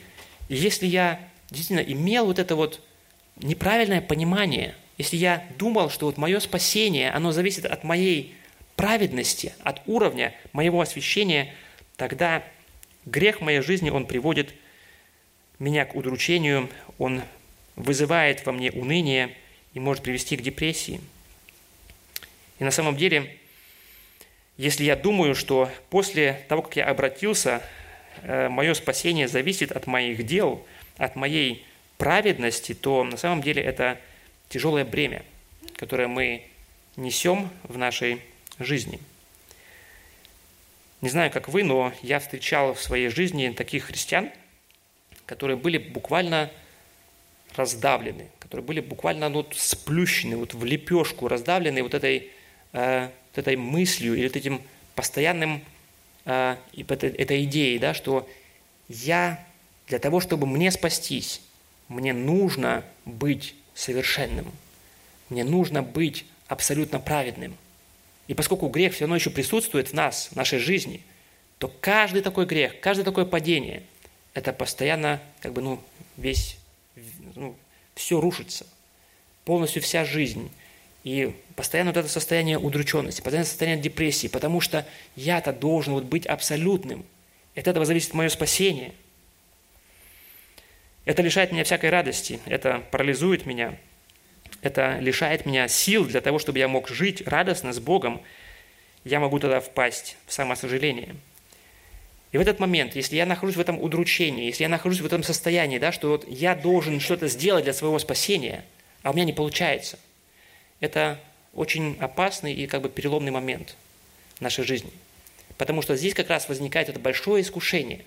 И 0.48 0.54
если 0.54 0.86
я 0.86 1.18
действительно 1.50 1.80
имел 1.80 2.26
вот 2.26 2.38
это 2.38 2.54
вот 2.54 2.80
неправильное 3.36 4.00
понимание– 4.00 4.76
если 4.98 5.16
я 5.16 5.44
думал, 5.58 5.90
что 5.90 6.06
вот 6.06 6.16
мое 6.16 6.40
спасение, 6.40 7.10
оно 7.10 7.32
зависит 7.32 7.66
от 7.66 7.84
моей 7.84 8.34
праведности, 8.76 9.54
от 9.62 9.82
уровня 9.86 10.34
моего 10.52 10.80
освящения, 10.80 11.54
тогда 11.96 12.42
грех 13.06 13.38
в 13.38 13.44
моей 13.44 13.60
жизни, 13.60 13.88
он 13.88 14.06
приводит 14.06 14.54
меня 15.58 15.86
к 15.86 15.94
удручению, 15.94 16.68
он 16.98 17.22
вызывает 17.76 18.44
во 18.44 18.52
мне 18.52 18.70
уныние 18.72 19.34
и 19.72 19.80
может 19.80 20.02
привести 20.02 20.36
к 20.36 20.42
депрессии. 20.42 21.00
И 22.58 22.64
на 22.64 22.70
самом 22.70 22.96
деле, 22.96 23.38
если 24.56 24.84
я 24.84 24.96
думаю, 24.96 25.34
что 25.34 25.70
после 25.90 26.44
того, 26.48 26.62
как 26.62 26.76
я 26.76 26.86
обратился, 26.86 27.62
э, 28.22 28.48
мое 28.48 28.74
спасение 28.74 29.28
зависит 29.28 29.72
от 29.72 29.86
моих 29.86 30.24
дел, 30.24 30.66
от 30.96 31.16
моей 31.16 31.64
праведности, 31.98 32.74
то 32.74 33.04
на 33.04 33.16
самом 33.16 33.42
деле 33.42 33.62
это 33.62 34.00
тяжелое 34.48 34.84
бремя, 34.84 35.22
которое 35.76 36.08
мы 36.08 36.42
несем 36.96 37.50
в 37.64 37.76
нашей 37.76 38.20
жизни. 38.58 38.98
Не 41.06 41.10
знаю, 41.10 41.30
как 41.30 41.48
вы, 41.48 41.62
но 41.62 41.92
я 42.02 42.18
встречал 42.18 42.74
в 42.74 42.82
своей 42.82 43.10
жизни 43.10 43.50
таких 43.50 43.84
христиан, 43.84 44.28
которые 45.24 45.56
были 45.56 45.78
буквально 45.78 46.50
раздавлены, 47.54 48.26
которые 48.40 48.64
были 48.64 48.80
буквально 48.80 49.28
ну, 49.28 49.46
сплющены, 49.54 50.36
вот 50.36 50.54
в 50.54 50.64
лепешку 50.64 51.28
раздавлены 51.28 51.84
вот 51.84 51.94
этой, 51.94 52.32
э, 52.72 53.02
вот 53.04 53.38
этой 53.38 53.54
мыслью 53.54 54.16
или 54.16 54.26
вот 54.26 54.34
этим 54.34 54.60
постоянным 54.96 55.62
э, 56.24 56.56
этой, 56.76 57.10
этой 57.10 57.44
идеей, 57.44 57.78
да, 57.78 57.94
что 57.94 58.28
я 58.88 59.46
для 59.86 60.00
того, 60.00 60.18
чтобы 60.18 60.48
мне 60.48 60.72
спастись, 60.72 61.40
мне 61.86 62.14
нужно 62.14 62.82
быть 63.04 63.54
совершенным. 63.76 64.50
Мне 65.28 65.44
нужно 65.44 65.84
быть 65.84 66.26
абсолютно 66.48 66.98
праведным. 66.98 67.56
И 68.28 68.34
поскольку 68.34 68.68
грех 68.68 68.94
все 68.94 69.04
равно 69.04 69.16
еще 69.16 69.30
присутствует 69.30 69.88
в 69.88 69.92
нас, 69.92 70.28
в 70.32 70.36
нашей 70.36 70.58
жизни, 70.58 71.02
то 71.58 71.68
каждый 71.80 72.22
такой 72.22 72.46
грех, 72.46 72.80
каждое 72.80 73.04
такое 73.04 73.24
падение, 73.24 73.82
это 74.34 74.52
постоянно, 74.52 75.22
как 75.40 75.52
бы, 75.52 75.62
ну, 75.62 75.80
весь, 76.16 76.58
ну, 77.34 77.56
все 77.94 78.20
рушится. 78.20 78.66
Полностью 79.44 79.80
вся 79.80 80.04
жизнь. 80.04 80.50
И 81.04 81.34
постоянно 81.54 81.90
вот 81.90 81.98
это 81.98 82.08
состояние 82.08 82.58
удрученности, 82.58 83.20
постоянное 83.20 83.48
состояние 83.48 83.82
депрессии, 83.82 84.26
потому 84.26 84.60
что 84.60 84.86
я-то 85.14 85.52
должен 85.52 85.94
вот 85.94 86.04
быть 86.04 86.26
абсолютным. 86.26 87.06
От 87.54 87.68
этого 87.68 87.84
зависит 87.84 88.12
мое 88.12 88.28
спасение– 88.28 88.92
это 91.06 91.22
лишает 91.22 91.52
меня 91.52 91.62
всякой 91.62 91.90
радости, 91.90 92.40
это 92.46 92.82
парализует 92.90 93.46
меня, 93.46 93.76
это 94.66 94.98
лишает 94.98 95.46
меня 95.46 95.68
сил 95.68 96.04
для 96.04 96.20
того, 96.20 96.38
чтобы 96.38 96.58
я 96.58 96.68
мог 96.68 96.88
жить 96.88 97.26
радостно 97.26 97.72
с 97.72 97.78
Богом. 97.78 98.20
Я 99.04 99.20
могу 99.20 99.38
тогда 99.38 99.60
впасть 99.60 100.16
в 100.26 100.32
самосожаление. 100.32 101.16
И 102.32 102.38
в 102.38 102.40
этот 102.40 102.58
момент, 102.58 102.96
если 102.96 103.16
я 103.16 103.24
нахожусь 103.24 103.56
в 103.56 103.60
этом 103.60 103.80
удручении, 103.80 104.46
если 104.46 104.64
я 104.64 104.68
нахожусь 104.68 105.00
в 105.00 105.06
этом 105.06 105.22
состоянии, 105.22 105.78
да, 105.78 105.92
что 105.92 106.08
вот 106.08 106.28
я 106.28 106.54
должен 106.54 107.00
что-то 107.00 107.28
сделать 107.28 107.64
для 107.64 107.72
своего 107.72 107.98
спасения, 107.98 108.64
а 109.02 109.10
у 109.10 109.14
меня 109.14 109.24
не 109.24 109.32
получается, 109.32 109.98
это 110.80 111.18
очень 111.54 111.96
опасный 112.00 112.52
и 112.52 112.66
как 112.66 112.82
бы 112.82 112.88
переломный 112.88 113.30
момент 113.30 113.76
в 114.36 114.40
нашей 114.40 114.64
жизни. 114.64 114.90
Потому 115.56 115.80
что 115.80 115.96
здесь 115.96 116.12
как 116.12 116.28
раз 116.28 116.48
возникает 116.48 116.88
это 116.88 116.98
большое 116.98 117.42
искушение 117.42 118.04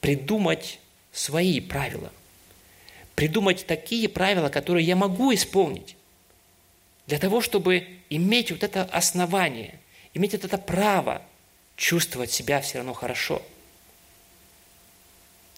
придумать 0.00 0.78
свои 1.12 1.60
правила. 1.60 2.10
Придумать 3.20 3.66
такие 3.66 4.08
правила, 4.08 4.48
которые 4.48 4.86
я 4.86 4.96
могу 4.96 5.34
исполнить. 5.34 5.94
Для 7.06 7.18
того, 7.18 7.42
чтобы 7.42 7.86
иметь 8.08 8.50
вот 8.50 8.62
это 8.62 8.82
основание, 8.82 9.78
иметь 10.14 10.32
вот 10.32 10.46
это 10.46 10.56
право 10.56 11.20
чувствовать 11.76 12.30
себя 12.30 12.62
все 12.62 12.78
равно 12.78 12.94
хорошо. 12.94 13.42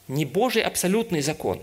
Не 0.09 0.25
Божий 0.25 0.61
абсолютный 0.61 1.21
закон, 1.21 1.63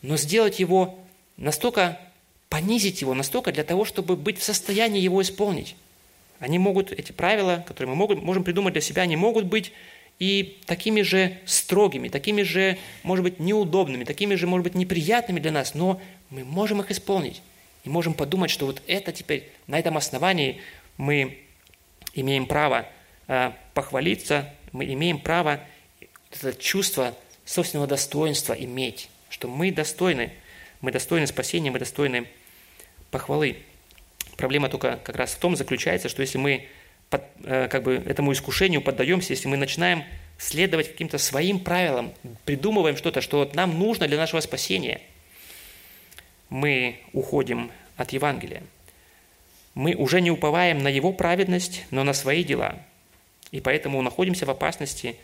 но 0.00 0.16
сделать 0.16 0.60
его 0.60 0.98
настолько, 1.36 2.00
понизить 2.48 3.02
его 3.02 3.12
настолько 3.12 3.52
для 3.52 3.64
того, 3.64 3.84
чтобы 3.84 4.16
быть 4.16 4.38
в 4.38 4.42
состоянии 4.42 5.02
его 5.02 5.20
исполнить. 5.20 5.76
Они 6.38 6.58
могут, 6.58 6.90
эти 6.90 7.12
правила, 7.12 7.62
которые 7.68 7.94
мы 7.94 8.16
можем, 8.16 8.44
придумать 8.44 8.72
для 8.72 8.80
себя, 8.80 9.02
они 9.02 9.16
могут 9.16 9.44
быть 9.44 9.74
и 10.18 10.58
такими 10.66 11.02
же 11.02 11.38
строгими, 11.46 12.08
такими 12.08 12.42
же, 12.42 12.76
может 13.02 13.22
быть, 13.22 13.38
неудобными, 13.38 14.04
такими 14.04 14.34
же, 14.34 14.46
может 14.46 14.64
быть, 14.64 14.74
неприятными 14.74 15.38
для 15.38 15.52
нас, 15.52 15.74
но 15.74 16.00
мы 16.30 16.44
можем 16.44 16.80
их 16.80 16.90
исполнить. 16.90 17.40
И 17.84 17.88
можем 17.88 18.14
подумать, 18.14 18.50
что 18.50 18.66
вот 18.66 18.82
это 18.86 19.12
теперь, 19.12 19.48
на 19.66 19.78
этом 19.78 19.96
основании 19.96 20.60
мы 20.96 21.38
имеем 22.14 22.46
право 22.46 22.86
э, 23.28 23.52
похвалиться, 23.74 24.52
мы 24.72 24.92
имеем 24.92 25.20
право 25.20 25.60
это 26.30 26.52
чувство 26.52 27.14
собственного 27.44 27.86
достоинства 27.86 28.52
иметь, 28.52 29.08
что 29.30 29.48
мы 29.48 29.70
достойны, 29.70 30.32
мы 30.80 30.90
достойны 30.90 31.26
спасения, 31.26 31.70
мы 31.70 31.78
достойны 31.78 32.26
похвалы. 33.10 33.58
Проблема 34.36 34.68
только 34.68 34.98
как 35.02 35.16
раз 35.16 35.32
в 35.32 35.38
том 35.38 35.56
заключается, 35.56 36.08
что 36.08 36.22
если 36.22 36.38
мы 36.38 36.68
под, 37.10 37.22
э, 37.44 37.68
как 37.68 37.82
бы 37.82 37.94
этому 37.94 38.32
искушению 38.32 38.82
поддаемся, 38.82 39.32
если 39.32 39.48
мы 39.48 39.56
начинаем 39.56 40.04
следовать 40.36 40.88
каким-то 40.88 41.18
своим 41.18 41.58
правилам, 41.58 42.12
придумываем 42.44 42.96
что-то, 42.96 43.20
что 43.20 43.50
нам 43.54 43.78
нужно 43.78 44.06
для 44.06 44.16
нашего 44.16 44.40
спасения, 44.40 45.00
мы 46.50 47.00
уходим 47.12 47.70
от 47.96 48.12
Евангелия. 48.12 48.62
Мы 49.74 49.94
уже 49.94 50.20
не 50.20 50.30
уповаем 50.30 50.78
на 50.78 50.88
Его 50.88 51.12
праведность, 51.12 51.84
но 51.90 52.04
на 52.04 52.12
свои 52.12 52.44
дела. 52.44 52.78
И 53.50 53.60
поэтому 53.60 54.00
находимся 54.02 54.44
в 54.46 54.50
опасности 54.50 55.16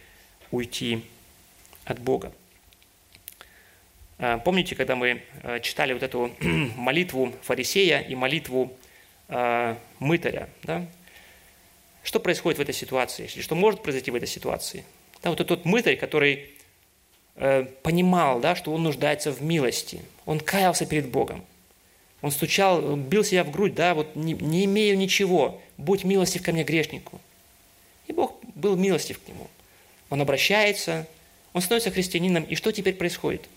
уйти 0.50 1.04
от 1.84 1.98
Бога. 1.98 2.32
Э, 4.18 4.38
помните, 4.42 4.74
когда 4.74 4.96
мы 4.96 5.22
э, 5.42 5.60
читали 5.60 5.92
вот 5.92 6.02
эту 6.02 6.32
молитву 6.76 7.34
фарисея 7.42 8.00
и 8.00 8.14
молитву 8.14 8.74
мытаря, 10.00 10.50
да? 10.64 10.86
Что 12.04 12.20
происходит 12.20 12.58
в 12.58 12.62
этой 12.62 12.74
ситуации? 12.74 13.28
Или 13.34 13.42
что 13.42 13.54
может 13.54 13.82
произойти 13.82 14.10
в 14.10 14.14
этой 14.14 14.28
ситуации? 14.28 14.84
Да, 15.22 15.30
вот 15.30 15.44
тот 15.44 15.64
мытарь, 15.64 15.96
который 15.96 16.50
э, 17.36 17.64
понимал, 17.82 18.40
да, 18.40 18.54
что 18.54 18.72
он 18.72 18.82
нуждается 18.82 19.32
в 19.32 19.42
милости. 19.42 20.02
Он 20.26 20.38
каялся 20.38 20.84
перед 20.84 21.08
Богом. 21.08 21.42
Он 22.20 22.30
стучал, 22.30 22.84
он 22.84 23.02
бил 23.02 23.24
себя 23.24 23.42
в 23.42 23.50
грудь, 23.50 23.74
да, 23.74 23.94
вот 23.94 24.14
не, 24.16 24.34
не 24.34 24.66
имею 24.66 24.98
ничего, 24.98 25.60
будь 25.78 26.04
милостив 26.04 26.42
ко 26.42 26.52
мне 26.52 26.62
грешнику. 26.62 27.20
И 28.06 28.12
Бог 28.12 28.34
был 28.54 28.76
милостив 28.76 29.18
к 29.18 29.26
нему. 29.26 29.48
Он 30.10 30.20
обращается, 30.20 31.06
он 31.54 31.62
становится 31.62 31.90
христианином, 31.90 32.44
и 32.44 32.54
что 32.54 32.70
теперь 32.70 32.94
происходит? 32.94 33.48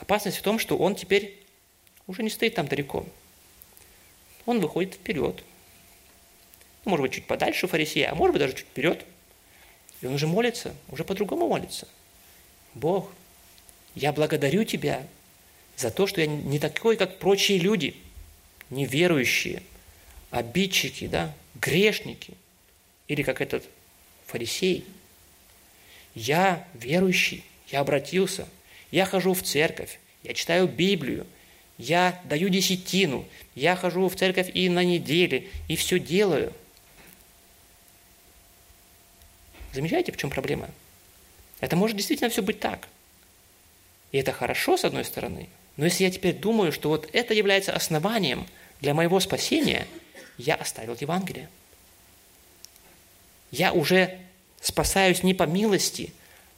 Опасность 0.00 0.38
в 0.38 0.42
том, 0.42 0.58
что 0.58 0.76
он 0.76 0.96
теперь 0.96 1.38
уже 2.08 2.24
не 2.24 2.30
стоит 2.30 2.56
там 2.56 2.66
далеко. 2.66 3.06
Он 4.46 4.58
выходит 4.58 4.94
вперед, 4.94 5.44
может 6.88 7.02
быть, 7.02 7.12
чуть 7.12 7.26
подальше 7.26 7.68
фарисея, 7.68 8.10
а 8.10 8.14
может 8.14 8.32
быть, 8.32 8.40
даже 8.40 8.54
чуть 8.54 8.66
вперед. 8.66 9.04
И 10.00 10.06
он 10.06 10.14
уже 10.14 10.26
молится, 10.26 10.74
уже 10.88 11.04
по-другому 11.04 11.48
молится. 11.48 11.86
Бог, 12.74 13.12
я 13.94 14.12
благодарю 14.12 14.64
Тебя 14.64 15.06
за 15.76 15.90
то, 15.90 16.06
что 16.06 16.20
я 16.20 16.26
не 16.26 16.58
такой, 16.58 16.96
как 16.96 17.18
прочие 17.18 17.58
люди, 17.58 17.94
неверующие, 18.70 19.62
обидчики, 20.30 21.06
да, 21.06 21.34
грешники, 21.54 22.34
или 23.06 23.22
как 23.22 23.40
этот 23.40 23.64
фарисей. 24.26 24.84
Я 26.14 26.66
верующий, 26.74 27.44
я 27.68 27.80
обратился, 27.80 28.48
я 28.90 29.04
хожу 29.04 29.34
в 29.34 29.42
церковь, 29.42 29.98
я 30.22 30.34
читаю 30.34 30.68
Библию, 30.68 31.26
я 31.76 32.20
даю 32.24 32.48
десятину, 32.48 33.26
я 33.54 33.76
хожу 33.76 34.08
в 34.08 34.16
церковь 34.16 34.50
и 34.52 34.68
на 34.68 34.84
неделе, 34.84 35.48
и 35.68 35.76
все 35.76 35.98
делаю– 35.98 36.52
Замечаете, 39.78 40.10
в 40.10 40.16
чем 40.16 40.28
проблема? 40.28 40.68
Это 41.60 41.76
может 41.76 41.96
действительно 41.96 42.30
все 42.30 42.42
быть 42.42 42.58
так. 42.58 42.88
И 44.10 44.18
это 44.18 44.32
хорошо, 44.32 44.76
с 44.76 44.84
одной 44.84 45.04
стороны, 45.04 45.48
но 45.76 45.84
если 45.84 46.02
я 46.02 46.10
теперь 46.10 46.34
думаю, 46.34 46.72
что 46.72 46.88
вот 46.88 47.08
это 47.12 47.32
является 47.32 47.72
основанием 47.72 48.48
для 48.80 48.92
моего 48.92 49.20
спасения, 49.20 49.86
я 50.36 50.56
оставил 50.56 50.96
Евангелие. 50.98 51.48
Я 53.52 53.72
уже 53.72 54.18
спасаюсь 54.60 55.22
не 55.22 55.32
по 55.32 55.44
милости, 55.44 56.12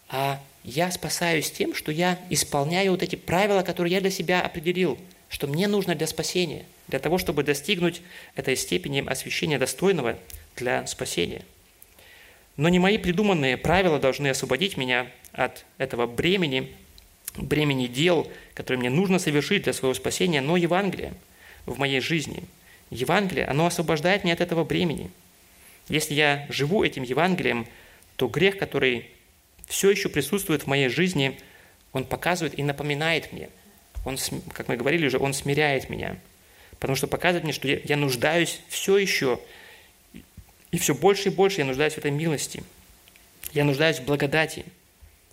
а 0.09 0.41
я 0.65 0.91
спасаюсь 0.91 1.51
тем, 1.51 1.75
что 1.75 1.93
я 1.93 2.19
исполняю 2.31 2.93
вот 2.93 3.03
эти 3.03 3.17
правила, 3.17 3.61
которые 3.61 3.93
я 3.93 4.01
для 4.01 4.11
себя 4.11 4.41
определил, 4.41 4.97
что 5.29 5.47
мне 5.47 5.69
нужно 5.69 5.95
для 5.95 6.07
спасения, 6.07 6.65
для 6.89 7.01
того, 7.01 7.19
чтобы 7.19 7.43
достигнуть 7.43 8.01
этой 8.35 8.57
степени 8.57 9.07
освящения 9.07 9.59
достойного 9.59 10.19
для 10.57 10.87
спасения– 10.87 11.45
но 12.61 12.69
не 12.69 12.79
мои 12.79 12.99
придуманные 12.99 13.57
правила 13.57 13.99
должны 13.99 14.29
освободить 14.29 14.77
меня 14.77 15.07
от 15.33 15.65
этого 15.79 16.07
бремени, 16.07 16.77
бремени 17.39 17.87
дел, 17.87 18.31
которые 18.53 18.81
мне 18.81 18.91
нужно 18.91 19.19
совершить 19.19 19.63
для 19.63 19.73
своего 19.73 19.95
спасения, 19.95 20.43
но 20.43 20.59
Евангелие 20.59 21.15
в 21.65 21.79
моей 21.79 22.01
жизни. 22.01 22.45
Евангелие, 22.91 23.47
оно 23.47 23.65
освобождает 23.65 24.25
меня 24.25 24.35
от 24.35 24.43
этого 24.43 24.63
бремени. 24.65 25.11
Если 25.89 26.13
я 26.13 26.45
живу 26.51 26.85
этим 26.85 27.03
Евангелием, 27.03 27.67
то 28.17 28.29
грех, 28.29 28.59
который 28.59 29.09
все 29.67 29.91
еще 29.91 30.11
присутствует 30.11 30.65
в 30.65 30.67
моей 30.67 30.91
жизни, 30.91 31.41
Он 31.95 32.05
показывает 32.05 32.59
и 32.59 32.63
напоминает 32.63 33.33
мне. 33.33 33.49
Он, 34.05 34.19
как 34.53 34.69
мы 34.69 34.77
говорили 34.77 35.07
уже, 35.07 35.19
Он 35.19 35.33
смиряет 35.33 35.89
меня. 35.89 36.19
Потому 36.73 36.95
что 36.95 37.07
показывает 37.07 37.45
мне, 37.45 37.55
что 37.55 37.69
я, 37.69 37.97
нуждаюсь 37.97 38.61
все 38.69 38.99
еще, 38.99 39.41
и 40.71 40.79
все 40.79 40.95
больше 40.95 41.29
и 41.29 41.33
больше 41.33 41.61
я 41.61 41.65
нуждаюсь 41.65 41.95
в 41.95 41.99
этой 41.99 42.11
милости. 42.11 42.63
Я 43.53 43.65
нуждаюсь 43.65 43.99
в 43.99 44.05
благодати. 44.05 44.65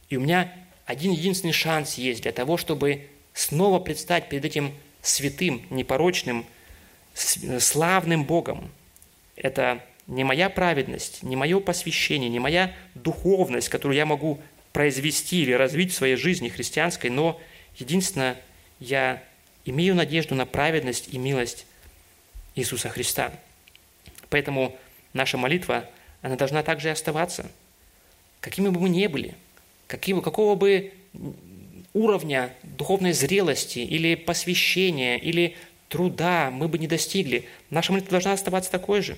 И 0.10 0.18
у 0.18 0.22
меня 0.22 0.52
один 0.86 1.12
единственный 1.12 1.54
шанс 1.54 1.96
есть 1.96 2.24
для 2.24 2.32
того, 2.32 2.58
чтобы 2.58 3.08
снова 3.34 3.80
предстать 3.80 4.30
перед 4.30 4.46
этим 4.46 4.74
святым, 5.02 5.66
непорочным, 5.70 6.46
славным 7.14 8.26
Богом. 8.26 8.72
Это 9.36 9.84
не 10.08 10.24
моя 10.24 10.50
праведность, 10.50 11.22
не 11.22 11.36
мое 11.36 11.60
посвящение, 11.60 12.30
не 12.30 12.40
моя 12.40 12.74
духовность, 12.96 13.70
которую 13.70 13.98
я 13.98 14.06
могу 14.06 14.42
произвести 14.74 15.42
или 15.44 15.54
развить 15.54 15.92
в 15.92 15.96
своей 15.96 16.16
жизни 16.16 16.50
христианской, 16.50 17.10
но 17.10 17.40
единственное, 17.78 18.38
я 18.80 19.24
имею 19.66 19.96
надежду 19.96 20.36
на 20.36 20.46
праведность 20.46 21.10
и 21.12 21.18
милость 21.18 21.66
Иисуса 22.56 22.90
Христа. 22.90 23.32
Поэтому 24.30 24.78
наша 25.18 25.38
молитва, 25.38 25.90
она 26.22 26.36
должна 26.36 26.64
также 26.64 26.88
и 26.88 26.92
оставаться. 26.92 27.52
Какими 28.40 28.70
бы 28.70 28.80
мы 28.80 28.90
ни 28.90 29.08
были, 29.08 29.36
каким, 29.88 30.22
какого 30.22 30.56
бы 30.56 30.94
уровня 31.94 32.54
духовной 32.64 33.12
зрелости 33.12 33.80
или 33.80 34.16
посвящения, 34.16 35.18
или 35.18 35.58
труда 35.90 36.50
мы 36.52 36.68
бы 36.68 36.78
не 36.78 36.88
достигли, 36.88 37.46
наша 37.70 37.92
молитва 37.92 38.12
должна 38.12 38.34
оставаться 38.34 38.72
такой 38.72 39.02
же. 39.02 39.18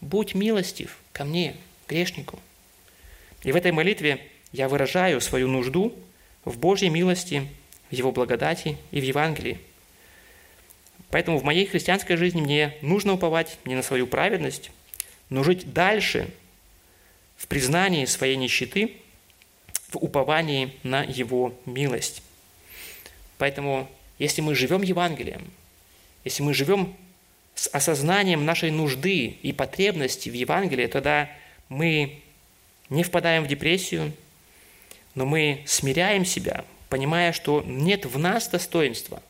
Будь 0.00 0.34
милостив 0.34 0.98
ко 1.12 1.24
мне, 1.24 1.56
грешнику. 1.88 2.38
И 3.42 3.52
в 3.52 3.56
этой 3.56 3.72
молитве 3.72 4.20
я 4.52 4.68
выражаю 4.68 5.20
свою 5.20 5.48
нужду 5.48 5.94
в 6.44 6.58
Божьей 6.58 6.90
милости, 6.90 7.46
в 7.90 7.94
Его 7.94 8.12
благодати 8.12 8.76
и 8.90 9.00
в 9.00 9.04
Евангелии. 9.04 9.58
Поэтому 11.10 11.38
в 11.38 11.44
моей 11.44 11.66
христианской 11.66 12.16
жизни 12.16 12.40
мне 12.40 12.76
нужно 12.82 13.14
уповать 13.14 13.58
не 13.64 13.74
на 13.74 13.82
свою 13.82 14.06
праведность, 14.06 14.70
но 15.30 15.42
жить 15.42 15.72
дальше 15.72 16.28
в 17.36 17.46
признании 17.46 18.04
своей 18.04 18.36
нищеты, 18.36 18.96
в 19.88 19.96
уповании 19.96 20.74
на 20.82 21.02
Его 21.02 21.54
милость. 21.64 22.22
Поэтому, 23.38 23.90
если 24.18 24.42
мы 24.42 24.54
живем 24.54 24.82
Евангелием, 24.82 25.50
если 26.24 26.42
мы 26.42 26.52
живем 26.52 26.94
с 27.54 27.68
осознанием 27.68 28.44
нашей 28.44 28.70
нужды 28.70 29.26
и 29.26 29.52
потребности 29.52 30.28
в 30.28 30.34
Евангелии, 30.34 30.86
тогда 30.86 31.30
мы 31.68 32.20
не 32.90 33.02
впадаем 33.02 33.44
в 33.44 33.48
депрессию, 33.48 34.12
но 35.14 35.24
мы 35.24 35.62
смиряем 35.66 36.24
себя, 36.24 36.64
понимая, 36.88 37.32
что 37.32 37.62
нет 37.66 38.04
в 38.04 38.18
нас 38.18 38.48
достоинства, 38.48 39.22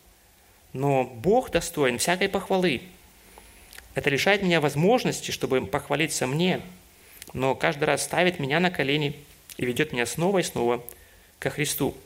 но 0.72 1.05
Бог 1.05 1.51
достоин 1.51 1.98
всякой 1.98 2.28
похвалы. 2.28 2.82
Это 3.95 4.11
лишает 4.11 4.43
меня 4.43 4.61
возможности, 4.61 5.30
чтобы 5.30 5.66
похвалиться 5.66 6.26
мне, 6.26 6.61
но 7.32 7.55
каждый 7.55 7.84
раз 7.84 8.05
ставит 8.05 8.38
меня 8.38 8.61
на 8.61 8.70
колени 8.70 9.16
и 9.57 9.66
ведет 9.66 9.93
меня 9.93 10.07
снова 10.07 10.38
и 10.38 10.43
снова 10.43 10.84
ко 11.38 11.51
Христу. 11.51 11.97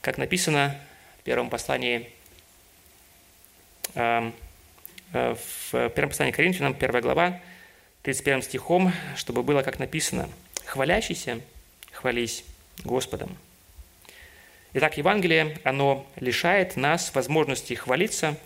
Как 0.00 0.18
написано 0.18 0.76
в 1.20 1.22
первом 1.24 1.50
послании 1.50 2.10
Эм, 3.94 4.32
э, 5.12 5.34
в 5.34 5.88
первом 5.90 6.10
послании 6.10 6.32
Коринфянам, 6.32 6.76
1 6.78 7.00
глава, 7.00 7.40
31 8.02 8.42
стихом, 8.42 8.92
чтобы 9.16 9.42
было 9.42 9.62
как 9.62 9.78
написано, 9.78 10.28
«Хвалящийся, 10.64 11.40
хвались 11.90 12.44
Господом». 12.84 13.36
Итак, 14.74 14.96
Евангелие, 14.96 15.58
оно 15.64 16.06
лишает 16.16 16.76
нас 16.76 17.12
возможности 17.14 17.74
хвалиться. 17.74 18.36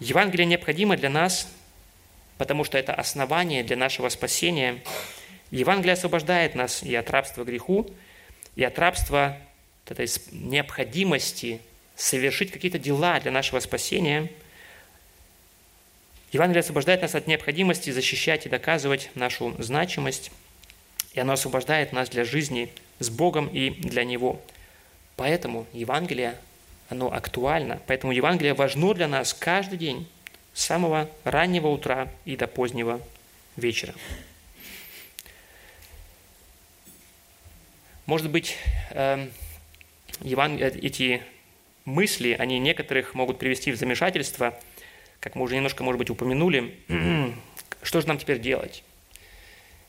Евангелие 0.00 0.46
необходимо 0.46 0.96
для 0.96 1.10
нас, 1.10 1.48
потому 2.38 2.64
что 2.64 2.78
это 2.78 2.94
основание 2.94 3.62
для 3.62 3.76
нашего 3.76 4.08
спасения. 4.08 4.82
Евангелие 5.50 5.94
освобождает 5.94 6.54
нас 6.54 6.82
и 6.82 6.94
от 6.94 7.10
рабства 7.10 7.44
греху, 7.44 7.88
и 8.56 8.64
от 8.64 8.78
рабства 8.78 9.38
этой 9.88 10.08
необходимости 10.32 11.60
совершить 11.94 12.50
какие-то 12.50 12.78
дела 12.78 13.20
для 13.20 13.30
нашего 13.30 13.60
спасения– 13.60 14.30
Евангелие 16.32 16.60
освобождает 16.60 17.02
нас 17.02 17.14
от 17.14 17.26
необходимости 17.26 17.90
защищать 17.90 18.46
и 18.46 18.50
доказывать 18.50 19.10
нашу 19.14 19.54
значимость, 19.58 20.30
и 21.14 21.20
оно 21.20 21.34
освобождает 21.34 21.92
нас 21.92 22.08
для 22.10 22.24
жизни 22.24 22.70
с 22.98 23.08
Богом 23.10 23.46
и 23.46 23.70
для 23.70 24.04
Него. 24.04 24.40
Поэтому 25.16 25.66
Евангелие, 25.72 26.36
оно 26.88 27.12
актуально, 27.12 27.80
поэтому 27.86 28.12
Евангелие 28.12 28.54
важно 28.54 28.94
для 28.94 29.08
нас 29.08 29.34
каждый 29.34 29.78
день, 29.78 30.08
с 30.54 30.64
самого 30.64 31.10
раннего 31.24 31.68
утра 31.68 32.08
и 32.24 32.36
до 32.36 32.46
позднего 32.46 33.00
вечера. 33.56 33.94
Может 38.06 38.30
быть, 38.30 38.56
эм, 38.90 39.30
эти 40.22 41.22
мысли, 41.84 42.36
они 42.38 42.58
некоторых 42.58 43.14
могут 43.14 43.38
привести 43.38 43.72
в 43.72 43.76
замешательство– 43.76 44.58
как 45.26 45.34
мы 45.34 45.42
уже 45.42 45.56
немножко, 45.56 45.82
может 45.82 45.98
быть, 45.98 46.08
упомянули, 46.08 46.76
что 47.82 48.00
же 48.00 48.06
нам 48.06 48.16
теперь 48.16 48.38
делать? 48.38 48.84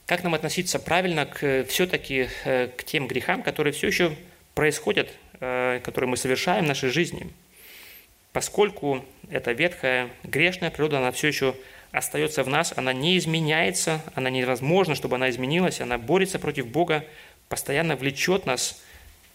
Как 0.05 0.23
нам 0.23 0.33
относиться 0.33 0.79
правильно 0.79 1.27
к, 1.27 1.65
все-таки 1.65 2.29
э, 2.43 2.69
к 2.75 2.83
тем 2.83 3.07
грехам, 3.07 3.43
которые 3.43 3.71
все 3.71 3.85
еще 3.85 4.15
происходят, 4.55 5.09
э, 5.09 5.26
которые 5.39 6.09
мы 6.09 6.17
совершаем 6.17 6.65
в 6.65 6.67
нашей 6.67 6.89
жизни? 6.89 7.31
Поскольку 8.33 9.03
эта 9.29 9.51
ветхая 9.51 10.09
грешная 10.23 10.69
природа, 10.69 10.99
она 10.99 11.11
все 11.11 11.27
еще 11.27 11.55
остается 11.91 12.43
в 12.43 12.49
нас, 12.49 12.73
она 12.75 12.93
не 12.93 13.17
изменяется, 13.17 14.01
она 14.13 14.29
невозможно, 14.29 14.95
чтобы 14.95 15.15
она 15.15 15.29
изменилась, 15.29 15.81
она 15.81 15.97
борется 15.97 16.37
против 16.37 16.67
Бога, 16.67 17.05
постоянно 17.49 17.95
влечет 17.95 18.45
нас 18.45 18.81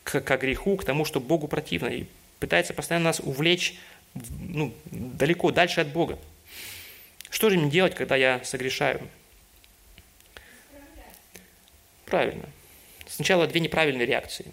к, 0.05 0.21
к 0.21 0.37
греху, 0.37 0.77
к 0.77 0.85
тому, 0.85 1.05
что 1.05 1.21
Богу 1.21 1.49
противно, 1.49 1.89
и 1.89 2.05
пытается 2.39 2.75
постоянно 2.75 3.07
нас 3.07 3.21
увлечь 3.21 3.79
ну, 4.15 4.75
далеко, 4.91 5.51
дальше 5.51 5.81
от 5.81 5.89
Бога. 5.89 6.19
Что 7.31 7.51
же 7.51 7.57
мне 7.59 7.71
делать, 7.71 7.95
когда 7.95 8.17
я 8.17 8.41
согрешаю? 8.45 9.01
Правильно. 12.05 12.45
Сначала 13.09 13.47
две 13.47 13.61
неправильные 13.61 14.07
реакции. 14.07 14.53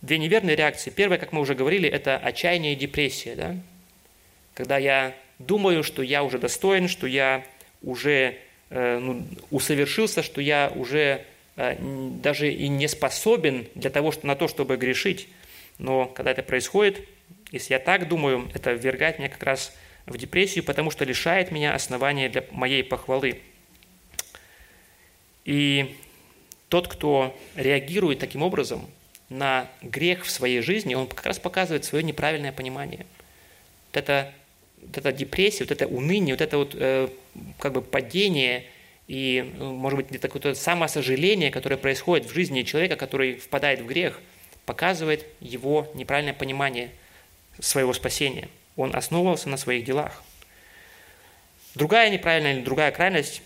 Две 0.00 0.18
неверные 0.18 0.54
реакции. 0.54 0.90
Первая, 0.90 1.18
как 1.18 1.32
мы 1.32 1.40
уже 1.40 1.54
говорили, 1.54 1.88
это 1.88 2.16
отчаяние 2.16 2.74
и 2.74 2.76
депрессия. 2.76 3.34
Да? 3.34 3.56
Когда 4.54 4.78
я 4.78 5.14
думаю, 5.38 5.82
что 5.82 6.02
я 6.02 6.22
уже 6.22 6.38
достоин, 6.38 6.88
что 6.88 7.06
я 7.06 7.44
уже 7.82 8.36
э, 8.70 8.98
ну, 8.98 9.26
усовершился, 9.50 10.22
что 10.22 10.40
я 10.40 10.72
уже 10.74 11.24
э, 11.56 11.76
даже 12.22 12.52
и 12.52 12.68
не 12.68 12.86
способен 12.86 13.66
для 13.74 13.90
того, 13.90 14.12
что, 14.12 14.26
на 14.26 14.36
то, 14.36 14.46
чтобы 14.46 14.76
грешить. 14.76 15.28
Но 15.78 16.06
когда 16.06 16.30
это 16.30 16.42
происходит, 16.44 17.04
если 17.50 17.74
я 17.74 17.80
так 17.80 18.08
думаю, 18.08 18.48
это 18.54 18.72
ввергает 18.72 19.18
меня 19.18 19.28
как 19.28 19.42
раз 19.42 19.74
в 20.06 20.16
депрессию, 20.16 20.64
потому 20.64 20.92
что 20.92 21.04
лишает 21.04 21.50
меня 21.50 21.74
основания 21.74 22.28
для 22.28 22.44
моей 22.52 22.84
похвалы. 22.84 23.40
И 25.44 25.96
тот, 26.68 26.88
кто 26.88 27.36
реагирует 27.56 28.18
таким 28.18 28.42
образом 28.42 28.88
на 29.28 29.68
грех 29.82 30.24
в 30.24 30.30
своей 30.30 30.60
жизни, 30.60 30.94
он 30.94 31.06
как 31.06 31.26
раз 31.26 31.38
показывает 31.38 31.84
свое 31.84 32.04
неправильное 32.04 32.52
понимание. 32.52 33.06
Вот 33.88 33.98
это, 33.98 34.32
вот 34.80 34.96
эта 34.96 35.12
депрессия, 35.12 35.64
вот 35.64 35.70
это 35.70 35.86
уныние, 35.86 36.34
вот 36.34 36.40
это 36.40 36.58
вот 36.58 36.74
э, 36.74 37.08
как 37.58 37.72
бы 37.72 37.82
падение 37.82 38.64
и, 39.06 39.54
может 39.58 39.96
быть, 39.96 40.08
где-то 40.10 40.28
какое-то 40.28 40.54
самосожаление, 40.54 41.50
которое 41.50 41.76
происходит 41.76 42.26
в 42.26 42.34
жизни 42.34 42.62
человека, 42.62 42.96
который 42.96 43.36
впадает 43.36 43.80
в 43.80 43.86
грех, 43.86 44.20
показывает 44.64 45.26
его 45.40 45.90
неправильное 45.94 46.34
понимание– 46.34 46.90
своего 47.60 47.92
спасения. 47.92 48.48
Он 48.76 48.94
основывался 48.94 49.48
на 49.48 49.56
своих 49.56 49.84
делах. 49.84 50.22
Другая 51.74 52.10
неправильная 52.10 52.54
или 52.54 52.62
другая 52.62 52.90
крайность, 52.92 53.42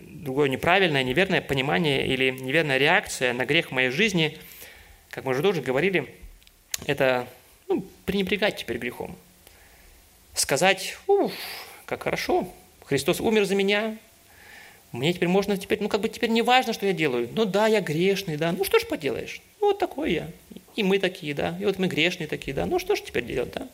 другое 0.00 0.48
неправильное, 0.48 1.02
неверное 1.02 1.40
понимание 1.40 2.06
или 2.06 2.30
неверная 2.30 2.78
реакция 2.78 3.32
на 3.32 3.44
грех 3.44 3.68
в 3.68 3.72
моей 3.72 3.90
жизни, 3.90 4.38
как 5.10 5.24
мы 5.24 5.32
уже 5.32 5.42
тоже 5.42 5.60
говорили, 5.60 6.12
это 6.86 7.26
ну, 7.68 7.84
пренебрегать 8.06 8.56
теперь 8.56 8.78
грехом. 8.78 9.16
Сказать, 10.34 10.96
уф, 11.06 11.32
как 11.86 12.04
хорошо, 12.04 12.52
Христос 12.84 13.20
умер 13.20 13.44
за 13.44 13.54
меня, 13.54 13.96
мне 14.92 15.12
теперь 15.12 15.28
можно 15.28 15.56
теперь, 15.56 15.80
ну 15.80 15.88
как 15.88 16.00
бы 16.00 16.08
теперь 16.08 16.30
не 16.30 16.42
важно, 16.42 16.72
что 16.72 16.86
я 16.86 16.92
делаю. 16.92 17.28
Ну 17.34 17.44
да, 17.44 17.66
я 17.66 17.80
грешный, 17.80 18.36
да, 18.36 18.50
ну 18.52 18.64
что 18.64 18.78
ж 18.78 18.86
поделаешь, 18.86 19.40
ну 19.60 19.68
вот 19.68 19.78
такой 19.78 20.12
я. 20.12 20.30
И 20.76 20.82
мы 20.82 20.98
такие, 20.98 21.34
да, 21.34 21.56
и 21.60 21.64
вот 21.64 21.78
мы 21.78 21.86
грешные 21.86 22.26
такие, 22.26 22.54
да, 22.54 22.66
ну 22.66 22.78
что 22.78 22.96
ж 22.96 23.02
теперь 23.02 23.24
делать, 23.24 23.52
да? 23.52 23.68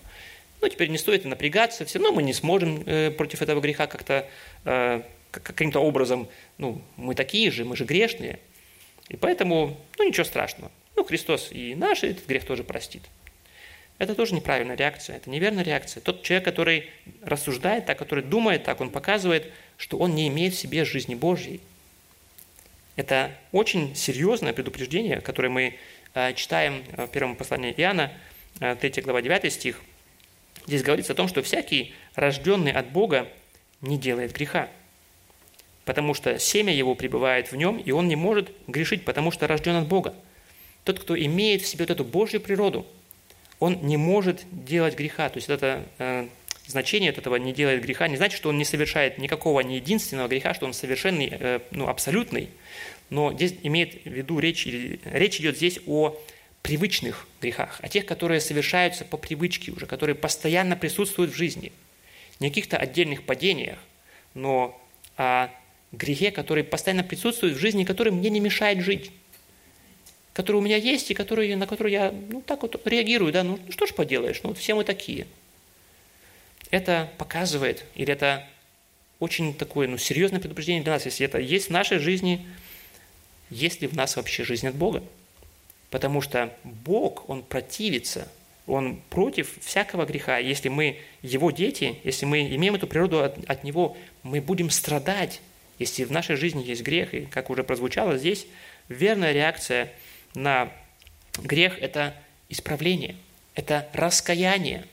Ну 0.60 0.68
теперь 0.68 0.88
не 0.88 0.98
стоит 0.98 1.24
напрягаться, 1.24 1.84
все 1.84 1.98
равно 1.98 2.14
мы 2.14 2.22
не 2.22 2.32
сможем 2.32 2.82
э, 2.86 3.10
против 3.10 3.42
этого 3.42 3.60
греха 3.60 3.86
как-то 3.86 4.26
э, 4.64 5.02
каким-то 5.30 5.80
образом, 5.80 6.28
ну, 6.58 6.80
мы 6.96 7.14
такие 7.14 7.50
же, 7.50 7.64
мы 7.64 7.76
же 7.76 7.84
грешные. 7.84 8.38
И 9.08 9.16
поэтому, 9.16 9.76
ну, 9.98 10.08
ничего 10.08 10.24
страшного. 10.24 10.70
Ну, 10.96 11.04
Христос 11.04 11.50
и 11.52 11.74
наш 11.74 12.02
этот 12.02 12.26
грех 12.26 12.44
тоже 12.44 12.64
простит. 12.64 13.02
Это 13.98 14.14
тоже 14.14 14.34
неправильная 14.34 14.76
реакция, 14.76 15.16
это 15.16 15.30
неверная 15.30 15.64
реакция. 15.64 16.00
Тот 16.00 16.22
человек, 16.22 16.44
который 16.44 16.90
рассуждает 17.22 17.86
так, 17.86 17.98
который 17.98 18.24
думает 18.24 18.64
так, 18.64 18.80
он 18.80 18.90
показывает, 18.90 19.50
что 19.78 19.98
он 19.98 20.14
не 20.14 20.28
имеет 20.28 20.54
в 20.54 20.58
себе 20.58 20.84
жизни 20.84 21.14
Божьей. 21.14 21.60
Это 22.96 23.32
очень 23.52 23.94
серьезное 23.94 24.52
предупреждение, 24.52 25.20
которое 25.20 25.48
мы 25.48 25.78
э, 26.14 26.34
читаем 26.34 26.82
в 26.96 27.08
первом 27.08 27.36
послании 27.36 27.72
Иоанна, 27.76 28.12
3 28.58 28.76
э, 28.82 29.00
глава 29.02 29.22
9 29.22 29.52
стих. 29.52 29.82
Здесь 30.66 30.82
говорится 30.82 31.12
о 31.12 31.16
том, 31.16 31.28
что 31.28 31.42
всякий, 31.42 31.94
рожденный 32.14 32.72
от 32.72 32.90
Бога, 32.90 33.28
не 33.82 33.98
делает 33.98 34.32
греха, 34.32 34.68
потому 35.84 36.14
что 36.14 36.38
семя 36.38 36.74
его 36.74 36.94
пребывает 36.94 37.52
в 37.52 37.56
нем, 37.56 37.78
и 37.78 37.92
он 37.92 38.08
не 38.08 38.16
может 38.16 38.50
грешить, 38.66 39.04
потому 39.04 39.30
что 39.30 39.46
рожден 39.46 39.76
от 39.76 39.86
Бога. 39.86 40.14
Тот, 40.86 41.00
кто 41.00 41.18
имеет 41.18 41.62
в 41.62 41.66
себе 41.66 41.82
вот 41.82 41.90
эту 41.90 42.04
Божью 42.04 42.40
природу, 42.40 42.86
он 43.58 43.80
не 43.82 43.96
может 43.96 44.44
делать 44.52 44.96
греха. 44.96 45.28
То 45.28 45.38
есть 45.38 45.48
это 45.48 45.84
э, 45.98 46.28
значение 46.68 47.10
от 47.10 47.18
этого 47.18 47.34
«не 47.34 47.52
делает 47.52 47.82
греха» 47.82 48.06
не 48.06 48.16
значит, 48.16 48.36
что 48.36 48.50
он 48.50 48.56
не 48.56 48.64
совершает 48.64 49.18
никакого, 49.18 49.58
ни 49.62 49.74
единственного 49.74 50.28
греха, 50.28 50.54
что 50.54 50.64
он 50.64 50.72
совершенный, 50.72 51.28
э, 51.32 51.60
ну, 51.72 51.88
абсолютный. 51.88 52.50
Но 53.10 53.32
здесь 53.32 53.56
имеет 53.64 54.04
в 54.04 54.08
виду 54.08 54.38
речь, 54.38 54.64
речь 54.64 55.40
идет 55.40 55.56
здесь 55.56 55.80
о 55.88 56.16
привычных 56.62 57.26
грехах, 57.42 57.80
о 57.82 57.88
тех, 57.88 58.06
которые 58.06 58.40
совершаются 58.40 59.04
по 59.04 59.16
привычке 59.16 59.72
уже, 59.72 59.86
которые 59.86 60.14
постоянно 60.14 60.76
присутствуют 60.76 61.32
в 61.32 61.36
жизни. 61.36 61.72
Не 62.38 62.50
каких-то 62.50 62.76
отдельных 62.76 63.24
падениях, 63.24 63.80
но 64.34 64.80
о 65.16 65.48
грехе, 65.90 66.30
который 66.30 66.62
постоянно 66.62 67.02
присутствует 67.02 67.56
в 67.56 67.58
жизни, 67.58 67.82
который 67.82 68.12
мне 68.12 68.30
не 68.30 68.38
мешает 68.38 68.82
жить 68.82 69.10
который 70.36 70.56
у 70.56 70.60
меня 70.60 70.76
есть 70.76 71.10
и 71.10 71.14
который, 71.14 71.54
на 71.54 71.66
который 71.66 71.92
я 71.92 72.12
ну, 72.12 72.42
так 72.42 72.60
вот 72.60 72.78
реагирую, 72.86 73.32
да, 73.32 73.42
ну 73.42 73.58
что 73.70 73.86
ж 73.86 73.94
поделаешь, 73.94 74.42
ну 74.42 74.50
вот 74.50 74.58
все 74.58 74.74
мы 74.74 74.84
такие. 74.84 75.26
Это 76.70 77.10
показывает, 77.16 77.86
или 77.94 78.12
это 78.12 78.46
очень 79.18 79.54
такое 79.54 79.88
ну, 79.88 79.96
серьезное 79.96 80.38
предупреждение 80.38 80.82
для 80.82 80.92
нас, 80.92 81.06
если 81.06 81.24
это 81.24 81.38
есть 81.38 81.68
в 81.68 81.70
нашей 81.70 81.98
жизни, 82.00 82.46
есть 83.48 83.80
ли 83.80 83.88
в 83.88 83.94
нас 83.94 84.16
вообще 84.16 84.44
жизнь 84.44 84.68
от 84.68 84.74
Бога. 84.74 85.02
Потому 85.88 86.20
что 86.20 86.52
Бог, 86.64 87.30
Он 87.30 87.42
противится, 87.42 88.28
Он 88.66 89.00
против 89.08 89.56
всякого 89.64 90.04
греха. 90.04 90.36
Если 90.36 90.68
мы 90.68 90.98
Его 91.22 91.50
дети, 91.50 91.98
если 92.04 92.26
мы 92.26 92.42
имеем 92.54 92.74
эту 92.74 92.86
природу 92.86 93.22
от, 93.22 93.42
от 93.48 93.64
Него, 93.64 93.96
мы 94.22 94.42
будем 94.42 94.68
страдать, 94.68 95.40
если 95.78 96.04
в 96.04 96.12
нашей 96.12 96.36
жизни 96.36 96.62
есть 96.62 96.82
грех. 96.82 97.14
И, 97.14 97.22
как 97.22 97.48
уже 97.48 97.64
прозвучало 97.64 98.18
здесь, 98.18 98.46
верная 98.90 99.32
реакция 99.32 99.90
на 100.34 100.72
грех– 101.38 101.78
это 101.80 102.14
исправление, 102.48 103.16
это 103.54 103.88
раскаяние, 103.92 104.84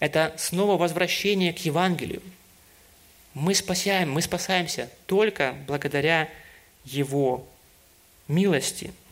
это 0.00 0.34
снова 0.38 0.76
возвращение 0.76 1.52
к 1.52 1.58
Евангелию. 1.58 2.22
Мы 3.34 3.54
спасаем, 3.54 4.12
мы 4.12 4.22
спасаемся 4.22 4.90
только 5.06 5.54
благодаря 5.66 6.28
Его 6.84 7.46
милости– 8.26 8.92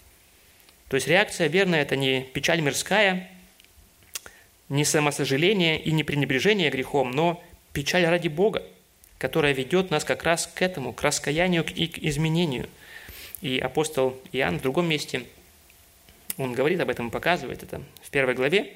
то 0.88 0.94
есть 0.94 1.08
реакция 1.08 1.48
верная– 1.48 1.82
это 1.82 1.96
не 1.96 2.22
печаль 2.22 2.60
мирская, 2.60 3.28
не 4.68 4.84
самосожаление 4.84 5.80
и 5.80 5.90
не 5.92 6.04
пренебрежение 6.04 6.70
грехом, 6.70 7.10
но 7.10 7.42
печаль 7.72 8.04
ради 8.06 8.28
Бога, 8.28 8.62
которая 9.18 9.52
ведет 9.52 9.90
нас 9.90 10.04
как 10.04 10.22
раз 10.22 10.46
к 10.46 10.62
этому, 10.62 10.92
к 10.92 11.02
раскаянию 11.02 11.64
и 11.64 11.88
к 11.88 11.98
изменению. 11.98 12.68
И 13.40 13.58
апостол 13.58 14.20
Иоанн 14.32 14.58
в 14.58 14.62
другом 14.62 14.88
месте, 14.88 15.24
он 16.36 16.52
говорит 16.52 16.80
об 16.80 16.90
этом, 16.90 17.10
показывает 17.10 17.62
это 17.62 17.82
в 18.02 18.10
первой 18.10 18.34
главе, 18.34 18.74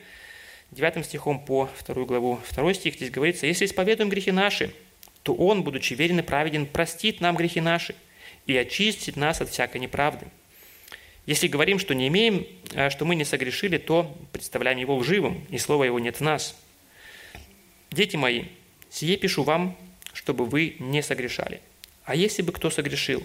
9 0.71 1.05
стихом 1.05 1.45
по 1.45 1.69
вторую 1.77 2.07
главу. 2.07 2.41
Второй 2.47 2.75
стих 2.75 2.95
здесь 2.95 3.11
говорится, 3.11 3.47
«Если 3.47 3.65
исповедуем 3.65 4.09
грехи 4.09 4.31
наши, 4.31 4.73
то 5.23 5.35
Он, 5.35 5.63
будучи 5.63 5.95
верен 5.95 6.21
и 6.21 6.23
праведен, 6.23 6.67
простит 6.67 7.21
нам 7.21 7.37
грехи 7.37 7.61
наши 7.61 7.95
и 8.47 8.57
очистит 8.57 9.17
нас 9.17 9.41
от 9.41 9.51
всякой 9.51 9.81
неправды». 9.81 10.27
Если 11.27 11.49
говорим, 11.49 11.79
что 11.79 11.95
не 11.95 12.09
имеем, 12.09 12.47
а 12.75 12.91
что 12.91 13.05
мы 13.05 13.15
не 13.15 13.25
согрешили, 13.25 13.79
то 13.79 14.17
представляем 14.33 14.79
его 14.79 14.97
лживым, 14.97 15.45
и 15.51 15.59
слова 15.59 15.85
его 15.85 15.99
нет 15.99 16.17
в 16.17 16.23
нас. 16.23 16.57
Дети 17.91 18.17
мои, 18.17 18.45
сие 18.89 19.17
пишу 19.17 19.43
вам, 19.43 19.77
чтобы 20.13 20.47
вы 20.47 20.77
не 20.79 21.03
согрешали. 21.03 21.61
А 22.05 22.15
если 22.15 22.43
бы 22.43 22.53
кто 22.53 22.71
согрешил, 22.71 23.25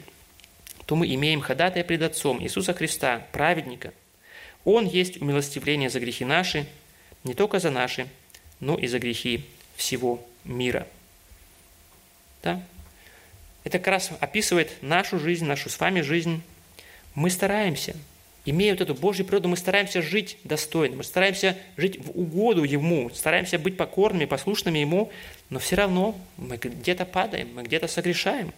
то 0.86 0.96
мы 0.96 1.12
имеем 1.14 1.42
ходатая 1.42 1.84
пред 1.84 2.02
Отцом 2.04 2.42
Иисуса 2.44 2.74
Христа, 2.74 3.26
праведника. 3.32 3.94
Он 4.66 4.88
есть 4.88 5.22
умилостивление 5.22 5.90
за 5.90 6.00
грехи 6.00 6.26
наши, 6.26 6.66
не 7.24 7.34
только 7.34 7.60
за 7.60 7.70
наши, 7.70 8.08
но 8.60 8.78
и 8.78 8.88
за 8.88 9.00
грехи 9.00 9.46
всего 9.76 10.26
мира. 10.44 10.88
Да? 12.44 12.62
Это 13.64 13.80
как 13.80 13.88
раз 13.88 14.12
описывает 14.20 14.72
нашу 14.82 15.20
жизнь, 15.20 15.46
нашу 15.46 15.70
с 15.70 15.80
вами 15.80 16.02
жизнь, 16.02 16.42
мы 17.14 17.30
стараемся, 17.30 17.96
имея 18.46 18.74
вот 18.74 18.82
эту 18.82 18.94
Божью 18.94 19.26
природу, 19.26 19.48
мы 19.48 19.58
стараемся 19.58 20.02
жить 20.02 20.38
достойно, 20.44 20.98
мы 20.98 21.04
стараемся 21.04 21.58
жить 21.78 21.98
в 22.04 22.12
угоду 22.12 22.64
Ему, 22.64 23.10
стараемся 23.10 23.58
быть 23.58 23.78
покорными, 23.78 24.26
послушными 24.26 24.80
Ему, 24.80 25.12
но 25.50 25.60
все 25.60 25.76
равно 25.76 26.20
мы 26.38 26.58
где-то 26.58 27.06
падаем, 27.06 27.54
мы 27.56 27.64
где-то 27.64 27.88
согрешаем. 27.88 28.54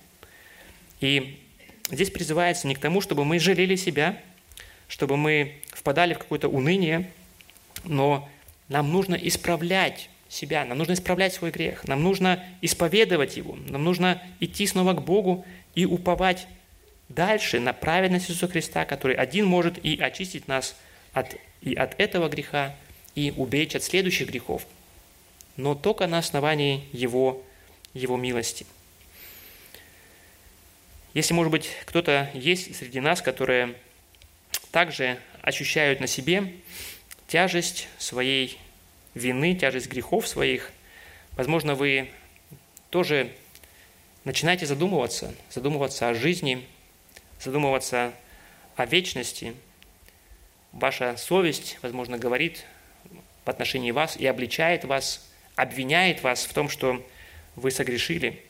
И 1.00 1.40
здесь 1.92 2.10
призывается 2.10 2.68
не 2.68 2.76
к 2.76 2.80
тому, 2.80 3.02
чтобы 3.02 3.24
мы 3.24 3.40
жалели 3.40 3.76
себя, 3.76 4.20
чтобы 4.88 5.18
мы 5.18 5.62
впадали 5.72 6.14
в 6.14 6.20
какое-то 6.20 6.50
уныние, 6.50 7.12
но 7.84 8.28
нам 8.70 8.92
нужно 8.92 9.16
исправлять 9.16 10.10
себя, 10.30 10.66
нам 10.66 10.78
нужно 10.78 10.94
исправлять 10.94 11.34
свой 11.34 11.52
грех, 11.52 11.88
нам 11.88 12.04
нужно 12.04 12.44
исповедовать 12.62 13.38
его, 13.38 13.58
нам 13.68 13.84
нужно 13.84 14.22
идти 14.40 14.68
снова 14.68 14.94
к 14.94 15.04
Богу 15.04 15.46
и 15.76 15.86
уповать 15.86 16.48
дальше 17.10 17.60
на 17.60 17.74
праведность 17.74 18.30
Иисуса 18.30 18.48
Христа, 18.48 18.86
который 18.86 19.16
один 19.16 19.46
может 19.46 19.84
и 19.84 20.00
очистить 20.00 20.48
нас 20.48 20.76
от, 21.14 21.36
и 21.62 21.74
от 21.76 22.00
этого 22.00 22.28
греха, 22.30 22.76
и 23.16 23.34
уберечь 23.36 23.76
от 23.76 23.84
следующих 23.84 24.30
грехов, 24.30 24.66
но 25.56 25.76
только 25.76 26.08
на 26.08 26.20
основании 26.20 26.88
Его, 26.92 27.42
Его 27.94 28.18
милости. 28.18 28.66
Если, 31.14 31.34
может 31.34 31.52
быть, 31.52 31.72
кто-то 31.86 32.30
есть 32.34 32.76
среди 32.76 33.00
нас, 33.00 33.22
которые 33.22 33.74
также 34.72 35.20
ощущают 35.42 36.00
на 36.00 36.08
себе 36.08 36.54
тяжесть 37.28 37.88
своей 37.98 38.60
вины, 39.14 39.56
тяжесть 39.56 39.88
грехов 39.88 40.28
своих, 40.28 40.72
возможно, 41.34 41.76
вы 41.76 42.10
тоже 42.90 43.32
начинаете 44.24 44.66
задумываться, 44.66 45.34
задумываться 45.50 46.10
о 46.10 46.14
жизни, 46.14 46.66
задумываться 47.40 48.14
о 48.76 48.86
вечности, 48.86 49.54
ваша 50.72 51.18
совесть, 51.18 51.80
возможно, 51.82 52.18
говорит 52.18 52.66
в 53.46 53.50
отношении 53.50 53.92
вас 53.92 54.18
и 54.18 54.26
обличает 54.26 54.84
вас, 54.84 55.28
обвиняет 55.56 56.24
вас 56.24 56.46
в 56.46 56.54
том, 56.54 56.70
что 56.70 57.06
вы 57.56 57.72
согрешили. 57.72 58.44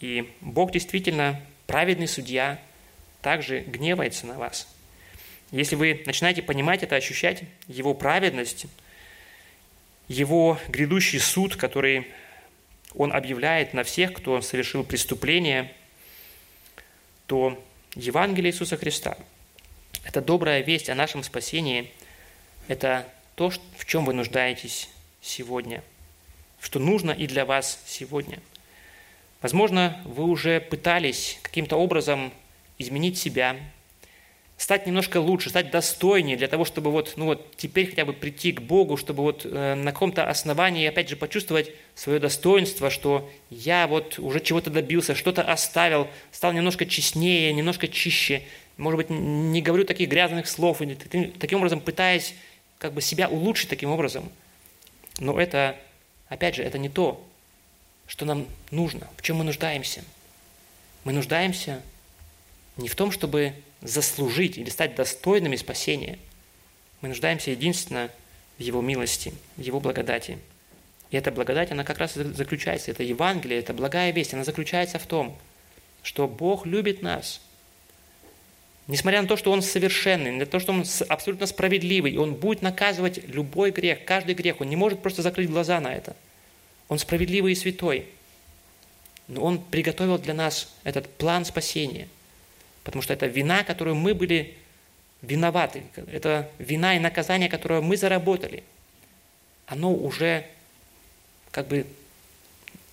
И 0.00 0.32
Бог 0.40 0.70
действительно, 0.70 1.40
праведный 1.66 2.06
судья, 2.06 2.60
также 3.22 3.60
гневается 3.60 4.26
на 4.26 4.34
вас. 4.34 4.68
Если 5.56 5.74
вы 5.74 6.02
начинаете 6.04 6.42
понимать 6.42 6.82
это, 6.82 6.96
ощущать 6.96 7.44
Его 7.66 7.94
праведность, 7.94 8.66
Его 10.06 10.58
грядущий 10.68 11.18
суд, 11.18 11.56
который 11.56 12.08
Он 12.94 13.10
объявляет 13.10 13.72
на 13.72 13.82
всех, 13.82 14.12
кто 14.12 14.42
совершил 14.42 14.84
преступление, 14.84 15.72
то 17.26 17.64
Евангелие 17.94 18.52
Иисуса 18.52 18.76
Христа– 18.76 19.16
это 20.04 20.20
добрая 20.20 20.60
весть 20.60 20.90
о 20.90 20.94
нашем 20.94 21.22
спасении, 21.22 21.90
это 22.68 23.08
то, 23.34 23.48
в 23.48 23.86
чем 23.86 24.04
вы 24.04 24.12
нуждаетесь 24.12 24.90
сегодня, 25.22 25.82
что 26.60 26.78
нужно 26.80 27.12
и 27.12 27.26
для 27.26 27.46
вас 27.46 27.82
сегодня. 27.86 28.40
Возможно, 29.40 30.02
вы 30.04 30.24
уже 30.24 30.60
пытались 30.60 31.38
каким-то 31.40 31.76
образом 31.76 32.30
изменить 32.76 33.16
себя, 33.16 33.56
стать 34.56 34.86
немножко 34.86 35.18
лучше, 35.18 35.50
стать 35.50 35.70
достойнее 35.70 36.36
для 36.36 36.48
того, 36.48 36.64
чтобы 36.64 36.90
вот, 36.90 37.14
ну 37.16 37.26
вот 37.26 37.56
теперь 37.56 37.90
хотя 37.90 38.04
бы 38.04 38.12
прийти 38.12 38.52
к 38.52 38.62
Богу, 38.62 38.96
чтобы 38.96 39.22
вот 39.22 39.44
э, 39.44 39.74
на 39.74 39.92
каком-то 39.92 40.28
основании 40.28 40.86
опять 40.86 41.10
же 41.10 41.16
почувствовать 41.16 41.72
свое 41.94 42.18
достоинство, 42.18 42.88
что 42.88 43.30
я 43.50 43.86
вот 43.86 44.18
уже 44.18 44.40
чего-то 44.40 44.70
добился, 44.70 45.14
что-то 45.14 45.42
оставил, 45.42 46.08
стал 46.32 46.52
немножко 46.52 46.86
честнее, 46.86 47.52
немножко 47.52 47.86
чище, 47.86 48.42
может 48.78 48.96
быть, 48.96 49.10
не 49.10 49.60
говорю 49.60 49.84
таких 49.84 50.08
грязных 50.08 50.48
слов, 50.48 50.80
или 50.80 50.94
таким, 50.94 51.32
таким 51.32 51.58
образом 51.58 51.80
пытаясь 51.80 52.34
как 52.78 52.92
бы 52.92 53.02
себя 53.02 53.28
улучшить 53.28 53.68
таким 53.68 53.90
образом. 53.90 54.30
Но 55.18 55.38
это, 55.38 55.76
опять 56.28 56.56
же, 56.56 56.62
это 56.62 56.78
не 56.78 56.88
то, 56.88 57.22
что 58.06 58.24
нам 58.24 58.46
нужно, 58.70 59.08
в 59.16 59.22
чем 59.22 59.36
мы 59.36 59.44
нуждаемся. 59.44 60.02
Мы 61.04 61.12
нуждаемся 61.12 61.82
не 62.76 62.88
в 62.88 62.94
том, 62.94 63.10
чтобы 63.10 63.54
заслужить 63.86 64.58
или 64.58 64.68
стать 64.68 64.94
достойными 64.94 65.56
спасения. 65.56 66.18
Мы 67.00 67.08
нуждаемся 67.08 67.50
единственно 67.50 68.10
в 68.58 68.62
Его 68.62 68.80
милости, 68.80 69.32
в 69.56 69.60
Его 69.60 69.80
благодати. 69.80 70.38
И 71.10 71.16
эта 71.16 71.30
благодать, 71.30 71.70
она 71.70 71.84
как 71.84 71.98
раз 71.98 72.14
заключается, 72.14 72.90
это 72.90 73.02
Евангелие, 73.02 73.60
это 73.60 73.72
благая 73.72 74.10
весть, 74.12 74.34
она 74.34 74.44
заключается 74.44 74.98
в 74.98 75.06
том, 75.06 75.38
что 76.02 76.26
Бог 76.26 76.66
любит 76.66 77.02
нас. 77.02 77.40
Несмотря 78.88 79.22
на 79.22 79.28
то, 79.28 79.36
что 79.36 79.50
Он 79.50 79.62
совершенный, 79.62 80.30
на 80.32 80.46
то, 80.46 80.60
что 80.60 80.72
Он 80.72 80.84
абсолютно 81.08 81.46
справедливый, 81.46 82.12
и 82.12 82.18
Он 82.18 82.34
будет 82.34 82.62
наказывать 82.62 83.18
любой 83.28 83.70
грех, 83.70 84.04
каждый 84.04 84.34
грех, 84.34 84.60
Он 84.60 84.68
не 84.68 84.76
может 84.76 85.02
просто 85.02 85.22
закрыть 85.22 85.50
глаза 85.50 85.80
на 85.80 85.92
это. 85.92 86.16
Он 86.88 86.98
справедливый 86.98 87.52
и 87.52 87.56
святой. 87.56 88.06
Но 89.26 89.42
Он 89.42 89.60
приготовил 89.60 90.18
для 90.18 90.34
нас 90.34 90.72
этот 90.84 91.08
план 91.08 91.44
спасения. 91.44 92.08
Потому 92.86 93.02
что 93.02 93.12
это 93.12 93.26
вина, 93.26 93.64
которую 93.64 93.96
мы 93.96 94.14
были 94.14 94.54
виноваты. 95.20 95.82
Это 95.96 96.48
вина 96.58 96.94
и 96.94 97.00
наказание, 97.00 97.48
которое 97.48 97.80
мы 97.80 97.96
заработали. 97.96 98.62
Оно 99.66 99.92
уже 99.92 100.46
как 101.50 101.66
бы 101.66 101.84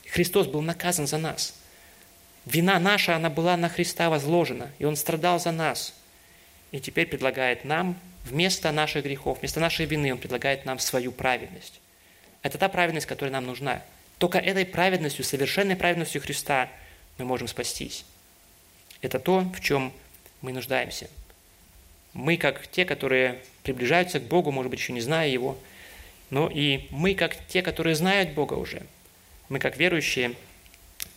Христос 0.09 0.47
был 0.47 0.63
наказан 0.63 1.05
за 1.05 1.19
нас. 1.19 1.53
Вина 2.47 2.79
наша, 2.79 3.15
она 3.15 3.29
была 3.29 3.55
на 3.55 3.69
Христа 3.69 4.09
возложена, 4.09 4.71
и 4.79 4.85
Он 4.85 4.95
страдал 4.95 5.39
за 5.39 5.51
нас. 5.51 5.93
И 6.71 6.79
теперь 6.79 7.05
предлагает 7.05 7.63
нам, 7.63 7.95
вместо 8.25 8.71
наших 8.71 9.03
грехов, 9.03 9.41
вместо 9.41 9.59
нашей 9.59 9.85
вины, 9.85 10.11
Он 10.11 10.17
предлагает 10.17 10.65
нам 10.65 10.79
свою 10.79 11.11
праведность. 11.11 11.79
Это 12.41 12.57
та 12.57 12.67
праведность, 12.67 13.05
которая 13.05 13.31
нам 13.31 13.45
нужна. 13.45 13.83
Только 14.17 14.39
этой 14.39 14.65
праведностью, 14.65 15.23
совершенной 15.23 15.75
праведностью 15.75 16.19
Христа 16.19 16.67
мы 17.19 17.25
можем 17.25 17.47
спастись. 17.47 18.05
Это 19.03 19.19
то, 19.19 19.41
в 19.41 19.59
чем 19.59 19.91
мы 20.41 20.53
нуждаемся. 20.53 21.09
Мы, 22.13 22.37
как 22.37 22.67
те, 22.67 22.85
которые 22.85 23.37
приближаются 23.61 24.19
к 24.21 24.23
Богу, 24.23 24.49
может 24.49 24.69
быть, 24.69 24.79
еще 24.79 24.93
не 24.93 25.01
зная 25.01 25.27
Его, 25.27 25.57
но 26.29 26.49
и 26.49 26.87
мы, 26.89 27.13
как 27.13 27.35
те, 27.47 27.61
которые 27.61 27.95
знают 27.95 28.31
Бога 28.31 28.53
уже. 28.53 28.81
Мы, 29.49 29.59
как 29.59 29.75
верующие, 29.75 30.35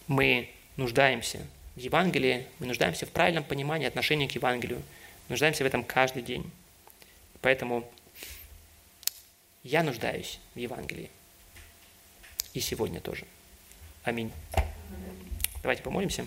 мы 0.08 0.50
нуждаемся 0.76 1.46
в 1.76 1.80
Евангелии, 1.80 2.44
мы 2.58 2.66
нуждаемся 2.66 3.06
в 3.06 3.10
правильном 3.10 3.44
понимании 3.44 3.86
отношения 3.86 4.26
к 4.26 4.32
Евангелию, 4.32 4.82
нуждаемся 5.28 5.62
в 5.62 5.66
этом 5.68 5.84
каждый 5.84 6.22
день. 6.22 6.50
Поэтому 7.40 7.88
я 9.62 9.84
нуждаюсь 9.84 10.40
в 10.56 10.58
Евангелии. 10.58 11.08
И 12.52 12.58
сегодня 12.58 13.00
тоже. 13.00 13.26
Аминь. 14.02 14.32
Давайте 15.62 15.84
помолимся. 15.84 16.26